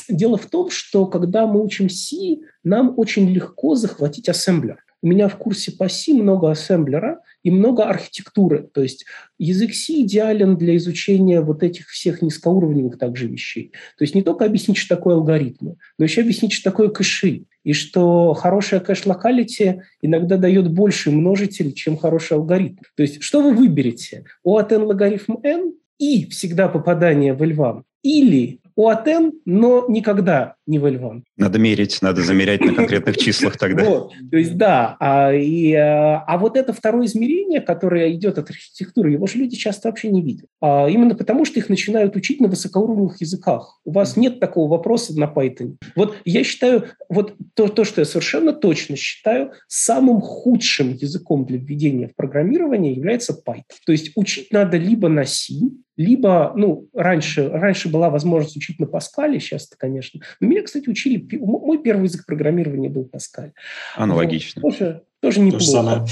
дело 0.09 0.37
в 0.37 0.46
том, 0.46 0.70
что 0.70 1.07
когда 1.07 1.46
мы 1.46 1.62
учим 1.62 1.88
C, 1.88 2.38
нам 2.62 2.94
очень 2.96 3.29
легко 3.29 3.74
захватить 3.74 4.29
ассемблер. 4.29 4.79
У 5.02 5.08
меня 5.08 5.28
в 5.28 5.36
курсе 5.36 5.72
по 5.72 5.88
C 5.88 6.12
много 6.12 6.50
ассемблера 6.50 7.20
и 7.42 7.50
много 7.50 7.84
архитектуры. 7.84 8.68
То 8.72 8.82
есть 8.82 9.06
язык 9.38 9.72
C 9.72 10.02
идеален 10.02 10.56
для 10.56 10.76
изучения 10.76 11.40
вот 11.40 11.62
этих 11.62 11.88
всех 11.88 12.20
низкоуровневых 12.20 12.98
также 12.98 13.26
вещей. 13.26 13.72
То 13.96 14.04
есть 14.04 14.14
не 14.14 14.22
только 14.22 14.44
объяснить, 14.44 14.76
что 14.76 14.96
такое 14.96 15.14
алгоритмы, 15.14 15.76
но 15.98 16.04
еще 16.04 16.20
объяснить, 16.20 16.52
что 16.52 16.70
такое 16.70 16.88
кэши. 16.88 17.44
И 17.62 17.74
что 17.74 18.32
хорошая 18.32 18.80
cache 18.80 19.20
locality 19.20 19.82
иногда 20.00 20.38
дает 20.38 20.70
больше 20.70 21.10
множитель, 21.10 21.72
чем 21.72 21.98
хороший 21.98 22.38
алгоритм. 22.38 22.82
То 22.96 23.02
есть 23.02 23.22
что 23.22 23.42
вы 23.42 23.54
выберете? 23.54 24.24
O 24.42 24.56
от 24.56 24.72
n 24.72 24.82
логарифм 24.82 25.36
n 25.42 25.74
и 25.98 26.26
всегда 26.30 26.68
попадание 26.68 27.34
в 27.34 27.42
L1, 27.42 27.82
или 28.02 28.60
у 28.76 28.88
O 28.88 28.97
от 28.97 29.15
n, 29.15 29.32
но 29.44 29.84
никогда 29.88 30.54
не 30.66 30.78
в 30.78 30.86
L1. 30.86 31.22
Надо 31.36 31.58
мерить, 31.58 32.00
надо 32.00 32.22
замерять 32.22 32.62
на 32.62 32.72
конкретных 32.74 33.18
числах 33.18 33.58
тогда. 33.58 33.84
Вот, 33.84 34.12
то 34.30 34.38
есть 34.38 34.56
да, 34.56 34.96
а, 35.00 35.34
и, 35.34 35.74
а, 35.74 36.24
а 36.26 36.38
вот 36.38 36.56
это 36.56 36.72
второе 36.72 37.04
измерение, 37.06 37.60
которое 37.60 38.10
идет 38.12 38.38
от 38.38 38.48
архитектуры, 38.48 39.12
его 39.12 39.26
же 39.26 39.38
люди 39.38 39.56
часто 39.56 39.88
вообще 39.88 40.08
не 40.10 40.22
видят. 40.22 40.46
А, 40.62 40.88
именно 40.88 41.14
потому, 41.14 41.44
что 41.44 41.58
их 41.58 41.68
начинают 41.68 42.16
учить 42.16 42.40
на 42.40 42.48
высокоуровневых 42.48 43.20
языках. 43.20 43.80
У 43.84 43.92
вас 43.92 44.16
нет 44.16 44.40
такого 44.40 44.70
вопроса 44.70 45.18
на 45.18 45.24
Python. 45.24 45.76
Вот 45.94 46.16
я 46.24 46.42
считаю, 46.42 46.84
вот 47.10 47.34
то, 47.54 47.68
то, 47.68 47.84
что 47.84 48.00
я 48.00 48.04
совершенно 48.06 48.54
точно 48.54 48.96
считаю, 48.96 49.52
самым 49.66 50.22
худшим 50.22 50.94
языком 50.94 51.44
для 51.44 51.58
введения 51.58 52.08
в 52.08 52.14
программирование 52.14 52.94
является 52.94 53.34
Python. 53.34 53.64
То 53.84 53.92
есть 53.92 54.12
учить 54.14 54.52
надо 54.52 54.78
либо 54.78 55.08
на 55.08 55.24
C, 55.24 55.54
либо, 56.00 56.54
ну, 56.56 56.88
раньше, 56.94 57.50
раньше 57.50 57.90
была 57.90 58.08
возможность 58.08 58.56
учить 58.56 58.80
на 58.80 58.86
Паскале, 58.86 59.38
сейчас 59.38 59.68
конечно. 59.76 60.22
Но 60.40 60.48
меня, 60.48 60.62
кстати, 60.62 60.88
учили, 60.88 61.28
мой 61.38 61.76
первый 61.76 62.04
язык 62.04 62.24
программирования 62.24 62.88
был 62.88 63.04
Паскаль. 63.04 63.52
Аналогично. 63.96 64.62
Вот, 64.62 64.78
тоже, 64.78 65.02
тоже 65.20 65.40
неплохо. 65.40 66.06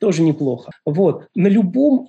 тоже 0.00 0.22
неплохо. 0.22 0.72
Вот. 0.84 1.28
На 1.36 1.46
любом, 1.46 2.08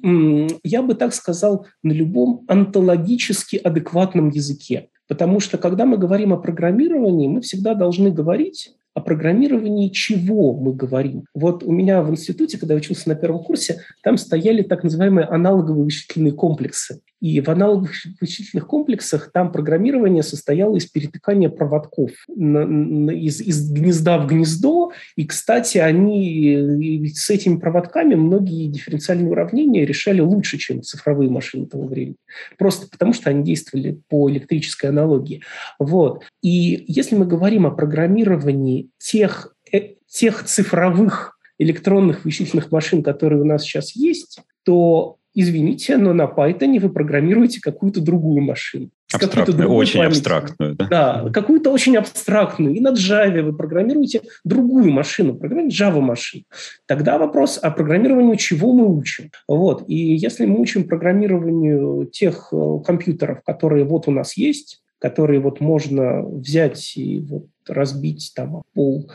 я 0.64 0.82
бы 0.82 0.96
так 0.96 1.14
сказал, 1.14 1.68
на 1.84 1.92
любом 1.92 2.44
онтологически 2.48 3.58
адекватном 3.58 4.30
языке. 4.30 4.90
Потому 5.08 5.40
что, 5.42 5.60
когда 5.60 5.86
мы 5.86 5.98
говорим 5.98 6.34
о 6.34 6.38
программировании, 6.38 7.28
мы 7.28 7.42
всегда 7.42 7.76
должны 7.76 8.10
говорить 8.10 8.74
о 8.96 9.02
программировании 9.02 9.90
чего 9.90 10.54
мы 10.54 10.74
говорим. 10.74 11.26
Вот 11.34 11.64
у 11.64 11.72
меня 11.72 12.02
в 12.02 12.10
институте, 12.10 12.58
когда 12.58 12.74
я 12.74 12.80
учился 12.80 13.10
на 13.10 13.16
первом 13.16 13.44
курсе, 13.44 13.82
там 14.02 14.18
стояли 14.18 14.64
так 14.64 14.84
называемые 14.84 15.28
аналоговые 15.28 15.84
вычислительные 15.84 16.32
комплексы. 16.32 17.02
И 17.26 17.42
в 17.42 17.50
аналоговых 17.50 17.92
вычислительных 18.22 18.68
комплексах 18.68 19.32
там 19.32 19.52
программирование 19.52 20.22
состояло 20.22 20.76
из 20.76 20.86
перетыкания 20.86 21.50
проводков 21.50 22.12
из, 22.30 23.42
из 23.42 23.72
гнезда 23.72 24.20
в 24.20 24.28
гнездо. 24.28 24.92
И, 25.16 25.26
кстати, 25.26 25.80
они 25.80 27.10
с 27.16 27.32
этими 27.32 27.58
проводками 27.58 28.14
многие 28.14 28.68
дифференциальные 28.68 29.32
уравнения 29.32 29.88
решали 29.88 30.22
лучше, 30.22 30.60
чем 30.60 30.84
цифровые 30.84 31.32
машины 31.32 31.66
того 31.66 31.88
времени. 31.88 32.18
Просто 32.60 32.88
потому, 32.88 33.12
что 33.12 33.32
они 33.32 33.44
действовали 33.44 34.00
по 34.08 34.30
электрической 34.30 34.92
аналогии. 34.92 35.42
Вот. 35.80 36.26
И 36.44 36.86
если 36.88 37.16
мы 37.16 37.26
говорим 37.26 37.66
о 37.66 37.72
программировании 37.72 38.92
тех, 39.00 39.56
э, 39.72 39.96
тех 40.06 40.44
цифровых 40.44 41.40
электронных 41.58 42.24
вычислительных 42.24 42.72
машин, 42.72 43.02
которые 43.02 43.42
у 43.42 43.46
нас 43.46 43.64
сейчас 43.64 43.96
есть, 43.96 44.42
то 44.64 45.18
извините, 45.36 45.98
но 45.98 46.14
на 46.14 46.24
Python 46.24 46.80
вы 46.80 46.90
программируете 46.90 47.62
какую-то 47.62 48.02
другую 48.02 48.42
машину. 48.42 48.90
Абстрактную, 49.14 49.70
очень 49.70 50.00
памятью. 50.00 50.18
абстрактную. 50.18 50.76
Да, 50.76 50.88
да 51.24 51.30
какую-то 51.30 51.72
очень 51.72 51.96
абстрактную. 51.96 52.76
И 52.76 52.80
на 52.80 52.94
Java 52.94 53.42
вы 53.42 53.56
программируете 53.56 54.22
другую 54.44 54.92
машину, 54.92 55.36
программируете 55.36 55.84
Java-машину. 55.84 56.44
Тогда 56.88 57.18
вопрос, 57.18 57.60
а 57.62 57.70
программированию 57.70 58.36
чего 58.38 58.74
мы 58.74 58.88
учим? 58.88 59.30
Вот. 59.48 59.84
И 59.88 60.16
если 60.16 60.46
мы 60.46 60.60
учим 60.60 60.86
программированию 60.86 62.10
тех 62.12 62.50
э, 62.52 62.80
компьютеров, 62.86 63.42
которые 63.46 63.86
вот 63.86 64.08
у 64.08 64.12
нас 64.12 64.36
есть, 64.38 64.82
которые 65.00 65.40
вот 65.40 65.60
можно 65.60 66.24
взять 66.24 66.98
и 66.98 67.20
вот 67.20 67.46
разбить 67.68 68.32
там 68.36 68.64
пол, 68.74 69.12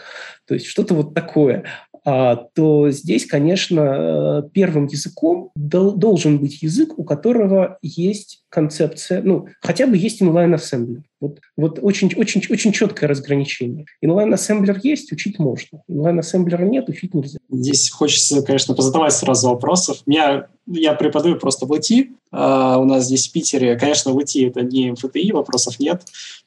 то 0.47 0.55
есть 0.55 0.67
что-то 0.67 0.95
вот 0.95 1.15
такое, 1.15 1.65
то 2.05 2.91
здесь, 2.91 3.27
конечно, 3.27 4.49
первым 4.53 4.87
языком 4.87 5.51
должен 5.55 6.39
быть 6.39 6.63
язык, 6.63 6.99
у 6.99 7.05
которого 7.05 7.79
есть 7.83 8.43
концепция, 8.51 9.23
ну, 9.23 9.47
хотя 9.61 9.87
бы 9.87 9.97
есть 9.97 10.21
inline-ассемблер. 10.21 11.03
Вот, 11.21 11.39
вот 11.57 11.79
очень, 11.83 12.13
очень, 12.17 12.43
очень 12.51 12.73
четкое 12.73 13.09
разграничение. 13.09 13.87
Inline-ассемблер 14.05 14.81
есть, 14.83 15.13
учить 15.13 15.39
можно. 15.39 15.83
Inline-ассемблера 15.89 16.65
нет, 16.65 16.89
учить 16.89 17.15
нельзя. 17.15 17.39
Здесь 17.51 17.91
хочется, 17.91 18.43
конечно, 18.43 18.75
позадавать 18.75 19.13
сразу 19.13 19.51
вопросов. 19.51 19.99
Меня, 20.07 20.49
я 20.67 20.95
преподаю 20.95 21.37
просто 21.37 21.67
в 21.67 21.75
ИТ. 21.77 22.09
А, 22.33 22.79
у 22.79 22.85
нас 22.85 23.05
здесь 23.05 23.29
в 23.29 23.33
Питере, 23.33 23.77
конечно, 23.79 24.13
в 24.13 24.21
ИТ 24.21 24.37
это 24.49 24.63
не 24.63 24.93
МФТИ, 24.93 25.33
вопросов 25.33 25.79
нет, 25.79 26.03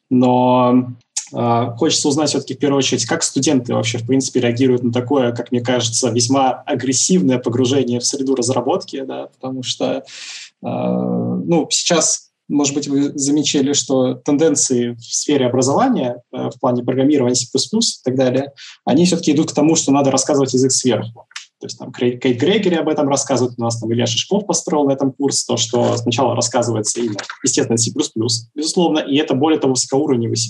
но 0.10 0.58
а, 0.58 0.94
хочется 1.78 2.08
узнать 2.08 2.30
все-таки 2.30 2.54
в 2.54 2.60
первую 2.60 2.78
очередь, 2.78 3.06
как 3.06 3.24
студенты 3.24 3.74
вообще, 3.74 3.98
в 3.98 4.06
принципе, 4.06 4.40
реагируют 4.40 4.84
на 4.84 4.92
такое, 4.92 5.32
как 5.32 5.52
мне 5.52 5.62
кажется, 5.62 6.10
весьма 6.10 6.52
агрессивное 6.52 7.40
погружение 7.40 8.00
в 8.00 8.06
среду 8.06 8.36
разработки, 8.36 9.02
да, 9.02 9.28
потому 9.28 9.64
что, 9.64 10.04
а, 10.62 11.36
ну, 11.38 11.68
сейчас 11.72 12.30
может 12.50 12.76
быть, 12.76 12.88
вы 12.88 13.18
замечали, 13.18 13.74
что 13.74 14.16
тенденции 14.16 14.92
в 14.94 15.04
сфере 15.04 15.48
образования, 15.48 16.22
э, 16.32 16.50
в 16.50 16.60
плане 16.60 16.84
программирования 16.84 17.36
C++ 17.36 17.48
и 17.48 17.80
так 18.04 18.16
далее, 18.16 18.52
они 18.86 19.06
все-таки 19.06 19.32
идут 19.32 19.52
к 19.52 19.56
тому, 19.56 19.76
что 19.76 19.92
надо 19.92 20.12
рассказывать 20.12 20.54
язык 20.54 20.72
сверху. 20.72 21.28
То 21.64 21.68
есть 21.68 21.80
там 21.80 21.94
Кейт 21.94 22.42
Грегори 22.42 22.76
об 22.76 22.90
этом 22.90 23.08
рассказывает, 23.08 23.56
у 23.58 23.62
нас 23.62 23.80
там 23.80 23.90
Илья 23.94 24.06
Шишков 24.06 24.46
построил 24.46 24.84
на 24.84 24.92
этом 24.92 25.14
курс, 25.14 25.46
то, 25.46 25.56
что 25.56 25.96
сначала 25.96 26.36
рассказывается 26.36 27.00
именно, 27.00 27.20
естественно, 27.42 27.78
C++, 27.78 27.90
безусловно, 28.54 29.00
и 29.00 29.16
это 29.16 29.34
более 29.34 29.62
того 29.62 29.72
высокоуровневый 29.72 30.36
C++. 30.36 30.50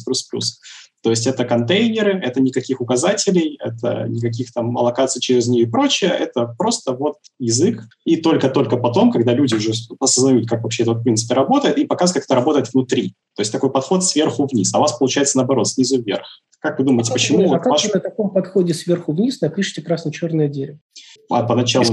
То 1.04 1.12
есть 1.12 1.28
это 1.28 1.46
контейнеры, 1.46 2.18
это 2.18 2.42
никаких 2.42 2.82
указателей, 2.82 3.60
это 3.64 4.08
никаких 4.10 4.52
там 4.54 4.76
аллокаций 4.76 5.22
через 5.22 5.48
нее 5.48 5.66
и 5.66 5.70
прочее, 5.70 6.10
это 6.10 6.48
просто 6.58 6.94
вот 6.94 7.18
язык. 7.38 7.84
И 8.06 8.16
только-только 8.16 8.78
потом, 8.78 9.12
когда 9.12 9.34
люди 9.34 9.54
уже 9.54 9.72
осознают, 10.00 10.50
как 10.50 10.64
вообще 10.64 10.82
этот 10.82 11.04
принцип 11.04 11.32
работает, 11.32 11.78
и 11.78 11.86
показывают, 11.86 12.24
как 12.24 12.26
это 12.26 12.36
работает 12.36 12.74
внутри. 12.74 13.10
То 13.36 13.42
есть 13.42 13.52
такой 13.52 13.70
подход 13.70 14.04
сверху 14.04 14.48
вниз, 14.52 14.74
а 14.74 14.80
у 14.80 14.82
вас 14.82 14.94
получается 14.94 15.38
наоборот, 15.38 15.68
снизу 15.68 16.02
вверх. 16.02 16.26
Как 16.64 16.80
вы 16.80 16.86
думаете, 16.86 17.12
а 17.12 17.14
почему? 17.14 17.46
Вот 17.46 17.56
а 17.56 17.60
как 17.60 17.74
ваш... 17.74 17.84
вы 17.84 17.92
на 17.96 18.00
таком 18.00 18.30
подходе 18.30 18.74
сверху 18.74 19.12
вниз 19.12 19.42
напишите 19.42 19.82
красно-черное 19.82 20.48
дерево? 20.48 20.80
А 21.30 21.44
поначалу. 21.44 21.84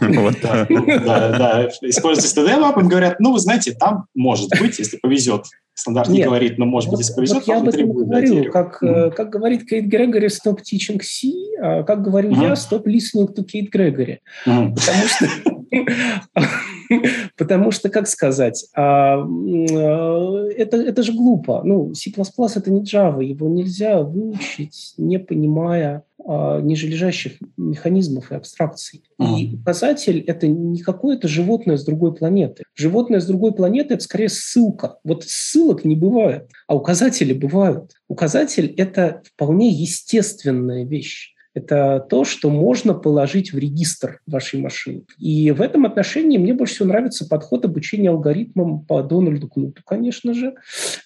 Да, 1.00 1.38
да, 1.38 1.68
используйте 1.82 2.40
STD-мэп, 2.40 2.84
и 2.84 2.88
говорят, 2.88 3.20
ну, 3.20 3.32
вы 3.32 3.38
знаете, 3.38 3.72
там 3.72 4.06
может 4.16 4.50
быть, 4.60 4.80
если 4.80 4.96
повезет. 4.96 5.44
Стандарт 5.74 6.08
не 6.08 6.24
говорит, 6.24 6.58
но 6.58 6.66
может 6.66 6.90
быть, 6.90 6.98
если 6.98 7.14
повезет, 7.14 7.46
я 7.46 7.58
об 7.58 7.68
этом 7.68 7.92
говорю. 7.92 8.50
Как, 8.50 8.80
как 8.80 9.30
говорит 9.30 9.68
Кейт 9.68 9.86
Грегори, 9.86 10.26
stop 10.26 10.58
teaching 10.58 11.00
C, 11.00 11.28
а 11.62 11.84
как 11.84 12.02
говорю 12.02 12.30
я, 12.32 12.54
stop 12.54 12.84
listening 12.84 13.32
to 13.32 13.44
Кейт 13.44 13.70
Грегори. 13.70 14.18
Потому 14.44 14.74
что 14.74 15.28
Потому 17.36 17.70
что, 17.70 17.88
как 17.88 18.06
сказать, 18.06 18.66
а, 18.74 19.18
а, 19.22 20.46
это, 20.56 20.76
это 20.76 21.02
же 21.02 21.12
глупо. 21.12 21.62
Ну, 21.64 21.94
C++ 21.94 22.10
это 22.10 22.70
не 22.70 22.82
Java, 22.82 23.24
его 23.24 23.48
нельзя 23.48 24.02
выучить, 24.02 24.94
не 24.98 25.18
понимая 25.18 26.04
а, 26.26 26.60
нижележащих 26.60 27.34
механизмов 27.56 28.32
и 28.32 28.34
абстракций. 28.34 29.02
И 29.18 29.54
указатель– 29.54 30.20
это 30.26 30.48
не 30.48 30.80
какое-то 30.80 31.28
животное 31.28 31.76
с 31.76 31.84
другой 31.84 32.14
планеты. 32.14 32.64
Животное 32.74 33.20
с 33.20 33.26
другой 33.26 33.52
планеты– 33.52 33.94
это 33.94 34.02
скорее 34.02 34.28
ссылка. 34.28 34.98
Вот 35.04 35.24
ссылок 35.24 35.84
не 35.84 35.96
бывает, 35.96 36.48
а 36.66 36.74
указатели 36.74 37.32
бывают. 37.32 37.92
Указатель– 38.08 38.74
это 38.76 39.22
вполне 39.34 39.68
естественная 39.68 40.84
вещь 40.84 41.34
это 41.60 42.04
то, 42.08 42.24
что 42.24 42.50
можно 42.50 42.94
положить 42.94 43.52
в 43.52 43.58
регистр 43.58 44.20
вашей 44.26 44.60
машины. 44.60 45.04
И 45.18 45.50
в 45.50 45.60
этом 45.60 45.86
отношении 45.86 46.38
мне 46.38 46.54
больше 46.54 46.74
всего 46.74 46.88
нравится 46.88 47.28
подход 47.28 47.64
обучения 47.64 48.10
алгоритмам 48.10 48.84
по 48.84 49.02
Дональду 49.02 49.48
Кнуту, 49.48 49.82
конечно 49.84 50.34
же. 50.34 50.54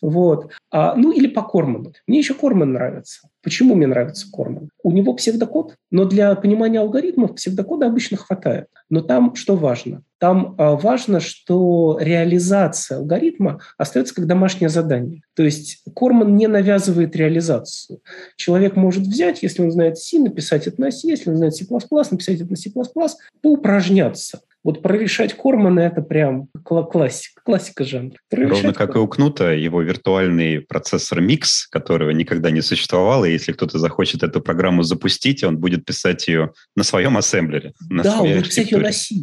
Вот. 0.00 0.50
А, 0.70 0.94
ну 0.94 1.12
или 1.12 1.26
по 1.26 1.42
Корману. 1.42 1.92
Мне 2.06 2.18
еще 2.18 2.34
Корман 2.34 2.72
нравится. 2.72 3.28
Почему 3.42 3.74
мне 3.74 3.86
нравится 3.86 4.26
Корман? 4.32 4.70
У 4.82 4.90
него 4.92 5.14
псевдокод, 5.14 5.76
но 5.90 6.04
для 6.04 6.34
понимания 6.34 6.80
алгоритмов 6.80 7.34
псевдокода 7.34 7.86
обычно 7.86 8.16
хватает. 8.16 8.66
Но 8.88 9.00
там 9.00 9.34
что 9.34 9.56
важно? 9.56 10.02
Там 10.24 10.54
а, 10.56 10.74
важно, 10.74 11.20
что 11.20 11.98
реализация 12.00 12.96
алгоритма 12.96 13.60
остается 13.76 14.14
как 14.14 14.26
домашнее 14.26 14.70
задание. 14.70 15.20
То 15.34 15.42
есть 15.42 15.82
Корман 15.94 16.34
не 16.34 16.46
навязывает 16.46 17.14
реализацию. 17.14 18.00
Человек 18.36 18.74
может 18.74 19.02
взять, 19.02 19.42
если 19.42 19.60
он 19.60 19.70
знает 19.70 19.98
C, 19.98 20.18
написать 20.18 20.66
это 20.66 20.80
на 20.80 20.90
C, 20.90 21.08
если 21.08 21.28
он 21.28 21.36
знает 21.36 21.54
C++, 21.54 21.66
написать 21.70 22.40
это 22.40 22.48
на 22.48 22.56
C++, 22.56 22.70
поупражняться. 23.42 24.40
Вот 24.64 24.80
прорешать 24.80 25.34
Кормана– 25.34 25.80
это 25.80 26.00
прям 26.00 26.48
классика, 26.64 27.42
классика 27.44 27.84
жанра. 27.84 28.16
Прорешать 28.30 28.62
Ровно 28.62 28.72
как 28.72 28.96
и 28.96 28.98
у 28.98 29.06
Кнута, 29.06 29.52
его 29.52 29.82
виртуальный 29.82 30.62
процессор 30.62 31.20
Mix, 31.20 31.66
которого 31.70 32.10
никогда 32.10 32.50
не 32.50 32.62
существовало, 32.62 33.26
и 33.26 33.32
если 33.32 33.52
кто-то 33.52 33.78
захочет 33.78 34.22
эту 34.22 34.40
программу 34.40 34.82
запустить, 34.82 35.44
он 35.44 35.58
будет 35.58 35.84
писать 35.84 36.26
ее 36.28 36.52
на 36.76 36.82
своем 36.82 37.18
ассемблере. 37.18 37.74
На 37.90 38.02
да, 38.02 38.20
он 38.20 38.30
будет 38.30 38.48
писать 38.48 38.70
ее 38.70 38.78
на 38.78 38.92
C. 38.92 39.14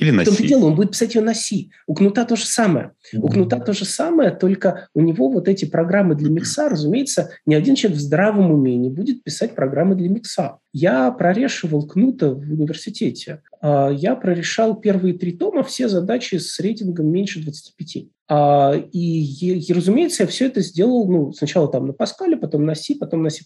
Или 0.00 0.10
на 0.10 0.24
C. 0.24 0.44
дело, 0.44 0.66
он 0.66 0.74
будет 0.74 0.90
писать 0.90 1.14
ее 1.14 1.20
на 1.22 1.34
C. 1.34 1.68
У 1.86 1.94
Кнута 1.94 2.24
то 2.24 2.34
же 2.34 2.44
самое. 2.44 2.90
У 3.14 3.28
Кнута 3.28 3.60
то 3.60 3.72
же 3.72 3.84
самое, 3.84 4.32
только 4.32 4.88
у 4.92 5.00
него 5.00 5.30
вот 5.30 5.46
эти 5.46 5.66
программы 5.66 6.16
для 6.16 6.30
микса, 6.30 6.68
разумеется, 6.68 7.30
ни 7.46 7.54
один 7.54 7.76
человек 7.76 8.00
в 8.00 8.02
здравом 8.02 8.50
уме 8.50 8.76
не 8.76 8.90
будет 8.90 9.22
писать 9.22 9.54
программы 9.54 9.94
для 9.94 10.08
микса. 10.08 10.58
Я 10.72 11.10
прорешивал 11.10 11.86
Кнута 11.86 12.32
в 12.32 12.52
университете. 12.52 13.42
А, 13.60 13.90
я 13.90 14.14
прорешал 14.14 14.78
первые 14.78 15.14
три 15.14 15.32
тома, 15.32 15.62
все 15.62 15.88
задачи 15.88 16.36
с 16.36 16.58
рейтингом 16.60 17.08
меньше 17.08 17.42
25. 17.42 18.06
А, 18.32 18.74
и, 18.92 19.58
и, 19.58 19.72
разумеется, 19.72 20.22
я 20.22 20.28
все 20.28 20.46
это 20.46 20.60
сделал 20.60 21.10
ну, 21.10 21.32
сначала 21.32 21.66
там 21.66 21.88
на 21.88 21.92
Паскале, 21.92 22.36
потом 22.36 22.64
на 22.64 22.76
C, 22.76 22.94
потом 22.94 23.24
на 23.24 23.30
C++. 23.30 23.42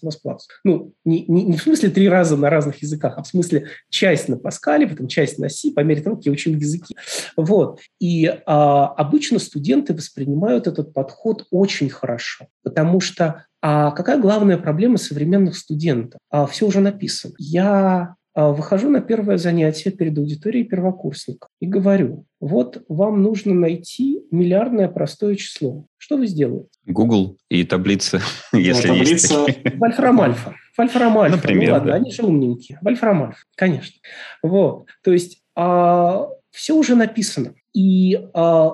Ну, 0.63 0.93
не, 1.07 1.25
не, 1.27 1.45
не 1.45 1.57
в 1.57 1.63
смысле 1.63 1.89
три 1.89 2.07
раза 2.07 2.37
на 2.37 2.51
разных 2.51 2.83
языках, 2.83 3.15
а 3.17 3.23
в 3.23 3.27
смысле 3.27 3.69
часть 3.89 4.29
на 4.29 4.37
Паскале, 4.37 4.87
потом 4.87 5.09
часть 5.09 5.39
на 5.39 5.49
C, 5.49 5.71
по 5.71 5.81
мере 5.81 6.03
того, 6.03 6.17
как 6.17 6.27
я 6.27 6.33
учил 6.33 6.55
языки. 6.55 6.95
Вот. 7.35 7.81
И 7.99 8.27
а, 8.45 8.89
обычно 8.89 9.39
студенты 9.39 9.95
воспринимают 9.95 10.67
этот 10.67 10.93
подход 10.93 11.47
очень 11.51 11.89
хорошо, 11.89 12.49
потому 12.63 13.01
что 13.01 13.47
а 13.63 13.93
какая 13.93 14.21
главная 14.21 14.59
проблема 14.59 14.99
современных 14.99 15.57
студентов? 15.57 16.21
А, 16.29 16.45
все 16.45 16.67
уже 16.67 16.81
написано. 16.81 17.33
Я 17.39 18.17
выхожу 18.35 18.91
на 18.91 19.01
первое 19.01 19.39
занятие 19.39 19.91
перед 19.91 20.19
аудиторией 20.19 20.65
первокурсника 20.65 21.49
и 21.61 21.67
говорю, 21.67 22.27
вот 22.41 22.85
вам 22.89 23.23
нужно 23.23 23.55
найти 23.55 24.23
миллиардное 24.31 24.89
простое 24.89 25.37
число. 25.37 25.87
Что 25.99 26.17
вы 26.17 26.27
сделаете? 26.27 26.69
Google 26.87 27.39
и 27.49 27.65
таблицы, 27.65 28.21
если 28.53 28.89
таблица... 28.89 29.45
есть. 29.47 29.77
Вольфрам 29.77 30.21
Альфа. 30.21 30.55
Вольфрам 30.77 31.19
Альфа. 31.19 31.37
Например, 31.37 31.69
ну 31.69 31.75
ладно, 31.75 31.91
да. 31.91 31.95
они 31.97 32.11
же 32.11 32.23
умненькие. 32.23 32.79
Вольфрам 32.83 33.23
Альфа, 33.23 33.45
конечно. 33.55 34.01
Вот. 34.43 34.89
То 35.03 35.13
есть 35.13 35.43
а, 35.55 36.27
все 36.51 36.75
уже 36.75 36.97
написано. 36.97 37.55
И 37.75 38.15
э, 38.15 38.21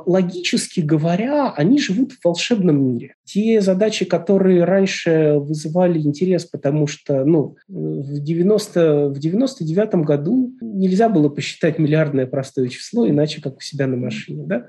логически 0.07 0.81
говоря, 0.81 1.53
они 1.57 1.81
живут 1.81 2.13
в 2.13 2.23
волшебном 2.23 2.93
мире. 2.93 3.15
Те 3.25 3.63
задачи, 3.63 4.05
которые 4.05 4.65
раньше 4.65 5.37
вызывали 5.39 5.99
интерес, 5.99 6.45
потому 6.45 6.87
что 6.87 7.25
ну, 7.25 7.57
в, 7.67 8.21
90, 8.21 9.09
в 9.09 9.19
99 9.19 9.95
году 10.05 10.53
нельзя 10.61 11.09
было 11.09 11.31
посчитать 11.31 11.79
миллиардное 11.79 12.27
простое 12.27 12.69
число, 12.69 13.09
иначе 13.09 13.41
как 13.41 13.57
у 13.57 13.61
себя 13.61 13.87
на 13.87 13.97
машине. 13.97 14.45
Да? 14.47 14.67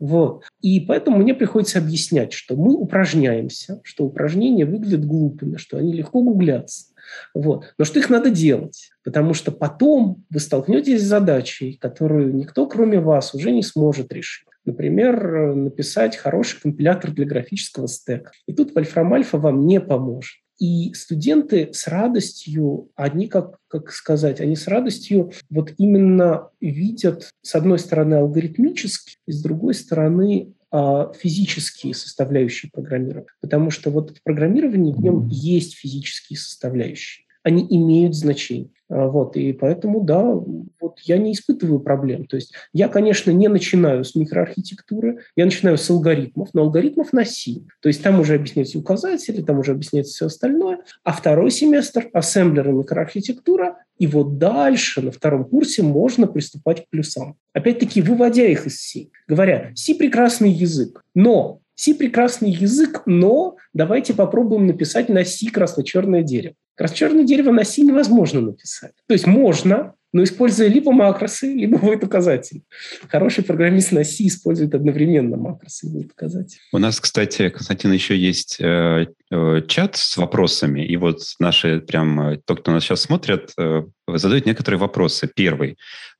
Вот. 0.00 0.42
И 0.60 0.80
поэтому 0.80 1.18
мне 1.18 1.32
приходится 1.32 1.78
объяснять, 1.78 2.32
что 2.32 2.56
мы 2.56 2.74
упражняемся, 2.74 3.80
что 3.84 4.06
упражнения 4.06 4.64
выглядят 4.64 5.06
глупыми, 5.06 5.56
что 5.56 5.78
они 5.78 5.92
легко 5.92 6.20
гуглятся. 6.20 6.87
Вот. 7.34 7.74
Но 7.78 7.84
что 7.84 7.98
их 7.98 8.10
надо 8.10 8.30
делать? 8.30 8.90
Потому 9.04 9.34
что 9.34 9.52
потом 9.52 10.24
вы 10.30 10.40
столкнетесь 10.40 11.02
с 11.02 11.06
задачей, 11.06 11.78
которую 11.80 12.34
никто, 12.34 12.66
кроме 12.66 13.00
вас, 13.00 13.34
уже 13.34 13.50
не 13.50 13.62
сможет 13.62 14.12
решить. 14.12 14.46
Например, 14.64 15.54
написать 15.54 16.16
хороший 16.16 16.60
компилятор 16.60 17.12
для 17.12 17.24
графического 17.24 17.88
стека. 17.88 18.32
И 18.46 18.52
тут 18.52 18.74
Вольфрам 18.74 19.12
Альфа 19.14 19.38
вам 19.38 19.66
не 19.66 19.80
поможет. 19.80 20.36
И 20.58 20.92
студенты 20.92 21.70
с 21.72 21.86
радостью, 21.86 22.90
они, 22.96 23.28
как, 23.28 23.58
как 23.68 23.92
сказать, 23.92 24.40
они 24.40 24.56
с 24.56 24.66
радостью 24.66 25.32
вот 25.50 25.72
именно 25.78 26.50
видят, 26.60 27.30
с 27.42 27.54
одной 27.54 27.78
стороны, 27.78 28.16
алгоритмически, 28.16 29.18
и 29.26 29.32
с 29.32 29.40
другой 29.40 29.74
стороны, 29.74 30.52
физические 30.72 31.94
составляющие 31.94 32.70
программирования. 32.70 33.28
Потому 33.40 33.70
что 33.70 33.90
вот 33.90 34.16
в 34.16 34.22
программировании 34.22 34.92
в 34.92 35.00
нем 35.00 35.28
есть 35.28 35.76
физические 35.76 36.38
составляющие. 36.38 37.27
Они 37.42 37.66
имеют 37.68 38.14
значение. 38.14 38.70
А, 38.90 39.06
вот, 39.08 39.36
и 39.36 39.52
поэтому, 39.52 40.00
да, 40.00 40.22
вот 40.22 40.98
я 41.02 41.18
не 41.18 41.32
испытываю 41.32 41.80
проблем. 41.80 42.24
То 42.26 42.36
есть 42.36 42.52
я, 42.72 42.88
конечно, 42.88 43.30
не 43.30 43.48
начинаю 43.48 44.04
с 44.04 44.14
микроархитектуры, 44.14 45.18
я 45.36 45.44
начинаю 45.44 45.76
с 45.76 45.90
алгоритмов, 45.90 46.50
но 46.54 46.62
алгоритмов 46.62 47.12
на 47.12 47.24
C. 47.24 47.60
То 47.80 47.88
есть 47.88 48.02
там 48.02 48.18
уже 48.20 48.36
объясняются 48.36 48.78
указатели, 48.78 49.42
там 49.42 49.58
уже 49.58 49.72
объясняется 49.72 50.14
все 50.14 50.26
остальное. 50.26 50.80
А 51.04 51.12
второй 51.12 51.50
семестр– 51.50 52.08
ассемблер 52.12 52.70
и 52.70 52.72
микроархитектура. 52.72 53.78
И 53.98 54.06
вот 54.06 54.38
дальше, 54.38 55.02
на 55.02 55.10
втором 55.10 55.44
курсе, 55.44 55.82
можно 55.82 56.26
приступать 56.26 56.86
к 56.86 56.88
плюсам. 56.88 57.36
Опять-таки, 57.52 58.00
выводя 58.00 58.46
их 58.46 58.66
из 58.66 58.80
C. 58.80 59.08
Говоря, 59.26 59.72
C– 59.74 59.94
прекрасный 59.96 60.50
язык, 60.50 61.04
но 61.14 61.60
C– 61.78 61.94
прекрасный 61.94 62.50
язык, 62.50 63.02
но 63.06 63.56
давайте 63.72 64.12
попробуем 64.12 64.66
написать 64.66 65.08
на 65.08 65.24
C 65.24 65.48
красно-черное 65.48 66.24
дерево. 66.24 66.56
Красно-черное 66.74 67.22
дерево 67.22 67.52
на 67.52 67.62
C 67.62 67.82
невозможно 67.82 68.40
написать. 68.40 68.94
То 69.06 69.14
есть 69.14 69.28
можно, 69.28 69.94
но 70.12 70.24
используя 70.24 70.66
либо 70.66 70.90
макросы, 70.90 71.54
либо 71.54 71.78
будет 71.78 72.02
указатель. 72.02 72.62
Хороший 73.08 73.44
программист 73.44 73.92
на 73.92 74.02
C 74.02 74.26
использует 74.26 74.74
одновременно 74.74 75.36
макросы 75.36 75.86
и 75.86 75.90
будет 75.90 76.10
указатель. 76.10 76.58
У 76.72 76.78
нас, 76.78 76.98
кстати, 76.98 77.48
Константин, 77.48 77.92
еще 77.92 78.18
есть 78.18 78.56
э, 78.58 79.06
э, 79.30 79.62
чат 79.68 79.94
с 79.94 80.16
вопросами, 80.16 80.84
и 80.84 80.96
вот 80.96 81.20
наши 81.38 81.80
прям, 81.80 82.20
э, 82.20 82.40
тот, 82.44 82.62
кто 82.62 82.72
нас 82.72 82.82
сейчас 82.82 83.02
смотрит, 83.02 83.52
э, 83.56 83.84
задают 84.08 84.46
некоторые 84.46 84.80
вопросы. 84.80 85.30
Первый. 85.32 85.76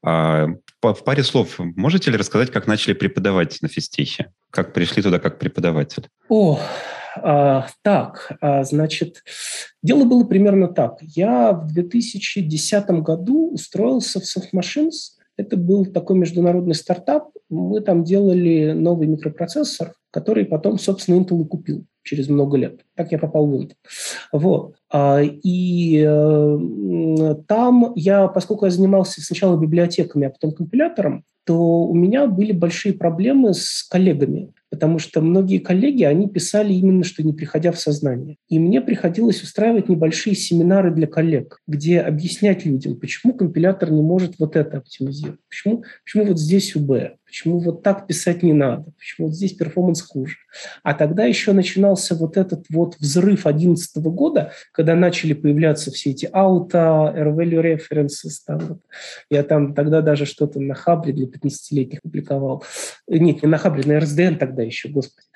Э, 0.07 0.47
в 0.81 1.03
паре 1.05 1.25
слов 1.25 1.59
можете 1.59 2.13
ли 2.13 2.17
рассказать, 2.17 2.53
как 2.53 2.69
начали 2.69 2.93
преподавать 2.93 3.59
на 3.61 3.67
физтехе? 3.69 4.31
Как 4.51 4.72
пришли 4.72 5.03
туда 5.03 5.18
как 5.18 5.38
преподаватель? 5.38 6.09
О, 6.28 6.59
а, 7.22 7.66
так, 7.82 8.32
а, 8.40 8.64
значит, 8.64 9.22
дело 9.82 10.05
было 10.05 10.24
примерно 10.24 10.68
так. 10.68 10.99
Я 11.03 11.53
в 11.53 11.72
2010 11.72 12.90
году 13.03 13.51
устроился 13.53 14.20
в 14.20 14.24
Softmachines. 14.24 15.16
Это 15.36 15.57
был 15.57 15.86
такой 15.86 16.16
международный 16.16 16.74
стартап. 16.74 17.30
Мы 17.49 17.80
там 17.80 18.05
делали 18.05 18.72
новый 18.72 19.07
микропроцессор, 19.07 19.92
который 20.11 20.44
потом, 20.44 20.78
собственно, 20.78 21.20
Intel 21.20 21.42
и 21.42 21.46
купил. 21.46 21.84
через 22.03 22.28
много 22.28 22.57
лет. 22.57 22.80
Так 22.94 23.12
я 23.12 23.18
попал 23.18 23.46
в 23.46 23.55
Intel. 23.55 23.74
Вот. 24.32 24.76
А, 24.90 25.20
и 25.22 26.03
э, 26.07 27.34
там 27.46 27.92
я, 27.96 28.28
поскольку 28.28 28.64
я 28.64 28.70
занимался 28.70 29.20
сначала 29.20 29.61
библиотеками, 29.61 30.26
а 30.26 30.30
потом 30.30 30.53
компилятором, 30.53 31.24
то 31.49 31.57
у 31.57 31.94
меня 31.94 32.26
были 32.26 32.53
большие 32.53 32.92
проблемы 32.92 33.55
с 33.55 33.82
коллегами 33.82 34.53
потому 34.70 34.99
что 34.99 35.22
многие 35.22 35.61
коллеги, 35.61 36.05
они 36.05 36.28
писали 36.28 36.74
именно, 36.74 37.03
что 37.03 37.22
не 37.22 37.32
приходя 37.32 37.72
в 37.72 37.80
сознание. 37.80 38.36
И 38.49 38.59
мне 38.59 38.82
приходилось 38.82 39.42
устраивать 39.42 39.88
небольшие 39.88 40.36
семинары 40.36 40.94
для 40.94 41.07
коллег, 41.07 41.61
где 41.66 42.01
объяснять 42.01 42.66
людям, 42.66 43.01
почему 43.01 43.32
компилятор 43.32 43.90
не 43.90 44.03
может 44.03 44.34
вот 44.38 44.57
это 44.57 44.76
оптимизировать, 44.76 45.40
почему, 45.49 45.84
почему 46.05 46.24
вот 46.26 46.38
здесь 46.38 46.76
УБ, 46.76 47.16
почему 47.29 47.59
вот 47.59 47.83
так 47.83 48.07
писать 48.07 48.43
не 48.43 48.55
надо, 48.55 48.91
почему 48.99 49.29
вот 49.29 49.37
здесь 49.37 49.53
перформанс 49.53 50.01
хуже. 50.01 50.37
А 50.83 50.95
тогда 50.95 51.24
еще 51.24 51.53
начинался 51.53 52.14
вот 52.14 52.39
этот 52.39 52.64
вот 52.70 52.97
взрыв 52.97 53.43
2011 53.43 53.97
года, 53.97 54.53
когда 54.72 54.95
начали 54.95 55.35
появляться 55.35 55.91
все 55.91 56.11
эти 56.11 56.29
ауто, 56.33 57.12
R-value 57.14 57.76
references. 57.76 58.39
Там 58.47 58.59
вот. 58.61 58.79
Я 59.31 59.43
там 59.43 59.74
тогда 59.74 60.01
даже 60.01 60.24
что-то 60.24 60.59
на 60.59 60.74
Хабре 60.74 61.12
для 61.12 61.26
15-летних 61.26 62.01
публиковал. 62.01 62.64
Нет, 63.07 63.43
не 63.43 63.49
на 63.49 63.59
Хабре, 63.59 63.85
на 63.85 63.99
RSDN 63.99 64.37
тогда 64.37 64.62
еще, 64.62 64.89
господи. 64.89 65.26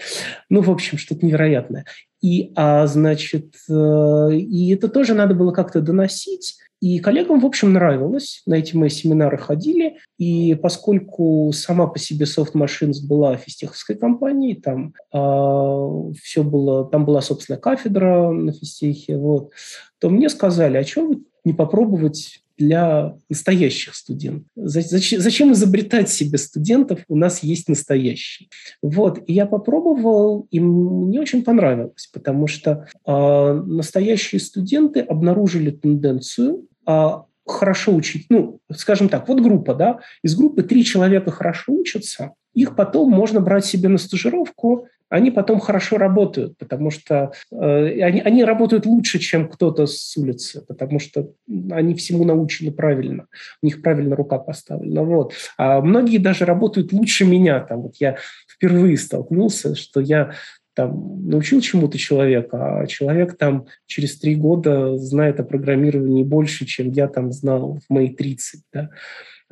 Ну, 0.48 0.62
в 0.62 0.70
общем, 0.70 0.96
что-то 0.96 1.26
невероятное. 1.26 1.84
И, 2.22 2.52
а, 2.54 2.86
значит, 2.86 3.56
э, 3.68 4.28
и 4.32 4.72
это 4.72 4.88
тоже 4.88 5.12
надо 5.14 5.34
было 5.34 5.50
как-то 5.50 5.80
доносить. 5.80 6.56
И 6.80 6.98
коллегам, 6.98 7.40
в 7.40 7.46
общем, 7.46 7.72
нравилось. 7.72 8.42
На 8.46 8.54
эти 8.54 8.76
мои 8.76 8.88
семинары 8.88 9.38
ходили. 9.38 9.98
И 10.18 10.54
поскольку 10.54 11.52
сама 11.52 11.86
по 11.86 11.98
себе 11.98 12.24
Soft 12.24 12.54
Machines 12.54 13.06
была 13.06 13.36
физтеховской 13.36 13.96
компанией, 13.96 14.54
там 14.54 14.94
э, 15.12 16.12
все 16.20 16.42
было, 16.42 16.84
там 16.84 17.04
была, 17.04 17.20
собственно, 17.22 17.58
кафедра 17.58 18.30
на 18.30 18.52
физтехе, 18.52 19.16
вот, 19.16 19.50
то 19.98 20.08
мне 20.08 20.28
сказали, 20.28 20.76
а 20.76 21.00
вы 21.00 21.22
не 21.44 21.52
попробовать 21.52 22.42
для 22.62 23.16
настоящих 23.28 23.94
студентов. 23.94 24.46
Зачем, 24.54 25.20
зачем 25.20 25.52
изобретать 25.52 26.08
себе 26.08 26.38
студентов? 26.38 27.00
У 27.08 27.16
нас 27.16 27.42
есть 27.42 27.68
настоящие. 27.68 28.48
Вот, 28.82 29.20
и 29.26 29.32
я 29.32 29.46
попробовал, 29.46 30.46
и 30.50 30.60
мне 30.60 31.20
очень 31.20 31.42
понравилось, 31.42 32.08
потому 32.12 32.46
что 32.46 32.86
э, 33.04 33.62
настоящие 33.66 34.40
студенты 34.40 35.00
обнаружили 35.00 35.70
тенденцию 35.70 36.68
э, 36.86 37.08
хорошо 37.46 37.94
учить. 37.94 38.26
Ну, 38.28 38.60
скажем 38.72 39.08
так, 39.08 39.28
вот 39.28 39.40
группа, 39.40 39.74
да, 39.74 39.98
из 40.22 40.36
группы 40.36 40.62
три 40.62 40.84
человека 40.84 41.30
хорошо 41.32 41.72
учатся, 41.72 42.32
их 42.54 42.76
потом 42.76 43.10
можно 43.10 43.40
брать 43.40 43.64
себе 43.64 43.88
на 43.88 43.98
стажировку, 43.98 44.86
они 45.12 45.30
потом 45.30 45.60
хорошо 45.60 45.98
работают, 45.98 46.56
потому 46.56 46.90
что 46.90 47.32
э, 47.50 48.00
они, 48.02 48.22
они 48.22 48.44
работают 48.44 48.86
лучше, 48.86 49.18
чем 49.18 49.46
кто-то 49.46 49.86
с 49.86 50.16
улицы, 50.16 50.64
потому 50.66 50.98
что 50.98 51.32
они 51.70 51.94
всему 51.94 52.24
научены 52.24 52.72
правильно, 52.72 53.26
у 53.60 53.66
них 53.66 53.82
правильно 53.82 54.16
рука 54.16 54.38
поставлена. 54.38 55.02
Вот. 55.02 55.34
А 55.58 55.82
многие 55.82 56.16
даже 56.16 56.46
работают 56.46 56.94
лучше 56.94 57.26
меня. 57.26 57.60
Там, 57.60 57.82
вот 57.82 57.96
я 58.00 58.16
впервые 58.48 58.96
столкнулся, 58.96 59.74
что 59.74 60.00
я 60.00 60.32
там, 60.74 61.28
научил 61.28 61.60
чему-то 61.60 61.98
человека, 61.98 62.80
а 62.80 62.86
человек 62.86 63.36
там 63.36 63.66
через 63.86 64.18
три 64.18 64.34
года 64.34 64.96
знает 64.96 65.38
о 65.40 65.44
программировании 65.44 66.24
больше, 66.24 66.64
чем 66.64 66.90
я 66.90 67.06
там 67.06 67.32
знал 67.32 67.80
в 67.86 67.92
мои 67.92 68.08
30. 68.08 68.62
Да? 68.72 68.88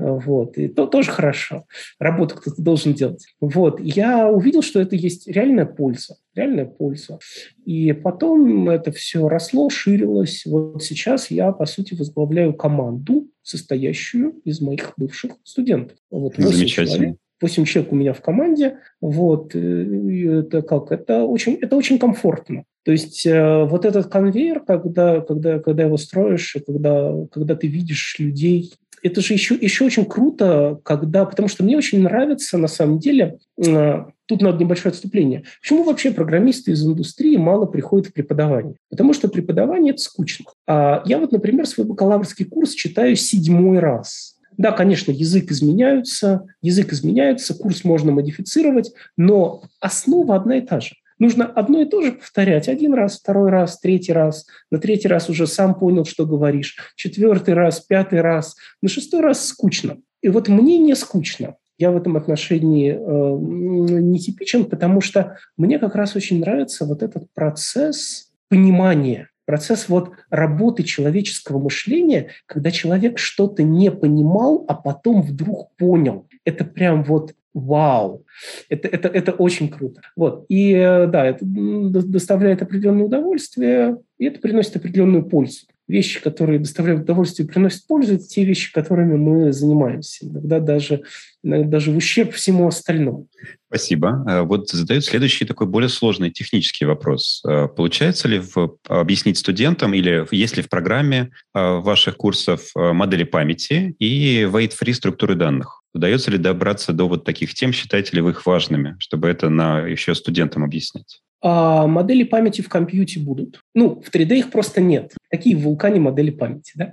Вот. 0.01 0.57
И 0.57 0.69
то 0.69 0.87
тоже 0.87 1.11
хорошо. 1.11 1.65
Работу 1.99 2.37
кто-то 2.37 2.61
должен 2.63 2.95
делать. 2.95 3.27
Вот. 3.41 3.81
Я 3.81 4.29
увидел, 4.29 4.63
что 4.63 4.81
это 4.81 4.97
есть 4.97 5.29
реальная 5.29 5.67
польза. 5.67 6.17
Реальная 6.35 6.65
польза. 6.65 7.19
И 7.67 7.93
потом 7.93 8.69
это 8.71 8.93
все 8.93 9.29
росло, 9.29 9.69
ширилось. 9.69 10.45
Вот 10.47 10.83
сейчас 10.83 11.31
я, 11.31 11.53
по 11.53 11.67
сути, 11.67 11.95
возглавляю 11.95 12.55
команду, 12.55 13.29
состоящую 13.43 14.41
из 14.45 14.61
моих 14.61 14.95
бывших 14.97 15.33
студентов. 15.45 15.99
Вот 16.11 16.35
Замечательно. 16.37 16.97
Человек. 16.97 17.17
8 17.41 17.65
человек 17.65 17.93
у 17.93 17.97
меня 17.97 18.13
в 18.13 18.21
команде. 18.21 18.79
Вот. 19.01 19.55
И 19.55 20.27
это 20.27 20.63
как? 20.63 20.93
Это 20.93 21.25
очень, 21.25 21.55
это 21.55 21.77
очень 21.77 21.99
комфортно. 21.99 22.65
То 22.85 22.93
есть 22.93 23.27
э, 23.27 23.65
вот 23.65 23.85
этот 23.85 24.07
конвейер, 24.09 24.61
когда, 24.61 25.21
когда, 25.21 25.59
когда 25.59 25.85
его 25.85 25.97
строишь, 25.97 26.57
и 26.57 26.61
когда, 26.61 27.13
когда 27.31 27.55
ты 27.55 27.67
видишь 27.67 28.17
людей, 28.19 28.73
это 29.03 29.21
же 29.21 29.35
еще, 29.35 29.55
еще 29.55 29.85
очень 29.85 30.05
круто, 30.05 30.79
когда, 30.85 31.25
потому 31.25 31.49
что 31.49 31.65
мне 31.65 31.77
очень 31.77 32.03
нравится, 32.03 32.59
на 32.59 32.69
самом 32.69 32.99
деле, 32.99 33.39
э, 33.59 34.05
тут 34.27 34.43
надо 34.43 34.59
небольшое 34.59 34.93
отступление. 34.93 35.45
Почему 35.61 35.85
вообще 35.85 36.13
программисты 36.13 36.73
из 36.73 36.87
индустрии 36.87 37.37
мало 37.37 37.67
приходят 37.67 38.09
в 38.09 38.13
преподавание? 38.13 38.77
Потому 38.89 39.13
что 39.13 39.29
преподавание– 39.29 39.93
это 39.95 40.03
скучно. 40.03 40.47
А 40.67 41.03
я 41.07 41.19
вот, 41.19 41.33
например, 41.33 41.67
свой 41.67 41.87
бакалаврский 41.87 42.45
курс 42.45 42.75
читаю 42.75 43.17
седьмой 43.17 43.79
раз. 43.79 44.37
Да, 44.57 44.73
конечно, 44.73 45.11
язык 45.11 45.51
изменяется, 45.51 46.47
язык 46.61 46.93
изменяется, 46.93 47.55
курс 47.55 47.83
можно 47.83 48.13
модифицировать, 48.13 48.93
но 49.17 49.63
основа 49.81 50.37
одна 50.37 50.59
и 50.59 50.61
та 50.61 50.81
же. 50.81 50.97
Нужно 51.21 51.45
одно 51.45 51.83
и 51.83 51.85
то 51.85 52.03
же 52.03 52.13
повторять 52.13 52.69
один 52.69 52.95
раз, 52.95 53.21
второй 53.21 53.51
раз, 53.51 53.79
третий 53.79 54.13
раз. 54.13 54.47
На 54.71 54.79
третий 54.79 55.07
раз 55.07 55.29
уже 55.29 55.47
сам 55.47 55.79
понял, 55.79 56.07
что 56.07 56.27
говоришь. 56.27 56.77
Четвертый 56.97 57.55
раз, 57.55 57.79
пятый 57.81 58.23
раз. 58.23 58.57
На 58.83 58.89
шестой 58.89 59.21
раз 59.21 59.47
скучно. 59.47 59.99
И 60.23 60.31
вот 60.31 60.49
мне 60.49 60.79
не 60.79 60.97
скучно. 60.97 61.57
Я 61.79 61.91
в 61.93 61.97
этом 61.97 62.17
отношении 62.17 62.93
э, 62.93 62.99
нетипичен, 62.99 64.65
потому 64.65 65.01
что 65.01 65.37
мне 65.57 65.79
как 65.79 65.95
раз 65.95 66.17
очень 66.17 66.41
нравится 66.41 66.87
вот 66.87 67.03
этот 67.03 67.27
процесс 67.35 68.33
понимания 68.49 69.29
процесс 69.51 69.89
вот 69.89 70.13
работы 70.31 70.85
человеческого 70.85 71.59
мышления, 71.59 72.29
когда 72.47 72.71
человек 72.71 73.19
что-то 73.19 73.65
не 73.65 73.91
понимал, 73.91 74.65
а 74.69 74.75
потом 74.75 75.23
вдруг 75.23 75.75
понял. 75.75 76.29
Это 76.45 76.65
прям 76.65 77.03
вот 77.03 77.35
вау. 77.55 78.25
Это, 78.69 78.89
это, 78.89 79.09
это 79.09 79.33
очень 79.33 79.69
круто. 79.69 80.01
Вот. 80.17 80.47
И 80.49 80.73
э, 80.73 81.07
да, 81.07 81.27
это 81.27 81.45
доставляет 81.45 82.63
определенное 82.63 83.07
удовольствие, 83.07 83.99
и 84.19 84.27
это 84.27 84.41
приносит 84.41 84.77
определенную 84.77 85.25
пользу. 85.25 85.67
Вещи, 85.89 86.23
которые 86.23 86.61
доставляют 86.61 87.03
удовольствие 87.03 87.47
и 87.47 87.51
приносят 87.51 87.85
пользу, 87.89 88.15
это 88.15 88.25
те 88.25 88.45
вещи, 88.45 88.73
которыми 88.73 89.17
мы 89.17 89.53
занимаемся. 89.53 90.25
Иногда 90.25 90.61
даже, 90.61 91.03
иногда 91.43 91.69
даже 91.69 91.91
в 91.91 91.97
ущерб 91.97 92.33
всему 92.33 92.69
остальному. 92.69 93.27
Спасибо. 93.67 94.25
Э, 94.29 94.43
вот 94.43 94.69
задают 94.69 95.05
следующий 95.05 95.45
такой 95.45 95.67
более 95.67 95.89
сложный 95.89 96.31
технический 96.31 96.85
вопрос. 96.85 97.43
Э, 97.45 97.67
получается 97.67 98.29
ли 98.29 98.39
в, 98.39 98.77
объяснить 98.87 99.39
студентам 99.39 99.93
или 99.95 100.25
есть 100.31 100.57
ли 100.57 100.63
в 100.63 100.69
программе 100.69 101.31
ваших 101.53 102.17
курсов 102.17 102.71
модели 102.75 103.25
памяти 103.25 103.97
и 103.99 104.43
weight-free 104.43 104.95
структуры 104.95 105.35
данных? 105.35 105.80
Удается 105.93 106.31
ли 106.31 106.39
добраться 106.39 106.93
до 106.93 107.09
вот 107.09 107.25
таких 107.25 107.55
тем, 107.55 107.73
считаете 107.73 108.17
ли 108.17 108.23
вы 108.23 108.31
их 108.31 108.47
важными, 108.47 108.97
чтобы 108.99 109.29
это 109.29 109.49
на 109.49 109.81
еще 109.81 110.15
студентам 110.15 110.65
объяснять? 110.65 111.21
А 111.43 111.87
модели 111.87 112.23
памяти 112.23 112.61
в 112.61 112.69
компьюте 112.69 113.19
будут. 113.19 113.63
Ну, 113.75 114.03
в 114.03 114.15
3D 114.15 114.39
их 114.39 114.51
просто 114.51 114.83
нет. 114.83 115.15
Такие 115.31 115.57
в 115.57 115.61
вулкане 115.61 115.99
модели 115.99 116.31
памяти, 116.31 116.73
да? 116.75 116.93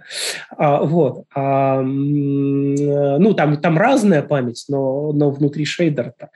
А, 0.56 0.84
вот. 0.84 1.26
А, 1.36 1.82
ну, 1.82 3.34
там, 3.34 3.58
там 3.58 3.78
разная 3.78 4.22
память, 4.22 4.66
но, 4.70 5.12
но 5.12 5.32
внутри 5.32 5.66
шейдера-то. 5.66 6.30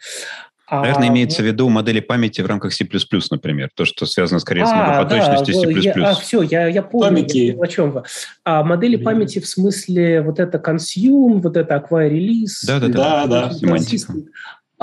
Наверное, 0.71 1.09
а, 1.09 1.11
имеется 1.11 1.41
в 1.41 1.45
виду 1.45 1.67
модели 1.67 1.99
памяти 1.99 2.39
в 2.41 2.45
рамках 2.45 2.73
C++, 2.73 2.87
например, 3.29 3.69
то, 3.75 3.83
что 3.83 4.05
связано 4.05 4.39
скорее 4.39 4.63
а, 4.63 4.67
с 4.67 4.71
многопоточностью 4.71 5.53
да, 5.53 5.81
C++. 5.81 5.99
Я, 5.99 6.09
а, 6.09 6.13
все, 6.15 6.41
я, 6.43 6.67
я 6.67 6.81
помню, 6.81 7.25
я, 7.27 7.55
о 7.61 7.67
чем 7.67 7.91
вы. 7.91 8.03
А 8.45 8.63
модели 8.63 8.97
mm. 8.97 9.03
памяти 9.03 9.39
в 9.39 9.47
смысле 9.47 10.21
вот 10.21 10.39
это 10.39 10.57
consume, 10.59 11.41
вот 11.41 11.57
это 11.57 11.75
acquire 11.75 12.09
release. 12.09 12.65
Да, 12.65 12.79
да, 12.79 12.87
да. 12.87 13.27
да, 13.27 13.47
да. 13.49 13.53
Семантика. 13.53 14.13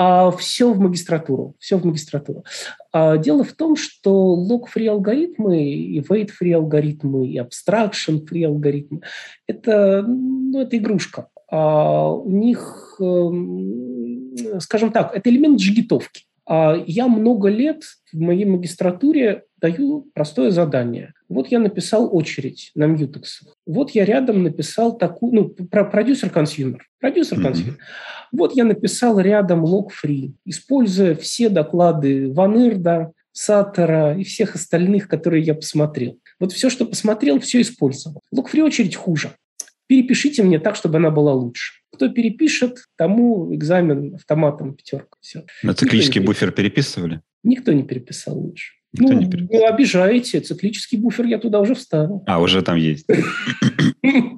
А, 0.01 0.31
все 0.31 0.73
в 0.73 0.79
магистратуру, 0.79 1.57
все 1.59 1.77
в 1.77 1.85
магистратуру. 1.85 2.45
А, 2.93 3.17
дело 3.17 3.43
в 3.43 3.53
том, 3.53 3.75
что 3.75 4.47
log-free 4.49 4.87
алгоритмы, 4.87 5.73
и 5.73 6.01
weight-free 6.01 6.53
алгоритмы, 6.53 7.27
и 7.27 7.41
abstraction-free 7.41 8.45
алгоритмы– 8.45 9.01
это, 9.49 10.05
ну, 10.07 10.61
это 10.61 10.77
игрушка. 10.77 11.27
А, 11.51 12.13
у 12.13 12.31
них 12.31 12.97
эм, 13.01 14.18
скажем 14.61 14.93
так, 14.93 15.15
это 15.15 15.31
элемент 15.31 15.61
джигитовки. 15.61 16.25
А 16.49 16.83
я 16.87 17.09
много 17.09 17.49
лет 17.49 17.83
в 18.13 18.19
моей 18.19 18.47
магистратуре 18.47 19.45
даю 19.61 20.09
простое 20.15 20.51
задание. 20.51 21.13
Вот 21.29 21.49
я 21.49 21.59
написал 21.59 22.09
очередь 22.15 22.71
на 22.75 22.87
мьютекс. 22.87 23.43
Вот 23.67 23.91
я 23.91 24.07
рядом 24.07 24.43
написал 24.43 24.97
такую, 24.97 25.35
ну, 25.35 25.49
про 25.51 25.85
producer-consumer. 25.85 26.87
Producer-consumer. 27.01 27.73
Mm-hmm. 27.73 28.29
Вот 28.33 28.57
я 28.57 28.65
написал 28.65 29.21
рядом 29.21 29.65
lock-free, 29.65 30.35
используя 30.47 31.15
все 31.15 31.51
доклады 31.51 32.33
Ванырда, 32.33 33.13
Саттера 33.33 34.19
и 34.19 34.25
всех 34.25 34.55
остальных, 34.55 35.07
которые 35.07 35.43
я 35.43 35.55
посмотрел. 35.55 36.19
Вот 36.41 36.53
все, 36.53 36.71
что 36.71 36.87
посмотрел, 36.87 37.39
все 37.41 37.61
использовал. 37.61 38.23
Lock-free 38.33 38.63
очередь 38.63 38.97
хуже 38.97 39.33
перепишите 39.89 40.43
мне 40.45 40.61
так, 40.61 40.77
чтобы 40.77 40.99
она 40.99 41.11
была 41.11 41.33
лучше. 41.33 41.81
Кто 41.93 42.09
перепишет, 42.09 42.85
тому 42.97 43.55
экзамен 43.55 44.15
автоматом 44.15 44.75
пятерка. 44.75 45.17
Все. 45.21 45.45
На 45.63 45.75
циклический 45.75 46.21
буфер 46.21 46.53
переписывали? 46.53 47.23
Никто 47.43 47.73
не 47.73 47.83
переписал 47.83 48.39
лучше. 48.39 48.75
Никто 48.93 49.15
ну, 49.15 49.21
не 49.21 49.27
вы 49.27 49.67
обижаете. 49.67 50.41
Циклический 50.41 50.99
буфер 50.99 51.27
я 51.27 51.39
туда 51.39 51.61
уже 51.61 51.75
вставил. 51.75 52.23
А, 52.27 52.41
уже 52.41 52.63
там 52.63 52.77
есть. 52.77 53.07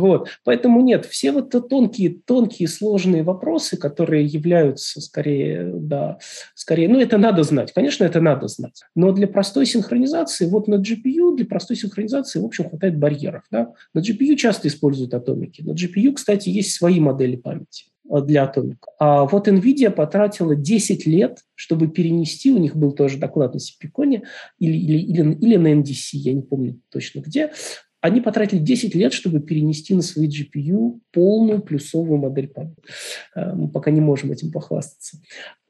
Вот. 0.00 0.28
Поэтому 0.44 0.80
нет, 0.80 1.04
все 1.04 1.30
вот 1.30 1.50
тонкие, 1.68 2.16
тонкие, 2.24 2.68
сложные 2.68 3.22
вопросы, 3.22 3.76
которые 3.76 4.24
являются 4.24 5.00
скорее, 5.00 5.70
да, 5.74 6.18
скорее, 6.54 6.88
ну, 6.88 6.98
это 6.98 7.18
надо 7.18 7.42
знать. 7.42 7.72
Конечно, 7.72 8.04
это 8.04 8.20
надо 8.20 8.48
знать. 8.48 8.82
Но 8.94 9.12
для 9.12 9.28
простой 9.28 9.66
синхронизации, 9.66 10.46
вот 10.46 10.68
на 10.68 10.76
GPU, 10.76 11.36
для 11.36 11.46
простой 11.46 11.76
синхронизации, 11.76 12.40
в 12.40 12.44
общем, 12.44 12.68
хватает 12.68 12.98
барьеров. 12.98 13.42
Да? 13.50 13.72
На 13.94 14.00
GPU 14.00 14.34
часто 14.36 14.68
используют 14.68 15.12
атомики. 15.14 15.62
На 15.62 15.72
GPU, 15.72 16.14
кстати, 16.14 16.48
есть 16.48 16.72
свои 16.72 16.98
модели 16.98 17.36
памяти 17.36 17.86
э, 18.10 18.22
для 18.22 18.44
атомика. 18.44 18.90
А 18.98 19.24
вот 19.26 19.48
NVIDIA 19.48 19.90
потратила 19.90 20.56
10 20.56 21.06
лет, 21.06 21.40
чтобы 21.54 21.88
перенести, 21.88 22.50
у 22.50 22.58
них 22.58 22.74
был 22.74 22.92
тоже 22.92 23.18
доклад 23.18 23.52
на 23.52 23.60
Сипиконе 23.60 24.22
или, 24.58 24.76
или, 24.76 24.98
или, 24.98 25.34
или 25.34 25.56
на 25.56 25.74
NDC, 25.74 26.08
я 26.12 26.32
не 26.32 26.42
помню 26.42 26.80
точно 26.90 27.20
где, 27.20 27.52
они 28.00 28.20
потратили 28.20 28.58
10 28.58 28.94
лет, 28.94 29.12
чтобы 29.12 29.40
перенести 29.40 29.94
на 29.94 30.02
свои 30.02 30.28
GPU 30.28 31.00
полную 31.12 31.62
плюсовую 31.62 32.18
модель 32.18 32.48
памяти. 32.48 32.82
Э, 33.34 33.54
мы 33.54 33.68
пока 33.68 33.90
не 33.90 34.00
можем 34.00 34.32
этим 34.32 34.50
похвастаться. 34.50 35.18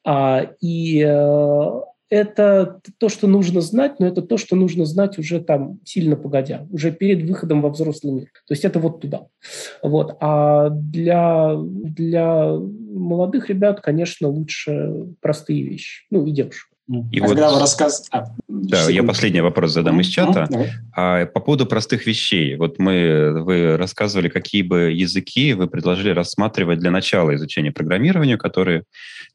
А, 0.05 0.53
и 0.61 1.05
э, 1.07 1.81
это 2.11 2.81
то, 2.99 3.09
что 3.09 3.27
нужно 3.27 3.61
знать, 3.61 4.01
но 4.01 4.07
это 4.07 4.23
то, 4.23 4.37
что 4.37 4.57
нужно 4.57 4.85
знать 4.85 5.19
уже 5.19 5.41
там 5.41 5.79
сильно 5.85 6.17
погодя, 6.17 6.67
уже 6.71 6.91
перед 6.91 7.29
выходом 7.29 7.63
во 7.63 7.71
взрослый 7.71 8.13
мир. 8.13 8.27
То 8.47 8.53
есть 8.53 8.65
это 8.65 8.81
вот 8.81 9.01
туда. 9.01 9.29
Вот. 9.83 10.17
А 10.21 10.71
для, 10.71 11.55
для 11.57 12.53
молодых 12.55 13.49
ребят, 13.49 13.81
конечно, 13.81 14.29
лучше 14.29 14.93
простые 15.21 15.63
вещи. 15.63 16.07
Ну, 16.11 16.27
и 16.27 16.33
девушек. 16.33 16.69
И 17.13 17.21
Когда 17.21 17.49
вот, 17.49 17.55
вы 17.55 17.61
рассказ... 17.61 18.09
а, 18.11 18.35
да, 18.49 18.79
секунду. 18.79 18.93
я 18.93 19.03
последний 19.05 19.41
вопрос 19.41 19.71
задам 19.71 20.01
из 20.01 20.09
чата. 20.09 20.49
А, 20.93 21.25
по 21.27 21.39
поводу 21.39 21.65
простых 21.65 22.05
вещей. 22.05 22.57
Вот 22.57 22.81
мы, 22.81 23.45
вы 23.45 23.77
рассказывали, 23.77 24.29
какие 24.29 24.63
бы 24.63 24.91
языки 24.91 25.53
вы 25.53 25.69
предложили 25.69 26.11
рассматривать 26.11 26.81
для 26.81 26.91
начала 26.91 27.33
изучения 27.37 27.71
программирования, 27.71 28.37
которые 28.37 28.83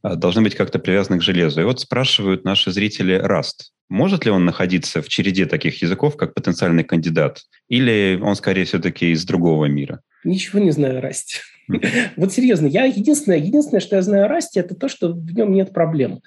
а, 0.01 0.15
должны 0.15 0.41
быть 0.41 0.55
как-то 0.55 0.79
привязаны 0.79 1.19
к 1.19 1.23
железу. 1.23 1.61
И 1.61 1.63
вот 1.63 1.79
спрашивают 1.79 2.43
наши 2.43 2.71
зрители 2.71 3.15
Rust. 3.25 3.71
Может 3.87 4.25
ли 4.25 4.31
он 4.31 4.43
находиться 4.43 5.01
в 5.01 5.07
череде 5.07 5.45
таких 5.45 5.81
языков, 5.81 6.17
как 6.17 6.33
потенциальный 6.33 6.83
кандидат? 6.83 7.43
Или 7.69 8.19
он, 8.21 8.35
скорее, 8.35 8.65
все-таки 8.65 9.11
из 9.11 9.23
другого 9.23 9.65
мира? 9.65 10.01
Ничего 10.25 10.59
не 10.59 10.71
знаю 10.71 10.97
о 10.97 11.01
Расте. 11.01 11.37
Вот 12.17 12.31
серьезно, 12.31 12.67
я 12.67 12.85
единственное, 12.85 13.39
единственное, 13.39 13.79
что 13.79 13.95
я 13.95 14.01
знаю 14.01 14.25
о 14.25 14.27
Расте, 14.27 14.59
это 14.59 14.75
то, 14.75 14.87
что 14.87 15.13
в 15.13 15.33
нем 15.33 15.53
нет 15.53 15.73
проблем. 15.73 16.19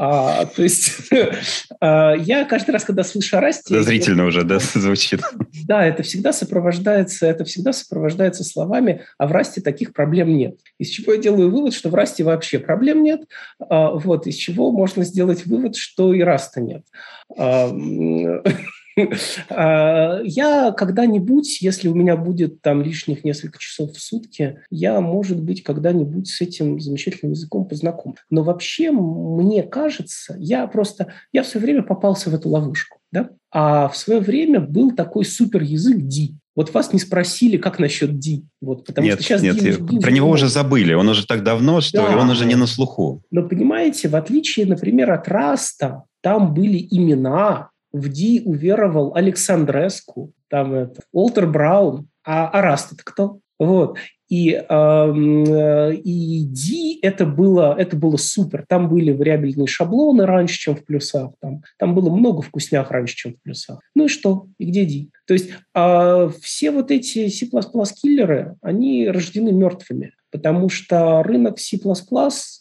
А, 0.00 0.46
то 0.46 0.62
есть 0.62 0.92
а, 1.80 2.14
я 2.14 2.44
каждый 2.44 2.70
раз, 2.70 2.84
когда 2.84 3.02
слышу 3.02 3.36
о 3.36 3.40
расте... 3.40 3.74
Подозрительно 3.74 4.26
уже, 4.26 4.44
да, 4.44 4.58
звучит. 4.74 5.20
Да, 5.66 5.84
это 5.84 6.04
всегда 6.04 6.32
сопровождается, 6.32 7.26
это 7.26 7.44
всегда 7.44 7.72
сопровождается 7.72 8.44
словами, 8.44 9.02
а 9.18 9.26
в 9.26 9.32
расте 9.32 9.60
таких 9.60 9.92
проблем 9.92 10.36
нет. 10.36 10.60
Из 10.78 10.88
чего 10.88 11.14
я 11.14 11.18
делаю 11.18 11.50
вывод, 11.50 11.74
что 11.74 11.90
в 11.90 11.96
расте 11.96 12.22
вообще 12.22 12.60
проблем 12.60 13.02
нет, 13.02 13.22
а, 13.58 13.90
вот, 13.90 14.28
из 14.28 14.36
чего 14.36 14.70
можно 14.70 15.04
сделать 15.04 15.44
вывод, 15.46 15.74
что 15.74 16.14
и 16.14 16.20
раста 16.20 16.60
нет. 16.60 16.84
А, 19.50 20.20
я 20.24 20.72
когда-нибудь, 20.72 21.60
если 21.60 21.88
у 21.88 21.94
меня 21.94 22.16
будет 22.16 22.60
там 22.62 22.82
лишних 22.82 23.24
несколько 23.24 23.58
часов 23.58 23.92
в 23.92 24.00
сутки, 24.00 24.60
я, 24.70 25.00
может 25.00 25.42
быть, 25.42 25.62
когда-нибудь 25.62 26.28
с 26.28 26.40
этим 26.40 26.80
замечательным 26.80 27.32
языком 27.32 27.66
познакомлюсь. 27.66 28.20
Но 28.30 28.42
вообще, 28.42 28.90
мне 28.90 29.62
кажется, 29.62 30.36
я 30.38 30.66
просто, 30.66 31.12
я 31.32 31.42
все 31.42 31.58
время 31.58 31.82
попался 31.82 32.30
в 32.30 32.34
эту 32.34 32.48
ловушку. 32.48 32.98
Да? 33.10 33.30
А 33.50 33.88
в 33.88 33.96
свое 33.96 34.20
время 34.20 34.60
был 34.60 34.92
такой 34.92 35.24
супер 35.24 35.62
язык 35.62 35.98
D. 35.98 36.34
Вот 36.54 36.74
вас 36.74 36.92
не 36.92 36.98
спросили, 36.98 37.56
как 37.56 37.78
насчет 37.78 38.18
D. 38.18 38.42
Вот, 38.60 38.84
потому 38.84 39.06
нет, 39.06 39.14
что 39.20 39.22
сейчас 39.22 39.42
нет, 39.42 39.56
D, 39.56 39.76
D, 39.76 40.00
про 40.00 40.10
него 40.10 40.28
уже 40.28 40.48
забыли. 40.48 40.92
Он 40.92 41.08
уже 41.08 41.26
так 41.26 41.44
давно, 41.44 41.80
что 41.80 41.98
да, 41.98 42.18
он 42.18 42.28
уже 42.30 42.46
не 42.46 42.56
на 42.56 42.66
слуху. 42.66 43.22
Но 43.30 43.48
понимаете, 43.48 44.08
в 44.08 44.16
отличие, 44.16 44.66
например, 44.66 45.12
от 45.12 45.28
Rust, 45.28 46.02
там 46.20 46.54
были 46.54 46.86
имена, 46.90 47.70
в 47.92 48.08
D 48.08 48.42
уверовал 48.44 49.14
Александреску, 49.14 50.32
там 50.48 50.74
это, 50.74 51.02
Уолтер 51.12 51.46
Брайт, 51.46 52.08
а 52.24 52.48
а 52.48 52.57
Rust 52.57 52.92
это 52.92 53.02
кто? 53.04 53.38
Вот. 53.58 53.98
И, 54.28 54.50
э, 54.50 55.92
и 55.94 56.44
D 56.44 56.98
это 57.00 57.24
было, 57.24 57.74
это 57.78 57.96
было 57.96 58.16
супер. 58.16 58.64
Там 58.68 58.88
были 58.88 59.10
вариабельные 59.10 59.66
шаблоны 59.66 60.26
раньше, 60.26 60.58
чем 60.58 60.76
в 60.76 60.84
плюсах. 60.84 61.32
Там, 61.40 61.62
там 61.78 61.94
было 61.94 62.10
много 62.10 62.42
вкуснях 62.42 62.90
раньше, 62.90 63.16
чем 63.16 63.34
в 63.34 63.42
плюсах. 63.42 63.80
Ну 63.94 64.04
и 64.04 64.08
что? 64.08 64.46
И 64.58 64.66
где 64.66 64.84
D? 64.84 65.08
То 65.26 65.32
есть 65.32 65.50
э, 65.74 66.30
все 66.42 66.70
вот 66.70 66.90
эти 66.90 67.28
C++-киллеры, 67.28 68.56
они 68.60 69.08
рождены 69.08 69.50
мертвыми 69.50 70.12
потому 70.30 70.68
что 70.68 71.22
рынок 71.22 71.58
C++, 71.58 71.78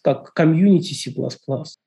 как 0.01 0.33
комьюнити 0.33 0.93
C++, 0.93 1.13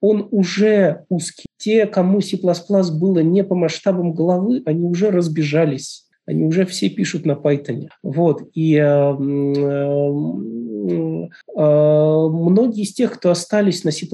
он 0.01 0.28
уже 0.31 1.05
узкий. 1.09 1.47
Те, 1.57 1.87
кому 1.87 2.20
C++ 2.20 2.37
было 2.37 3.18
не 3.20 3.45
по 3.45 3.55
масштабам 3.55 4.12
головы, 4.12 4.62
они 4.66 4.87
уже 4.87 5.11
разбежались 5.11 6.07
они 6.31 6.45
уже 6.45 6.64
все 6.64 6.89
пишут 6.89 7.26
на 7.26 7.33
Python. 7.33 7.89
Вот. 8.03 8.43
И 8.55 8.76
э, 8.76 8.85
э, 8.85 9.14
э, 11.57 12.28
многие 12.28 12.83
из 12.83 12.95
тех, 12.95 13.14
кто 13.14 13.31
остались 13.31 13.83
на 13.83 13.91
C++, 13.91 14.07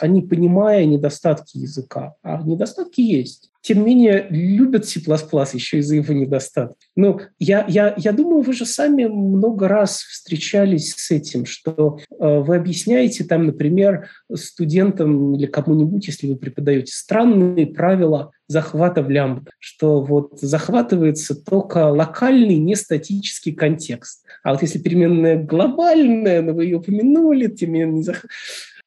они, 0.00 0.22
понимая 0.22 0.84
недостатки 0.84 1.58
языка, 1.58 2.16
а 2.22 2.42
недостатки 2.42 3.00
есть, 3.00 3.51
тем 3.62 3.78
не 3.78 3.92
менее 3.92 4.26
любят 4.28 4.86
C++ 4.86 5.00
еще 5.00 5.78
из-за 5.78 5.96
его 5.96 6.12
недостатков. 6.12 6.76
Ну, 6.96 7.20
я, 7.38 7.64
я, 7.68 7.94
я 7.96 8.12
думаю, 8.12 8.42
вы 8.42 8.52
же 8.52 8.66
сами 8.66 9.04
много 9.04 9.68
раз 9.68 10.02
встречались 10.02 10.94
с 10.94 11.10
этим, 11.10 11.46
что 11.46 11.98
э, 12.10 12.38
вы 12.40 12.56
объясняете 12.56 13.24
там, 13.24 13.46
например, 13.46 14.08
студентам 14.34 15.34
или 15.34 15.46
кому-нибудь, 15.46 16.06
если 16.06 16.26
вы 16.26 16.36
преподаете, 16.36 16.92
странные 16.92 17.66
правила 17.66 18.32
захвата 18.48 19.02
в 19.02 19.10
лямбда, 19.10 19.50
что 19.58 20.02
вот 20.02 20.38
захватывается 20.40 21.34
только 21.34 21.88
локальный, 21.88 22.56
не 22.56 22.74
статический 22.74 23.52
контекст. 23.52 24.24
А 24.42 24.52
вот 24.52 24.62
если 24.62 24.78
переменная 24.78 25.42
глобальная, 25.42 26.42
но 26.42 26.52
вы 26.52 26.64
ее 26.64 26.78
упомянули, 26.78 27.46
тем 27.46 27.72
не 27.72 27.84
менее 27.84 28.02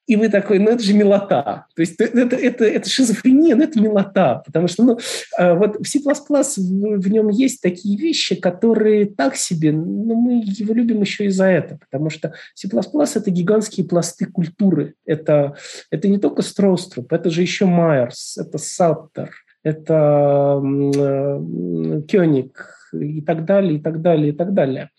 и 0.07 0.15
вы 0.15 0.29
такой, 0.29 0.59
ну 0.59 0.69
это 0.69 0.83
же 0.83 0.93
милота. 0.93 1.65
То 1.75 1.81
есть 1.81 1.99
это, 1.99 2.35
это, 2.35 2.65
это 2.65 2.89
шизофрения, 2.89 3.55
но 3.55 3.63
это 3.63 3.81
милота. 3.81 4.43
Потому 4.45 4.67
что 4.67 4.83
ну, 4.83 4.99
а, 5.37 5.55
вот 5.55 5.77
в 5.77 5.87
C++ 5.87 5.99
в, 5.99 6.97
в 6.99 7.11
нем 7.11 7.29
есть 7.29 7.61
такие 7.61 7.97
вещи, 7.97 8.35
которые 8.35 9.05
так 9.07 9.35
себе, 9.35 9.71
но 9.71 10.13
мы 10.13 10.43
его 10.45 10.73
любим 10.73 11.01
еще 11.01 11.25
и 11.25 11.29
за 11.29 11.45
это. 11.45 11.79
Потому 11.79 12.09
что 12.09 12.33
C++– 12.53 12.67
это 13.15 13.31
гигантские 13.31 13.87
пласты 13.87 14.25
культуры. 14.25 14.93
Это, 15.05 15.55
это 15.89 16.07
не 16.07 16.19
только 16.19 16.43
Строуструп, 16.43 17.11
это 17.11 17.29
же 17.29 17.41
еще 17.41 17.65
Майерс, 17.65 18.37
это 18.37 18.57
Саттер, 18.59 19.31
это 19.63 20.61
э, 20.63 22.01
Кёник 22.07 22.69
и 22.93 23.21
так 23.21 23.45
далее, 23.45 23.79
и 23.79 23.81
так 23.81 24.01
далее, 24.01 24.29
и 24.29 24.35
так 24.35 24.53
далее. 24.53 24.91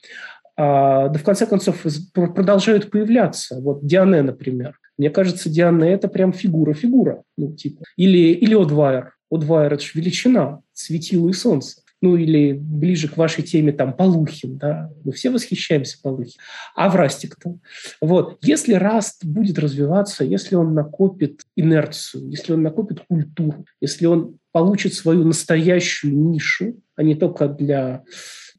А, 0.56 1.08
да 1.08 1.18
в 1.18 1.22
конце 1.22 1.46
концов 1.46 1.84
продолжают 2.12 2.90
появляться. 2.90 3.60
Вот 3.60 3.86
Диане, 3.86 4.22
например. 4.22 4.76
Мне 4.98 5.10
кажется, 5.10 5.48
Диана 5.48 5.84
это 5.84 6.08
прям 6.08 6.32
фигура-фигура. 6.32 7.22
Ну, 7.36 7.54
типа. 7.54 7.84
Или, 7.96 8.32
или 8.32 8.54
Одвайер. 8.54 9.14
Одвайер– 9.30 9.72
это 9.74 9.82
же 9.82 9.90
величина, 9.94 10.60
светило 10.72 11.28
и 11.28 11.32
солнце. 11.32 11.80
Ну, 12.02 12.16
или 12.16 12.52
ближе 12.52 13.08
к 13.08 13.16
вашей 13.16 13.42
теме, 13.42 13.72
там, 13.72 13.94
Полухин, 13.94 14.58
да, 14.58 14.90
мы 15.02 15.12
все 15.12 15.30
восхищаемся 15.30 15.98
Полухин. 16.02 16.38
А 16.74 16.90
в 16.90 16.94
Растик-то? 16.94 17.56
Вот, 18.02 18.38
если 18.42 18.74
Раст 18.74 19.24
будет 19.24 19.58
развиваться, 19.58 20.22
если 20.22 20.56
он 20.56 20.74
накопит 20.74 21.40
инерцию, 21.56 22.28
если 22.28 22.52
он 22.52 22.62
накопит 22.62 23.00
культуру, 23.08 23.64
если 23.80 24.06
он 24.06 24.36
получит 24.52 24.92
свою 24.92 25.24
настоящую 25.24 26.16
нишу, 26.16 26.76
а 26.96 27.02
не 27.02 27.14
только 27.14 27.48
для 27.48 28.04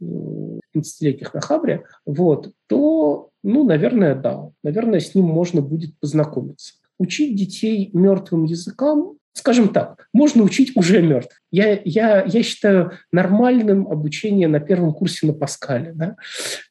15-летних 0.01 1.33
на 1.33 1.41
Хабре, 1.41 1.83
вот, 2.05 2.51
то, 2.67 3.29
ну, 3.43 3.63
наверное, 3.63 4.15
да. 4.15 4.49
Наверное, 4.63 4.99
с 4.99 5.15
ним 5.15 5.25
можно 5.25 5.61
будет 5.61 5.97
познакомиться. 5.99 6.73
Учить 6.99 7.35
детей 7.35 7.89
мертвым 7.93 8.45
языкам, 8.45 9.17
скажем 9.37 9.69
так, 9.69 10.07
можно 10.13 10.43
учить 10.43 10.75
уже 10.75 11.01
мертв. 11.01 11.39
Я, 11.51 11.79
я, 11.85 12.23
я 12.25 12.43
считаю 12.43 12.93
нормальным 13.11 13.87
обучение 13.87 14.47
на 14.47 14.59
первом 14.59 14.93
курсе 14.93 15.27
на 15.27 15.33
Паскале. 15.33 15.93
Да? 15.93 16.15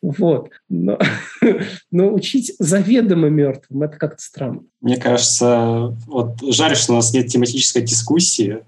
Вот. 0.02 0.50
Но, 0.68 0.98
но 1.90 2.12
учить 2.12 2.54
заведомо 2.58 3.28
мертвым– 3.28 3.82
это 3.84 3.96
как-то 3.96 4.22
странно. 4.22 4.62
Мне 4.80 4.96
кажется, 4.96 5.96
вот 6.06 6.40
жаль, 6.42 6.76
что 6.76 6.92
у 6.92 6.96
нас 6.96 7.14
нет 7.14 7.28
тематической 7.28 7.82
дискуссии, 7.82 8.64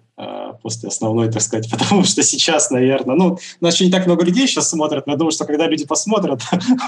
после 0.62 0.88
основной, 0.88 1.30
так 1.30 1.42
сказать, 1.42 1.70
потому 1.70 2.04
что 2.04 2.22
сейчас, 2.22 2.70
наверное, 2.70 3.14
ну, 3.14 3.38
нас 3.60 3.74
еще 3.74 3.86
не 3.86 3.92
так 3.92 4.06
много 4.06 4.24
людей 4.24 4.46
сейчас 4.46 4.68
смотрят, 4.68 5.06
но 5.06 5.12
я 5.12 5.18
думаю, 5.18 5.32
что 5.32 5.44
когда 5.44 5.66
люди 5.66 5.86
посмотрят 5.86 6.40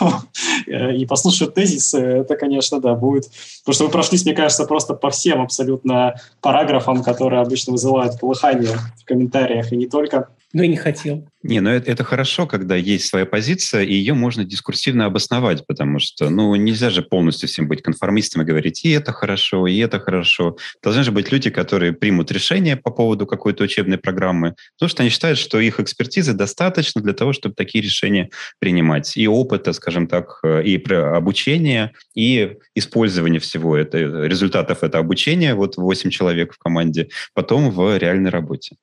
и 0.66 1.06
послушают 1.06 1.54
тезисы, 1.54 1.98
это, 1.98 2.36
конечно, 2.36 2.80
да, 2.80 2.94
будет... 2.94 3.30
Потому 3.60 3.74
что 3.74 3.84
вы 3.84 3.90
прошлись, 3.90 4.24
мне 4.24 4.34
кажется, 4.34 4.64
просто 4.64 4.94
по 4.94 5.10
всем 5.10 5.42
абсолютно 5.42 6.14
параграфам, 6.40 7.02
которые 7.02 7.40
обычно 7.42 7.72
вызывают 7.72 8.18
колыхание 8.18 8.76
в 9.00 9.04
комментариях, 9.04 9.72
и 9.72 9.76
не 9.76 9.86
только. 9.86 10.28
Но 10.52 10.62
я 10.62 10.68
не 10.68 10.76
хотел. 10.76 11.28
Не, 11.42 11.60
ну 11.60 11.70
это, 11.70 11.90
это 11.90 12.02
хорошо, 12.02 12.46
когда 12.46 12.74
есть 12.74 13.06
своя 13.06 13.24
позиция, 13.24 13.82
и 13.82 13.94
ее 13.94 14.14
можно 14.14 14.44
дискурсивно 14.44 15.06
обосновать, 15.06 15.64
потому 15.66 16.00
что, 16.00 16.28
ну, 16.28 16.54
нельзя 16.56 16.90
же 16.90 17.02
полностью 17.02 17.48
всем 17.48 17.68
быть 17.68 17.82
конформистами 17.82 18.42
и 18.42 18.46
говорить, 18.46 18.84
и 18.84 18.90
это 18.90 19.12
хорошо, 19.12 19.66
и 19.68 19.78
это 19.78 20.00
хорошо. 20.00 20.56
Должны 20.82 21.04
же 21.04 21.12
быть 21.12 21.30
люди, 21.30 21.48
которые 21.48 21.92
примут 21.92 22.32
решение 22.32 22.76
по 22.76 22.90
поводу 22.90 23.26
какой-то 23.26 23.62
учебной 23.64 23.96
программы, 23.96 24.56
потому 24.76 24.90
что 24.90 25.02
они 25.02 25.10
считают, 25.10 25.38
что 25.38 25.60
их 25.60 25.78
экспертизы 25.78 26.34
достаточно 26.34 27.00
для 27.00 27.12
того, 27.12 27.32
чтобы 27.32 27.54
такие 27.54 27.82
решения 27.82 28.28
принимать. 28.58 29.16
И 29.16 29.28
опыта, 29.28 29.72
скажем 29.72 30.08
так, 30.08 30.40
и 30.44 30.82
обучения, 30.92 31.92
и 32.14 32.56
использования 32.74 33.38
всего 33.38 33.76
это, 33.76 33.98
результатов 33.98 34.82
этого 34.82 35.04
обучения, 35.04 35.54
вот 35.54 35.76
8 35.76 36.10
человек 36.10 36.54
в 36.54 36.58
команде, 36.58 37.08
потом 37.34 37.70
в 37.70 37.96
реальной 37.96 38.30
работе. 38.30 38.76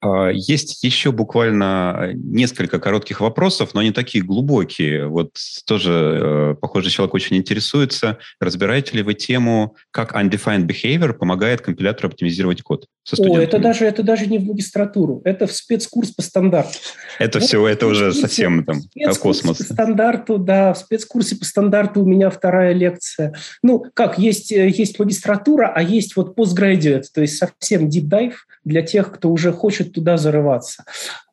А, 0.00 0.28
есть 0.28 0.84
еще 0.84 1.10
буквально 1.10 2.12
несколько 2.14 2.78
коротких 2.78 3.20
вопросов, 3.20 3.70
но 3.74 3.80
они 3.80 3.90
такие 3.90 4.22
глубокие. 4.22 5.08
Вот 5.08 5.32
тоже, 5.66 5.92
э, 5.92 6.54
похоже, 6.60 6.90
человек 6.90 7.14
очень 7.14 7.36
интересуется. 7.36 8.18
Разбираете 8.40 8.96
ли 8.96 9.02
вы 9.02 9.14
тему, 9.14 9.76
как 9.90 10.14
undefined 10.14 10.66
behavior 10.66 11.12
помогает 11.14 11.62
компилятору 11.62 12.08
оптимизировать 12.08 12.62
код? 12.62 12.86
О, 13.18 13.38
это 13.38 13.58
даже, 13.58 13.86
это 13.86 14.02
даже 14.02 14.26
не 14.26 14.38
в 14.38 14.44
магистратуру, 14.44 15.22
это 15.24 15.46
в 15.46 15.52
спецкурс 15.52 16.10
по 16.10 16.20
стандарту. 16.20 16.78
Это 17.18 17.38
вот 17.38 17.48
все, 17.48 17.66
это 17.66 17.86
уже 17.86 18.12
совсем 18.12 18.64
там 18.64 18.82
космос. 19.20 19.58
По 19.58 19.64
стандарту, 19.64 20.38
да, 20.38 20.74
в 20.74 20.78
спецкурсе 20.78 21.36
по 21.36 21.44
стандарту 21.44 22.02
у 22.02 22.06
меня 22.06 22.28
вторая 22.28 22.72
лекция. 22.72 23.34
Ну, 23.62 23.84
как, 23.94 24.18
есть, 24.18 24.52
э, 24.52 24.68
есть 24.68 24.98
магистратура, 24.98 25.72
а 25.74 25.82
есть 25.82 26.16
вот 26.16 26.38
postgraduate, 26.38 27.04
то 27.12 27.22
есть 27.22 27.38
совсем 27.38 27.88
deep 27.88 28.08
dive 28.08 28.34
для 28.68 28.82
тех, 28.82 29.10
кто 29.12 29.30
уже 29.30 29.52
хочет 29.52 29.92
туда 29.92 30.16
зарываться. 30.16 30.84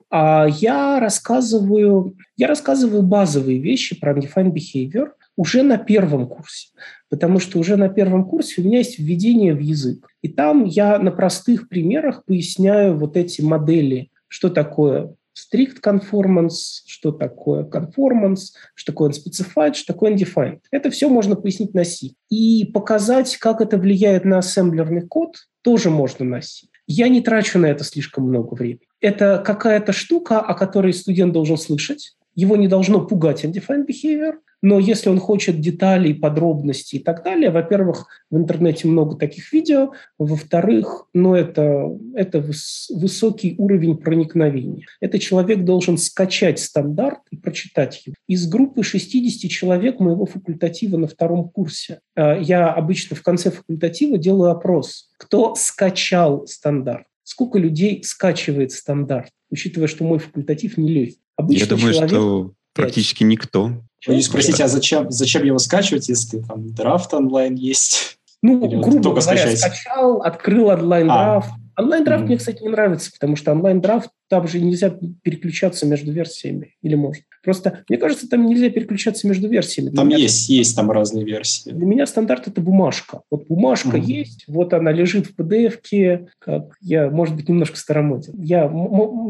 А 0.09 0.47
я 0.47 0.99
рассказываю, 0.99 2.15
я 2.37 2.47
рассказываю 2.47 3.01
базовые 3.01 3.59
вещи 3.59 3.99
про 3.99 4.13
undefined 4.13 4.53
behavior 4.53 5.09
уже 5.35 5.63
на 5.63 5.77
первом 5.77 6.27
курсе, 6.27 6.69
потому 7.09 7.39
что 7.39 7.59
уже 7.59 7.75
на 7.75 7.89
первом 7.89 8.25
курсе 8.25 8.61
у 8.61 8.65
меня 8.65 8.77
есть 8.77 8.97
введение 8.97 9.53
в 9.53 9.59
язык. 9.59 10.07
И 10.21 10.29
там 10.29 10.63
я 10.63 10.97
на 10.99 11.11
простых 11.11 11.67
примерах 11.67 12.23
поясняю 12.23 12.97
вот 12.97 13.17
эти 13.17 13.41
модели, 13.41 14.09
что 14.29 14.49
такое 14.49 15.13
strict 15.35 15.81
conformance, 15.83 16.83
что 16.85 17.11
такое 17.11 17.63
conformance, 17.65 18.53
что 18.73 18.93
такое 18.93 19.09
unspecified, 19.09 19.73
что 19.73 19.93
такое 19.93 20.15
undefined. 20.15 20.59
Это 20.71 20.89
все 20.89 21.09
можно 21.09 21.35
пояснить 21.35 21.73
на 21.73 21.83
C. 21.83 22.11
И 22.29 22.65
показать, 22.73 23.35
как 23.37 23.59
это 23.59 23.77
влияет 23.77 24.23
на 24.23 24.37
ассемблерный 24.37 25.05
код, 25.05 25.35
тоже 25.61 25.89
можно 25.89 26.23
на 26.23 26.41
C. 26.41 26.67
Я 26.87 27.07
не 27.09 27.21
трачу 27.21 27.59
на 27.59 27.67
это 27.67 27.83
слишком 27.83 28.25
много 28.25 28.53
времени. 28.53 28.87
Это 29.01 29.41
какая-то 29.45 29.91
штука, 29.91 30.39
о 30.39 30.53
которой 30.53 30.93
студент 30.93 31.33
должен 31.33 31.57
слышать. 31.57 32.15
Его 32.35 32.55
не 32.57 32.67
должно 32.67 33.05
пугать 33.05 33.43
undefined 33.43 33.87
behavior, 33.87 34.33
но 34.61 34.79
если 34.79 35.09
он 35.09 35.19
хочет 35.19 35.59
деталей, 35.59 36.13
подробностей 36.13 36.99
и 36.99 37.03
так 37.03 37.23
далее, 37.23 37.51
во-первых, 37.51 38.07
в 38.29 38.37
интернете 38.37 38.87
много 38.87 39.17
таких 39.17 39.51
видео, 39.53 39.91
во-вторых, 40.17 41.07
ну, 41.13 41.33
это, 41.33 41.89
это 42.15 42.39
выс- 42.39 42.87
высокий 42.89 43.55
уровень 43.57 43.97
проникновения. 43.97 44.85
Это 45.01 45.19
человек 45.19 45.63
должен 45.63 45.97
скачать 45.97 46.59
стандарт 46.59 47.19
и 47.31 47.37
прочитать 47.37 48.05
его. 48.05 48.15
Из 48.27 48.47
группы 48.47 48.83
60 48.83 49.49
человек 49.49 49.99
моего 49.99 50.25
факультатива 50.25 50.97
на 50.97 51.07
втором 51.07 51.49
курсе 51.49 51.99
э, 52.15 52.41
я 52.41 52.71
обычно 52.71 53.15
в 53.15 53.23
конце 53.23 53.51
факультатива 53.51 54.17
делаю 54.17 54.51
опрос 54.51 55.09
кто 55.17 55.55
скачал 55.55 56.45
стандарт, 56.47 57.05
сколько 57.23 57.57
людей 57.57 58.03
скачивает 58.03 58.71
стандарт, 58.71 59.31
учитывая, 59.49 59.87
что 59.87 60.03
мой 60.03 60.19
факультатив 60.19 60.77
не 60.77 60.89
легкий. 60.89 61.19
Я 61.49 61.65
думаю, 61.65 61.93
что 61.93 62.53
практически 62.75 63.23
никто. 63.23 63.71
Вы 64.05 64.21
спросите, 64.21 64.63
а 64.63 64.67
зачем, 64.67 65.09
зачем 65.09 65.43
его 65.43 65.57
скачивать, 65.57 66.09
если 66.09 66.39
там 66.41 66.73
драфт 66.73 67.13
онлайн 67.13 67.55
есть? 67.55 68.19
Ну, 68.43 68.63
Или 68.63 68.75
грубо 68.75 69.09
говоря, 69.09 69.21
скачать? 69.21 69.59
скачал, 69.59 70.21
открыл 70.21 70.67
онлайн-драфт, 70.67 71.49
а. 71.49 71.81
Онлайн-драфт 71.81 72.23
mm-hmm. 72.23 72.27
мне, 72.27 72.37
кстати, 72.37 72.61
не 72.61 72.69
нравится, 72.69 73.11
потому 73.11 73.35
что 73.35 73.51
онлайн-драфт, 73.51 74.09
там 74.29 74.47
же 74.47 74.61
нельзя 74.61 74.95
переключаться 75.23 75.85
между 75.85 76.11
версиями. 76.11 76.75
Или 76.81 76.95
может? 76.95 77.23
Просто, 77.45 77.83
мне 77.87 77.97
кажется, 77.99 78.27
там 78.27 78.45
нельзя 78.47 78.69
переключаться 78.69 79.27
между 79.27 79.47
версиями. 79.47 79.89
Для 79.89 79.97
там 79.97 80.07
меня, 80.07 80.17
есть, 80.17 80.49
есть 80.49 80.75
там 80.75 80.89
разные 80.89 81.23
версии. 81.23 81.69
Для 81.69 81.85
меня 81.85 82.07
стандарт– 82.07 82.47
это 82.47 82.59
бумажка. 82.59 83.21
Вот 83.29 83.47
бумажка 83.47 83.97
mm-hmm. 83.97 84.01
есть, 84.01 84.43
вот 84.47 84.73
она 84.73 84.91
лежит 84.91 85.27
в 85.27 85.39
PDF-ке, 85.39 86.27
как 86.39 86.75
я, 86.81 87.09
может 87.09 87.35
быть, 87.35 87.47
немножко 87.47 87.77
старомоден. 87.77 88.33
Я, 88.41 88.71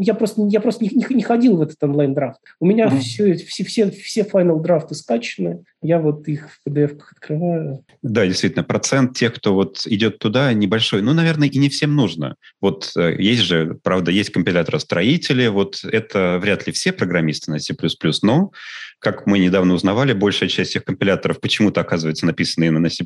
я 0.02 0.14
просто, 0.14 0.48
я 0.48 0.62
просто 0.62 0.86
не, 0.86 0.92
не, 0.92 1.06
не 1.10 1.24
ходил 1.24 1.58
в 1.58 1.62
этот 1.62 1.84
онлайн-драфт. 1.84 2.40
У 2.62 2.66
меня 2.66 2.88
mm-hmm. 2.88 3.00
все, 3.00 3.34
все, 3.36 3.64
все, 3.66 3.92
все 3.92 4.22
final 4.22 4.62
драфты 4.62 4.96
скачаны, 4.96 5.64
я 5.86 6.00
вот 6.00 6.28
их 6.28 6.50
в 6.50 6.68
PDF 6.68 7.00
открываю. 7.12 7.84
Да, 8.02 8.26
действительно, 8.26 8.64
процент 8.64 9.16
тех, 9.16 9.36
кто 9.36 9.54
вот 9.54 9.86
идет 9.86 10.20
туда, 10.20 10.52
небольшой. 10.54 11.02
Ну, 11.02 11.14
наверное, 11.14 11.48
и 11.48 11.58
не 11.58 11.70
всем 11.70 11.96
нужно. 11.96 12.36
Вот 12.60 12.92
э, 12.98 13.16
есть 13.20 13.44
же, 13.44 13.78
правда, 13.84 14.12
есть 14.12 14.32
компилятор-строители, 14.32 15.48
вот 15.48 15.84
это 15.84 16.40
вряд 16.42 16.66
ли 16.66 16.74
все 16.74 16.92
программисты 16.92 17.52
на 17.52 17.60
C++, 17.60 17.76
но, 18.22 18.52
как 19.00 19.28
мы 19.28 19.40
недавно 19.40 19.74
узнавали, 19.74 20.14
большая 20.14 20.50
часть 20.50 20.76
их 20.76 20.84
компиляторов 20.84 21.40
почему-то 21.40 21.82
оказывается 21.82 22.26
написаны 22.26 22.72
на 22.72 22.90
C++, 22.90 23.06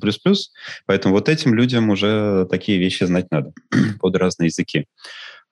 поэтому 0.85 1.15
вот 1.15 1.29
этим 1.29 1.53
людям 1.53 1.89
уже 1.89 2.47
такие 2.49 2.77
вещи 2.77 3.03
знать 3.03 3.27
надо 3.31 3.53
под 3.99 4.15
разные 4.15 4.47
языки. 4.47 4.85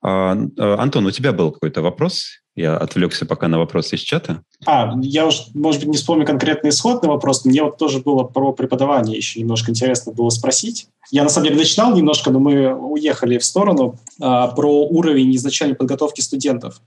А, 0.02 0.36
э, 0.36 0.76
Антон, 0.78 1.06
у 1.06 1.12
тебя 1.12 1.34
был 1.34 1.52
какой-то 1.52 1.82
вопрос? 1.82 2.42
Я 2.56 2.76
отвлекся 2.76 3.26
пока 3.26 3.48
на 3.48 3.60
вопросы 3.60 3.96
из 3.96 4.00
чата. 4.00 4.42
А, 4.66 4.96
я 5.02 5.28
уж, 5.28 5.48
может 5.54 5.82
быть, 5.82 5.90
не 5.90 5.98
вспомню 5.98 6.26
конкретный 6.26 6.72
исходный 6.72 7.10
вопрос, 7.10 7.46
мне 7.46 7.62
вот 7.62 7.78
тоже 7.78 8.00
было 8.00 8.24
про 8.24 8.52
преподавание 8.52 9.16
еще 9.16 9.40
немножко 9.40 9.72
интересно 9.72 10.12
было 10.12 10.30
спросить. 10.30 10.88
Я, 11.12 11.24
на 11.24 11.30
самом 11.30 11.50
деле, 11.50 11.60
начинал 11.60 11.96
немножко, 11.96 12.32
но 12.32 12.40
мы 12.40 12.74
уехали 12.74 13.38
в 13.38 13.46
сторону 13.46 14.00
а, 14.20 14.48
про 14.48 14.88
уровень 14.88 15.36
изначальной 15.36 15.76
подготовки 15.76 16.22
студентов. 16.22 16.82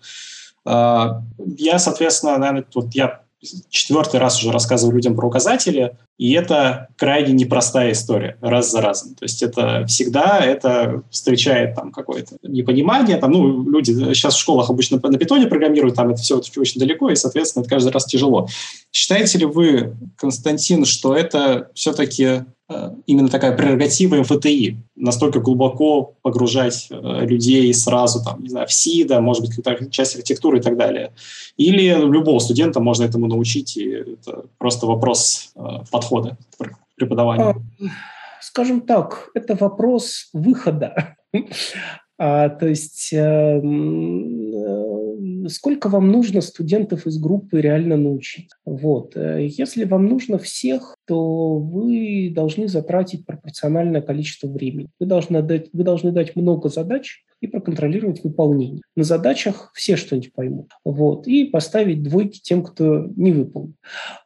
А, 0.64 1.22
я, 1.38 1.78
соответственно, 1.78 2.38
наверное, 2.38 2.62
тут 2.62 2.94
я 2.94 3.22
четвертый 3.70 4.20
раз 4.20 4.38
уже 4.38 4.52
рассказываю 4.52 4.94
людям 4.94 5.16
про 5.16 5.26
указатели, 5.26 5.96
и 6.18 6.32
это 6.32 6.88
крайне 6.96 7.32
непростая 7.32 7.92
история, 7.92 8.36
раз 8.42 8.70
за 8.70 8.82
разом. 8.82 9.14
То 9.14 9.24
есть 9.24 9.42
это 9.42 9.86
всегда 9.86 10.38
это 10.38 11.02
встречает 11.10 11.74
там 11.74 11.90
какое-то 11.90 12.36
непонимание. 12.42 13.16
Там, 13.16 13.32
ну, 13.32 13.70
люди 13.70 13.92
сейчас 14.12 14.34
в 14.34 14.40
школах 14.40 14.68
обычно 14.68 15.00
на 15.02 15.18
питоне 15.18 15.46
программируют, 15.46 15.96
там 15.96 16.10
это 16.10 16.20
все 16.20 16.36
очень 16.36 16.78
далеко, 16.78 17.10
и, 17.10 17.16
соответственно, 17.16 17.62
это 17.62 17.70
каждый 17.70 17.92
раз 17.92 18.04
тяжело. 18.04 18.48
Считаете 18.92 19.38
ли 19.38 19.46
вы, 19.46 19.96
Константин, 20.16 20.84
что 20.84 21.14
это 21.16 21.70
все-таки 21.74 22.44
именно 23.06 23.28
такая 23.28 23.56
прерогатива 23.56 24.16
МФТИ, 24.16 24.76
настолько 24.96 25.40
глубоко 25.40 26.14
погружать 26.22 26.88
э, 26.90 27.26
людей 27.26 27.72
сразу, 27.74 28.22
там, 28.22 28.42
не 28.42 28.48
знаю, 28.48 28.66
в 28.66 28.72
СИДа, 28.72 29.20
может 29.20 29.42
быть, 29.42 29.54
какая-то 29.56 29.90
часть 29.90 30.14
архитектуры 30.14 30.58
и 30.58 30.62
так 30.62 30.76
далее. 30.76 31.12
Или 31.56 31.88
любого 31.88 32.38
студента 32.38 32.80
можно 32.80 33.04
этому 33.04 33.26
научить, 33.26 33.76
и 33.76 33.88
это 33.88 34.44
просто 34.58 34.86
вопрос 34.86 35.52
э, 35.56 35.60
подхода 35.90 36.36
к 36.58 36.78
преподаванию. 36.96 37.48
А, 37.48 37.86
скажем 38.40 38.82
так, 38.82 39.30
это 39.34 39.54
вопрос 39.54 40.28
выхода. 40.32 41.16
А, 42.22 42.50
то 42.50 42.66
есть 42.66 43.14
э, 43.14 43.60
сколько 45.48 45.88
вам 45.88 46.10
нужно 46.10 46.40
студентов 46.40 47.06
из 47.06 47.18
группы 47.18 47.60
реально 47.60 47.96
научить? 47.96 48.50
Вот. 48.64 49.16
Если 49.16 49.84
вам 49.84 50.06
нужно 50.06 50.38
всех, 50.38 50.96
то 51.06 51.58
вы 51.58 52.32
должны 52.34 52.68
затратить 52.68 53.26
пропорциональное 53.26 54.02
количество 54.02 54.48
времени. 54.48 54.88
Вы 54.98 55.06
должны 55.06 55.42
дать, 55.42 55.68
вы 55.72 55.84
должны 55.84 56.12
дать 56.12 56.36
много 56.36 56.68
задач 56.68 57.24
и 57.40 57.46
проконтролировать 57.46 58.22
выполнение. 58.22 58.82
На 58.96 59.04
задачах 59.04 59.70
все 59.74 59.96
что-нибудь 59.96 60.32
поймут. 60.32 60.70
Вот. 60.84 61.26
И 61.26 61.44
поставить 61.44 62.02
двойки 62.02 62.40
тем, 62.42 62.62
кто 62.62 63.06
не 63.16 63.32
выполнил. 63.32 63.74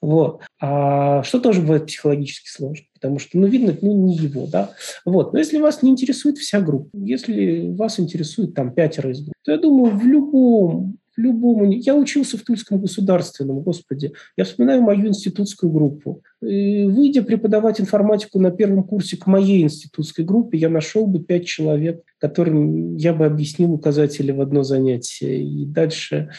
Вот. 0.00 0.42
А 0.60 1.22
что 1.22 1.40
тоже 1.40 1.60
бывает 1.60 1.86
психологически 1.86 2.48
сложно, 2.48 2.86
потому 2.94 3.18
что, 3.18 3.38
ну, 3.38 3.46
видно, 3.46 3.76
ну, 3.80 4.06
не 4.06 4.16
его, 4.16 4.46
да. 4.46 4.70
Вот. 5.04 5.32
Но 5.32 5.38
если 5.38 5.58
вас 5.58 5.82
не 5.82 5.90
интересует 5.90 6.38
вся 6.38 6.60
группа, 6.60 6.90
если 6.94 7.70
вас 7.74 8.00
интересует 8.00 8.54
там 8.54 8.72
пятеро 8.72 9.10
из 9.10 9.20
группы, 9.20 9.38
то 9.44 9.52
я 9.52 9.58
думаю, 9.58 9.96
в 9.96 10.04
любом 10.04 10.98
любому... 11.16 11.70
Я 11.70 11.94
учился 11.94 12.36
в 12.36 12.42
Тульском 12.42 12.80
государственном, 12.80 13.60
господи. 13.60 14.12
Я 14.36 14.44
вспоминаю 14.44 14.82
мою 14.82 15.08
институтскую 15.08 15.70
группу. 15.70 16.22
И, 16.42 16.84
выйдя 16.84 17.22
преподавать 17.22 17.80
информатику 17.80 18.40
на 18.40 18.50
первом 18.50 18.84
курсе 18.84 19.16
к 19.16 19.26
моей 19.26 19.62
институтской 19.62 20.24
группе, 20.24 20.58
я 20.58 20.68
нашел 20.68 21.06
бы 21.06 21.22
пять 21.22 21.46
человек, 21.46 22.02
которым 22.24 22.96
я 22.96 23.12
бы 23.12 23.26
объяснил 23.26 23.74
указатели 23.74 24.32
в 24.32 24.40
одно 24.40 24.62
занятие. 24.62 25.44
И 25.44 25.66
дальше 25.66 26.30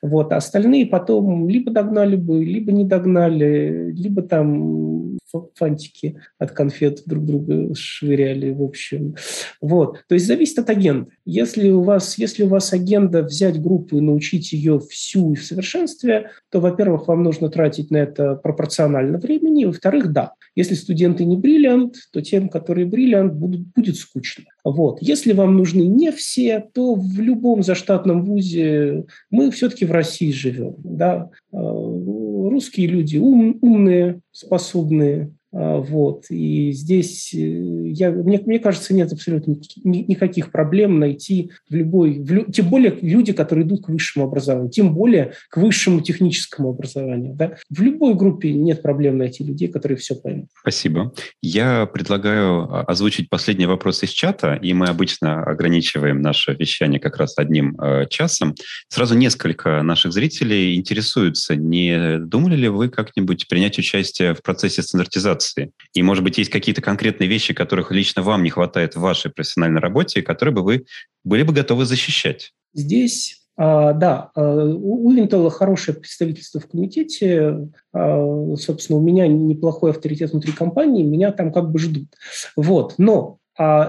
вот. 0.00 0.32
А 0.32 0.36
остальные 0.36 0.86
потом 0.86 1.50
либо 1.50 1.70
догнали 1.70 2.16
бы, 2.16 2.42
либо 2.42 2.72
не 2.72 2.86
догнали, 2.86 3.92
либо 3.92 4.22
там 4.22 5.18
фантики 5.54 6.16
от 6.38 6.52
конфет 6.52 7.02
друг 7.04 7.26
друга 7.26 7.74
швыряли, 7.74 8.52
в 8.52 8.62
общем. 8.62 9.16
Вот. 9.60 9.98
То 10.08 10.14
есть 10.14 10.26
зависит 10.26 10.60
от 10.60 10.70
агенды. 10.70 11.10
Если 11.26 11.68
у 11.68 11.82
вас, 11.82 12.16
если 12.16 12.44
у 12.44 12.48
вас 12.48 12.72
агенда 12.72 13.22
взять 13.22 13.60
группу 13.60 13.98
и 13.98 14.00
научить 14.00 14.50
ее 14.54 14.80
всю 14.88 15.32
и 15.32 15.36
в 15.36 15.44
совершенстве, 15.44 16.30
то, 16.50 16.60
во-первых, 16.60 17.06
вам 17.08 17.22
нужно 17.22 17.50
тратить 17.50 17.90
на 17.90 17.98
это 17.98 18.34
пропорционально 18.36 19.18
времени, 19.18 19.66
во-вторых, 19.66 20.10
да, 20.10 20.32
если 20.56 20.74
студенты 20.74 21.26
не 21.26 21.36
бриллиант, 21.36 21.96
то 22.14 22.22
тем, 22.22 22.48
которые 22.48 22.86
бриллиант, 22.86 23.34
будут, 23.34 23.60
будет 23.74 23.96
скучно. 23.96 24.44
Вот. 24.64 25.02
Если 25.02 25.34
вам 25.34 25.56
нужны 25.56 25.82
не 25.82 26.10
все, 26.10 26.58
то 26.72 26.94
в 26.94 27.20
любом 27.20 27.62
заштатном 27.62 28.24
вузе 28.24 29.04
мы 29.30 29.50
все-таки 29.50 29.84
в 29.84 29.92
России 29.92 30.32
живем. 30.32 30.76
Да? 30.78 31.30
А, 31.52 31.58
русские 31.58 32.86
люди 32.86 33.18
ум, 33.18 33.58
умные, 33.60 34.20
способные, 34.32 35.32
вот. 35.54 36.24
И 36.30 36.72
здесь 36.72 37.32
э, 37.32 37.38
я, 37.38 38.10
мне, 38.10 38.42
мне 38.44 38.58
кажется, 38.58 38.92
нет 38.92 39.12
абсолютно 39.12 39.54
никаких 39.84 40.50
проблем 40.50 40.98
найти 40.98 41.52
в 41.70 41.74
любой... 41.74 42.18
В, 42.18 42.50
тем 42.50 42.68
более 42.68 42.98
люди, 43.00 43.32
которые 43.32 43.64
идут 43.64 43.84
к 43.84 43.88
высшему 43.88 44.24
образованию, 44.24 44.72
тем 44.72 44.92
более 44.92 45.34
к 45.50 45.58
высшему 45.58 46.00
техническому 46.00 46.70
образованию. 46.70 47.34
Да? 47.34 47.56
В 47.70 47.80
любой 47.82 48.14
группе 48.14 48.52
нет 48.52 48.82
проблем 48.82 49.18
найти 49.18 49.44
людей, 49.44 49.68
которые 49.68 49.96
все 49.96 50.16
поймут. 50.16 50.48
Спасибо. 50.60 51.12
Я 51.40 51.86
предлагаю 51.86 52.62
а, 52.62 52.82
озвучить 52.82 53.30
последний 53.30 53.66
вопрос 53.66 54.02
из 54.02 54.10
чата, 54.10 54.54
и 54.54 54.74
мы 54.74 54.86
обычно 54.86 55.44
ограничиваем 55.44 56.20
наше 56.20 56.54
вещание 56.54 56.98
как 56.98 57.16
раз 57.16 57.38
одним 57.38 57.80
э, 57.80 58.06
часом. 58.10 58.56
Сразу 58.88 59.16
несколько 59.16 59.82
наших 59.82 60.12
зрителей 60.12 60.74
интересуются, 60.74 61.54
не 61.54 62.18
думали 62.18 62.56
ли 62.56 62.68
вы 62.68 62.88
как-нибудь 62.88 63.46
принять 63.46 63.78
участие 63.78 64.34
в 64.34 64.42
процессе 64.42 64.82
стандартизации 64.82 65.43
мотивации. 65.44 65.72
И, 65.92 66.02
может 66.02 66.24
быть, 66.24 66.38
есть 66.38 66.50
какие-то 66.50 66.82
конкретные 66.82 67.28
вещи, 67.28 67.54
которых 67.54 67.90
лично 67.90 68.22
вам 68.22 68.42
не 68.42 68.50
хватает 68.50 68.94
в 68.94 69.00
вашей 69.00 69.30
профессиональной 69.30 69.80
работе, 69.80 70.22
которые 70.22 70.54
бы 70.54 70.62
вы 70.62 70.86
были 71.24 71.42
бы 71.42 71.52
готовы 71.52 71.84
защищать? 71.84 72.52
Здесь 72.72 73.40
а, 73.56 73.92
да, 73.92 74.30
а, 74.34 74.64
у 74.64 75.12
Intel 75.12 75.48
хорошее 75.50 75.96
представительство 75.96 76.60
в 76.60 76.68
комитете. 76.68 77.68
А, 77.92 78.54
собственно, 78.56 78.98
у 78.98 79.02
меня 79.02 79.26
неплохой 79.26 79.90
авторитет 79.90 80.32
внутри 80.32 80.52
компании, 80.52 81.04
меня 81.04 81.32
там 81.32 81.52
как 81.52 81.70
бы 81.70 81.78
ждут. 81.78 82.08
Вот. 82.56 82.94
Но 82.98 83.38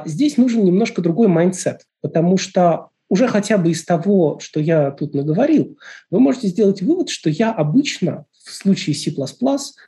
здесь 0.06 0.38
нужен 0.38 0.64
немножко 0.64 1.02
другой 1.02 1.28
mindset, 1.28 1.86
потому 2.02 2.38
что 2.38 2.90
уже 3.10 3.28
хотя 3.28 3.58
бы 3.58 3.72
из 3.72 3.84
того, 3.84 4.38
что 4.40 4.60
я 4.60 4.92
тут 4.92 5.16
наговорил, 5.16 5.76
вы 6.12 6.20
можете 6.20 6.50
сделать 6.50 6.84
вывод, 6.84 7.10
что 7.10 7.32
я 7.32 7.52
обычно 7.52 8.26
в 8.46 8.54
случае 8.54 8.96
C++ 8.96 9.12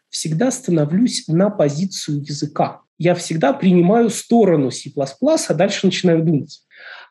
всегда 0.09 0.51
становлюсь 0.51 1.27
на 1.27 1.49
позицию 1.49 2.21
языка. 2.21 2.81
Я 2.97 3.13
всегда 3.13 3.53
принимаю 3.53 4.09
сторону 4.09 4.71
C++, 4.71 4.91
а 4.95 5.53
дальше 5.53 5.85
начинаю 5.85 6.23
думать. 6.23 6.63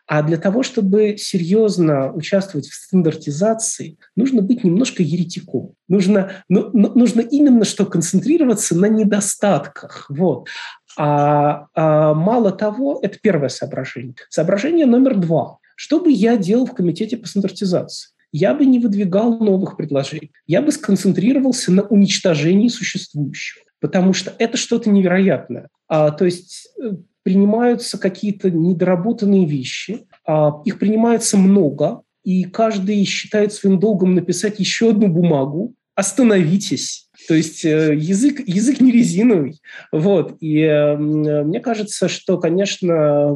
А 0.09 0.23
для 0.23 0.37
того, 0.37 0.63
чтобы 0.63 1.17
серьезно 1.19 2.13
участвовать 2.13 2.69
в 2.69 2.75
стандартизации, 2.75 3.99
нужно 4.15 4.43
быть 4.43 4.63
немножко 4.63 5.03
еретиком. 5.03 5.75
Нужно, 5.89 6.45
ну, 6.49 6.71
ну, 6.73 6.93
нужно 6.95 7.21
именно 7.21 7.65
что 7.65 7.87
концентрироваться 7.87 8.77
на 8.77 8.87
недостатках. 8.87 10.07
Вот. 10.09 10.49
А, 10.97 11.67
а 11.75 12.15
мало 12.15 12.53
того, 12.53 13.01
это 13.03 13.19
первое 13.21 13.49
соображение. 13.49 14.15
Соображение 14.29 14.87
номер 14.87 15.17
два. 15.17 15.59
Что 15.75 16.01
бы 16.01 16.11
я 16.11 16.37
делал 16.37 16.67
в 16.67 16.75
комитете 16.75 17.17
по 17.17 17.27
стандартизации? 17.27 18.16
Я 18.33 18.55
бы 18.55 18.67
не 18.67 18.79
выдвигал 18.79 19.39
новых 19.39 19.77
предложений. 19.77 20.33
Я 20.47 20.63
бы 20.63 20.73
сконцентрировался 20.73 21.73
на 21.73 21.83
уничтожении 21.83 22.69
существующего, 22.69 23.65
потому 23.81 24.13
что 24.13 24.35
это 24.39 24.57
что-то 24.57 24.91
невероятное. 24.91 25.69
А, 25.89 26.11
то 26.11 26.25
есть 26.25 26.69
э, 26.83 26.93
принимаются 27.23 27.99
какие-то 27.99 28.51
недоработанные 28.51 29.47
вещи, 29.47 30.07
а, 30.27 30.61
их 30.65 30.79
принимается 30.79 31.37
много, 31.37 32.03
и 32.25 32.45
каждый 32.45 33.05
считает 33.05 33.53
своим 33.53 33.79
долгом 33.79 34.15
написать 34.15 34.59
еще 34.59 34.91
одну 34.91 35.09
бумагу. 35.09 35.75
Остановитесь. 35.95 37.09
То 37.29 37.35
есть 37.35 37.65
э, 37.65 37.95
язык, 37.97 38.41
язык 38.47 38.81
не 38.81 38.93
резиновый. 38.93 39.61
Вот. 39.93 40.37
И 40.41 40.61
э, 40.61 40.97
мне 40.97 41.61
кажется, 41.61 42.09
что, 42.09 42.39
конечно, 42.39 43.35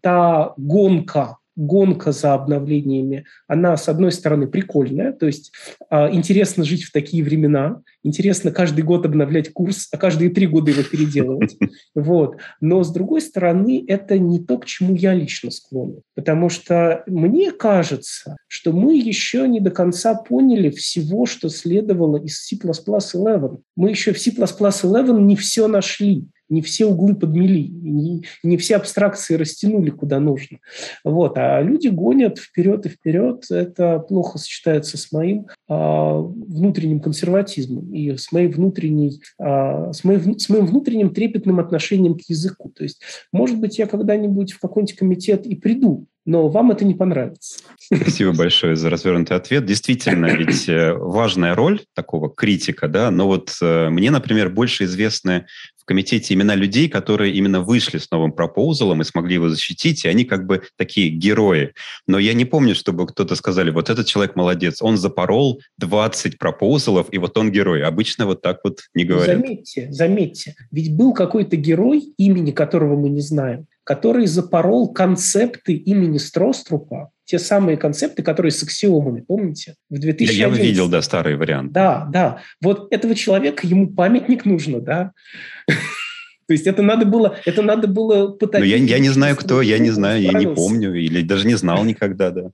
та 0.00 0.54
гонка 0.56 1.36
гонка 1.56 2.12
за 2.12 2.34
обновлениями, 2.34 3.24
она, 3.46 3.76
с 3.76 3.88
одной 3.88 4.12
стороны, 4.12 4.46
прикольная, 4.46 5.12
то 5.12 5.26
есть 5.26 5.52
э, 5.90 6.12
интересно 6.12 6.64
жить 6.64 6.84
в 6.84 6.92
такие 6.92 7.22
времена, 7.22 7.82
интересно 8.02 8.50
каждый 8.50 8.82
год 8.82 9.06
обновлять 9.06 9.52
курс, 9.52 9.88
а 9.92 9.96
каждые 9.96 10.30
три 10.30 10.46
года 10.46 10.70
его 10.70 10.82
переделывать. 10.82 11.56
Вот. 11.94 12.36
Но, 12.60 12.82
с 12.82 12.92
другой 12.92 13.20
стороны, 13.20 13.84
это 13.86 14.18
не 14.18 14.40
то, 14.40 14.58
к 14.58 14.64
чему 14.64 14.94
я 14.94 15.12
лично 15.12 15.50
склонен. 15.50 16.00
Потому 16.14 16.48
что 16.48 17.02
мне 17.06 17.50
кажется, 17.50 18.36
что 18.48 18.72
мы 18.72 18.96
еще 18.96 19.46
не 19.48 19.60
до 19.60 19.70
конца 19.70 20.14
поняли 20.14 20.70
всего, 20.70 21.26
что 21.26 21.48
следовало 21.48 22.16
из 22.22 22.44
C++11. 22.44 23.58
Мы 23.76 23.90
еще 23.90 24.12
в 24.12 24.18
C++11 24.18 25.20
не 25.20 25.36
все 25.36 25.66
нашли 25.68 26.28
не 26.50 26.60
все 26.62 26.86
углы 26.86 27.14
подмели, 27.14 27.68
не, 27.68 28.24
не 28.42 28.56
все 28.56 28.76
абстракции 28.76 29.36
растянули 29.36 29.90
куда 29.90 30.20
нужно. 30.20 30.58
Вот. 31.04 31.38
А 31.38 31.62
люди 31.62 31.88
гонят 31.88 32.38
вперед 32.38 32.84
и 32.86 32.88
вперед. 32.90 33.44
Это 33.50 34.00
плохо 34.00 34.38
сочетается 34.38 34.98
с 34.98 35.12
моим 35.12 35.46
а, 35.68 36.18
внутренним 36.18 37.00
консерватизмом 37.00 37.92
и 37.94 38.16
с, 38.16 38.32
моей 38.32 38.48
внутренней, 38.48 39.22
а, 39.38 39.92
с, 39.92 40.04
моим, 40.04 40.38
с 40.38 40.48
моим 40.48 40.66
внутренним 40.66 41.14
трепетным 41.14 41.60
отношением 41.60 42.16
к 42.16 42.22
языку. 42.28 42.70
То 42.76 42.82
есть, 42.82 43.00
может 43.32 43.58
быть, 43.58 43.78
я 43.78 43.86
когда-нибудь 43.86 44.52
в 44.52 44.60
какой-нибудь 44.60 44.96
комитет 44.96 45.46
и 45.46 45.54
приду, 45.54 46.06
но 46.26 46.48
вам 46.48 46.70
это 46.70 46.84
не 46.84 46.94
понравится. 46.94 47.60
Спасибо 47.78 48.32
большое 48.32 48.76
за 48.76 48.90
развернутый 48.90 49.36
ответ. 49.36 49.64
Действительно, 49.64 50.26
ведь 50.26 50.68
э, 50.68 50.92
важная 50.92 51.54
роль 51.54 51.80
такого 51.94 52.32
критика, 52.32 52.88
да, 52.88 53.10
но 53.10 53.26
вот 53.26 53.52
э, 53.62 53.88
мне, 53.88 54.10
например, 54.10 54.50
больше 54.50 54.84
известны 54.84 55.46
комитете 55.90 56.34
имена 56.34 56.54
людей, 56.54 56.88
которые 56.88 57.34
именно 57.34 57.60
вышли 57.62 57.98
с 57.98 58.12
новым 58.12 58.30
пропоузалом 58.30 59.00
и 59.00 59.04
смогли 59.04 59.34
его 59.34 59.48
защитить, 59.48 60.04
и 60.04 60.08
они 60.08 60.24
как 60.24 60.46
бы 60.46 60.62
такие 60.76 61.08
герои. 61.08 61.72
Но 62.06 62.20
я 62.20 62.32
не 62.32 62.44
помню, 62.44 62.76
чтобы 62.76 63.08
кто-то 63.08 63.34
сказали, 63.34 63.72
вот 63.72 63.90
этот 63.90 64.06
человек 64.06 64.36
молодец, 64.36 64.82
он 64.82 64.96
запорол 64.96 65.60
20 65.78 66.38
пропоузалов, 66.38 67.08
и 67.10 67.18
вот 67.18 67.36
он 67.36 67.50
герой. 67.50 67.82
Обычно 67.82 68.26
вот 68.26 68.40
так 68.40 68.60
вот 68.62 68.82
не 68.94 69.02
ну, 69.02 69.14
говорят. 69.14 69.38
Заметьте, 69.40 69.88
заметьте, 69.90 70.54
ведь 70.70 70.94
был 70.94 71.12
какой-то 71.12 71.56
герой, 71.56 72.14
имени 72.16 72.52
которого 72.52 72.96
мы 72.96 73.08
не 73.08 73.20
знаем, 73.20 73.66
который 73.82 74.26
запорол 74.26 74.92
концепты 74.92 75.72
имени 75.72 76.18
Строструпа, 76.18 77.10
те 77.30 77.38
самые 77.38 77.76
концепты, 77.76 78.24
которые 78.24 78.50
с 78.50 78.60
аксиомами, 78.60 79.20
помните? 79.20 79.76
В 79.88 80.00
2011... 80.00 80.36
Я, 80.36 80.48
я 80.48 80.52
видел, 80.52 80.88
да, 80.88 81.00
старый 81.00 81.36
вариант. 81.36 81.70
Да, 81.70 82.08
да. 82.12 82.40
Вот 82.60 82.92
этого 82.92 83.14
человека, 83.14 83.68
ему 83.68 83.88
памятник 83.88 84.44
нужно, 84.44 84.80
да? 84.80 85.12
То 85.68 86.52
есть 86.52 86.66
это 86.66 86.82
надо 86.82 87.06
было, 87.06 87.36
это 87.44 87.62
надо 87.62 87.86
было 87.86 88.32
пытаться... 88.32 88.58
Но 88.58 88.64
я, 88.64 88.78
я 88.78 88.98
не 88.98 89.10
знаю, 89.10 89.36
кто, 89.36 89.62
я 89.62 89.78
не 89.78 89.90
знаю, 89.90 90.20
я 90.20 90.32
не 90.32 90.48
помню, 90.48 90.92
или 90.92 91.22
даже 91.22 91.46
не 91.46 91.54
знал 91.54 91.84
никогда, 91.84 92.32
да. 92.32 92.50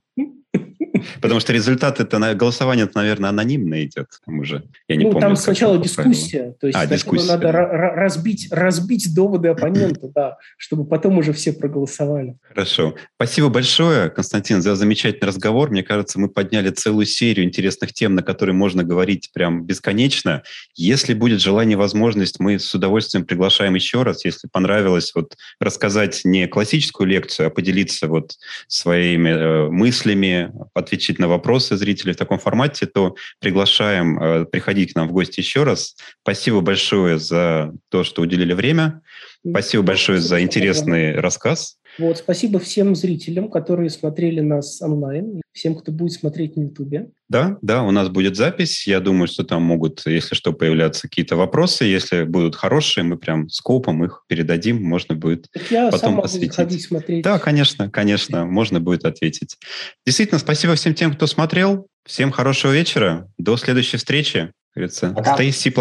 Потому 1.21 1.39
что 1.39 1.53
результат 1.53 1.99
это 1.99 2.35
голосование, 2.35 2.85
это, 2.85 2.97
наверное, 2.97 3.29
анонимно 3.29 3.83
идет. 3.83 4.07
Там 4.25 4.39
уже. 4.39 4.63
Я 4.87 4.95
не 4.95 5.05
ну, 5.05 5.11
помню, 5.11 5.27
там 5.27 5.35
сначала 5.35 5.77
дискуссия. 5.77 6.55
То 6.59 6.67
есть 6.67 6.79
а, 6.79 6.85
дискуссия. 6.85 7.27
надо 7.27 7.51
разбить, 7.51 8.47
разбить 8.51 9.13
доводы 9.13 9.49
оппонента, 9.49 10.07
да, 10.15 10.37
чтобы 10.57 10.85
потом 10.85 11.17
уже 11.17 11.33
все 11.33 11.53
проголосовали. 11.53 12.35
Хорошо. 12.41 12.95
Спасибо 13.15 13.49
большое, 13.49 14.09
Константин, 14.09 14.61
за 14.61 14.75
замечательный 14.75 15.27
разговор. 15.27 15.69
Мне 15.69 15.83
кажется, 15.83 16.19
мы 16.19 16.29
подняли 16.29 16.69
целую 16.69 17.05
серию 17.05 17.45
интересных 17.45 17.93
тем, 17.93 18.15
на 18.15 18.23
которые 18.23 18.55
можно 18.55 18.83
говорить 18.83 19.29
прям 19.33 19.65
бесконечно. 19.65 20.43
Если 20.75 21.13
будет 21.13 21.41
желание, 21.41 21.77
возможность, 21.77 22.39
мы 22.39 22.59
с 22.59 22.73
удовольствием 22.73 23.25
приглашаем 23.25 23.75
еще 23.75 24.03
раз. 24.03 24.25
Если 24.25 24.47
понравилось 24.47 25.11
вот 25.15 25.35
рассказать 25.59 26.21
не 26.23 26.47
классическую 26.47 27.07
лекцию, 27.07 27.47
а 27.47 27.49
поделиться 27.49 28.07
вот 28.07 28.33
своими 28.67 29.29
э, 29.29 29.69
мыслями, 29.69 30.51
отвечать 30.87 31.19
на 31.19 31.27
вопросы 31.27 31.77
зрителей 31.77 32.13
в 32.13 32.17
таком 32.17 32.39
формате, 32.39 32.85
то 32.85 33.15
приглашаем 33.39 34.19
э, 34.19 34.45
приходить 34.45 34.93
к 34.93 34.95
нам 34.95 35.07
в 35.07 35.11
гости 35.11 35.39
еще 35.39 35.63
раз. 35.63 35.95
Спасибо 36.23 36.61
большое 36.61 37.19
за 37.19 37.73
то, 37.89 38.03
что 38.03 38.21
уделили 38.21 38.53
время. 38.53 39.01
Спасибо 39.47 39.83
большое 39.83 40.19
за 40.19 40.41
интересный 40.41 41.19
рассказ. 41.19 41.76
Вот, 41.97 42.17
спасибо 42.17 42.59
всем 42.59 42.95
зрителям, 42.95 43.49
которые 43.49 43.89
смотрели 43.89 44.39
нас 44.39 44.81
онлайн, 44.81 45.41
всем, 45.51 45.75
кто 45.75 45.91
будет 45.91 46.13
смотреть 46.13 46.55
на 46.55 46.63
Ютубе. 46.63 47.09
Да, 47.29 47.57
да, 47.61 47.83
у 47.83 47.91
нас 47.91 48.09
будет 48.09 48.35
запись. 48.35 48.87
Я 48.87 48.99
думаю, 48.99 49.27
что 49.27 49.43
там 49.43 49.63
могут, 49.63 50.05
если 50.05 50.35
что, 50.35 50.53
появляться 50.53 51.07
какие-то 51.07 51.35
вопросы. 51.35 51.85
Если 51.85 52.23
будут 52.23 52.55
хорошие, 52.55 53.03
мы 53.03 53.17
прям 53.17 53.49
скопом 53.49 54.03
их 54.05 54.23
передадим, 54.27 54.83
можно 54.83 55.15
будет 55.15 55.47
так 55.51 55.71
я 55.71 55.89
потом 55.89 56.15
сам 56.15 56.21
осветить. 56.21 56.55
ходить 56.55 56.83
смотреть. 56.83 57.23
Да, 57.23 57.39
конечно, 57.39 57.89
конечно, 57.89 58.45
можно 58.45 58.79
будет 58.79 59.05
ответить. 59.05 59.57
Действительно, 60.05 60.39
спасибо 60.39 60.75
всем 60.75 60.93
тем, 60.93 61.13
кто 61.13 61.25
смотрел. 61.27 61.87
Всем 62.05 62.31
хорошего 62.31 62.71
вечера. 62.71 63.29
До 63.37 63.57
следующей 63.57 63.97
встречи. 63.97 64.51
Говорится, 64.73 65.09
Пока. 65.09 65.37
Stay 65.37 65.51
C++. 65.51 65.71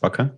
Пока. 0.00 0.32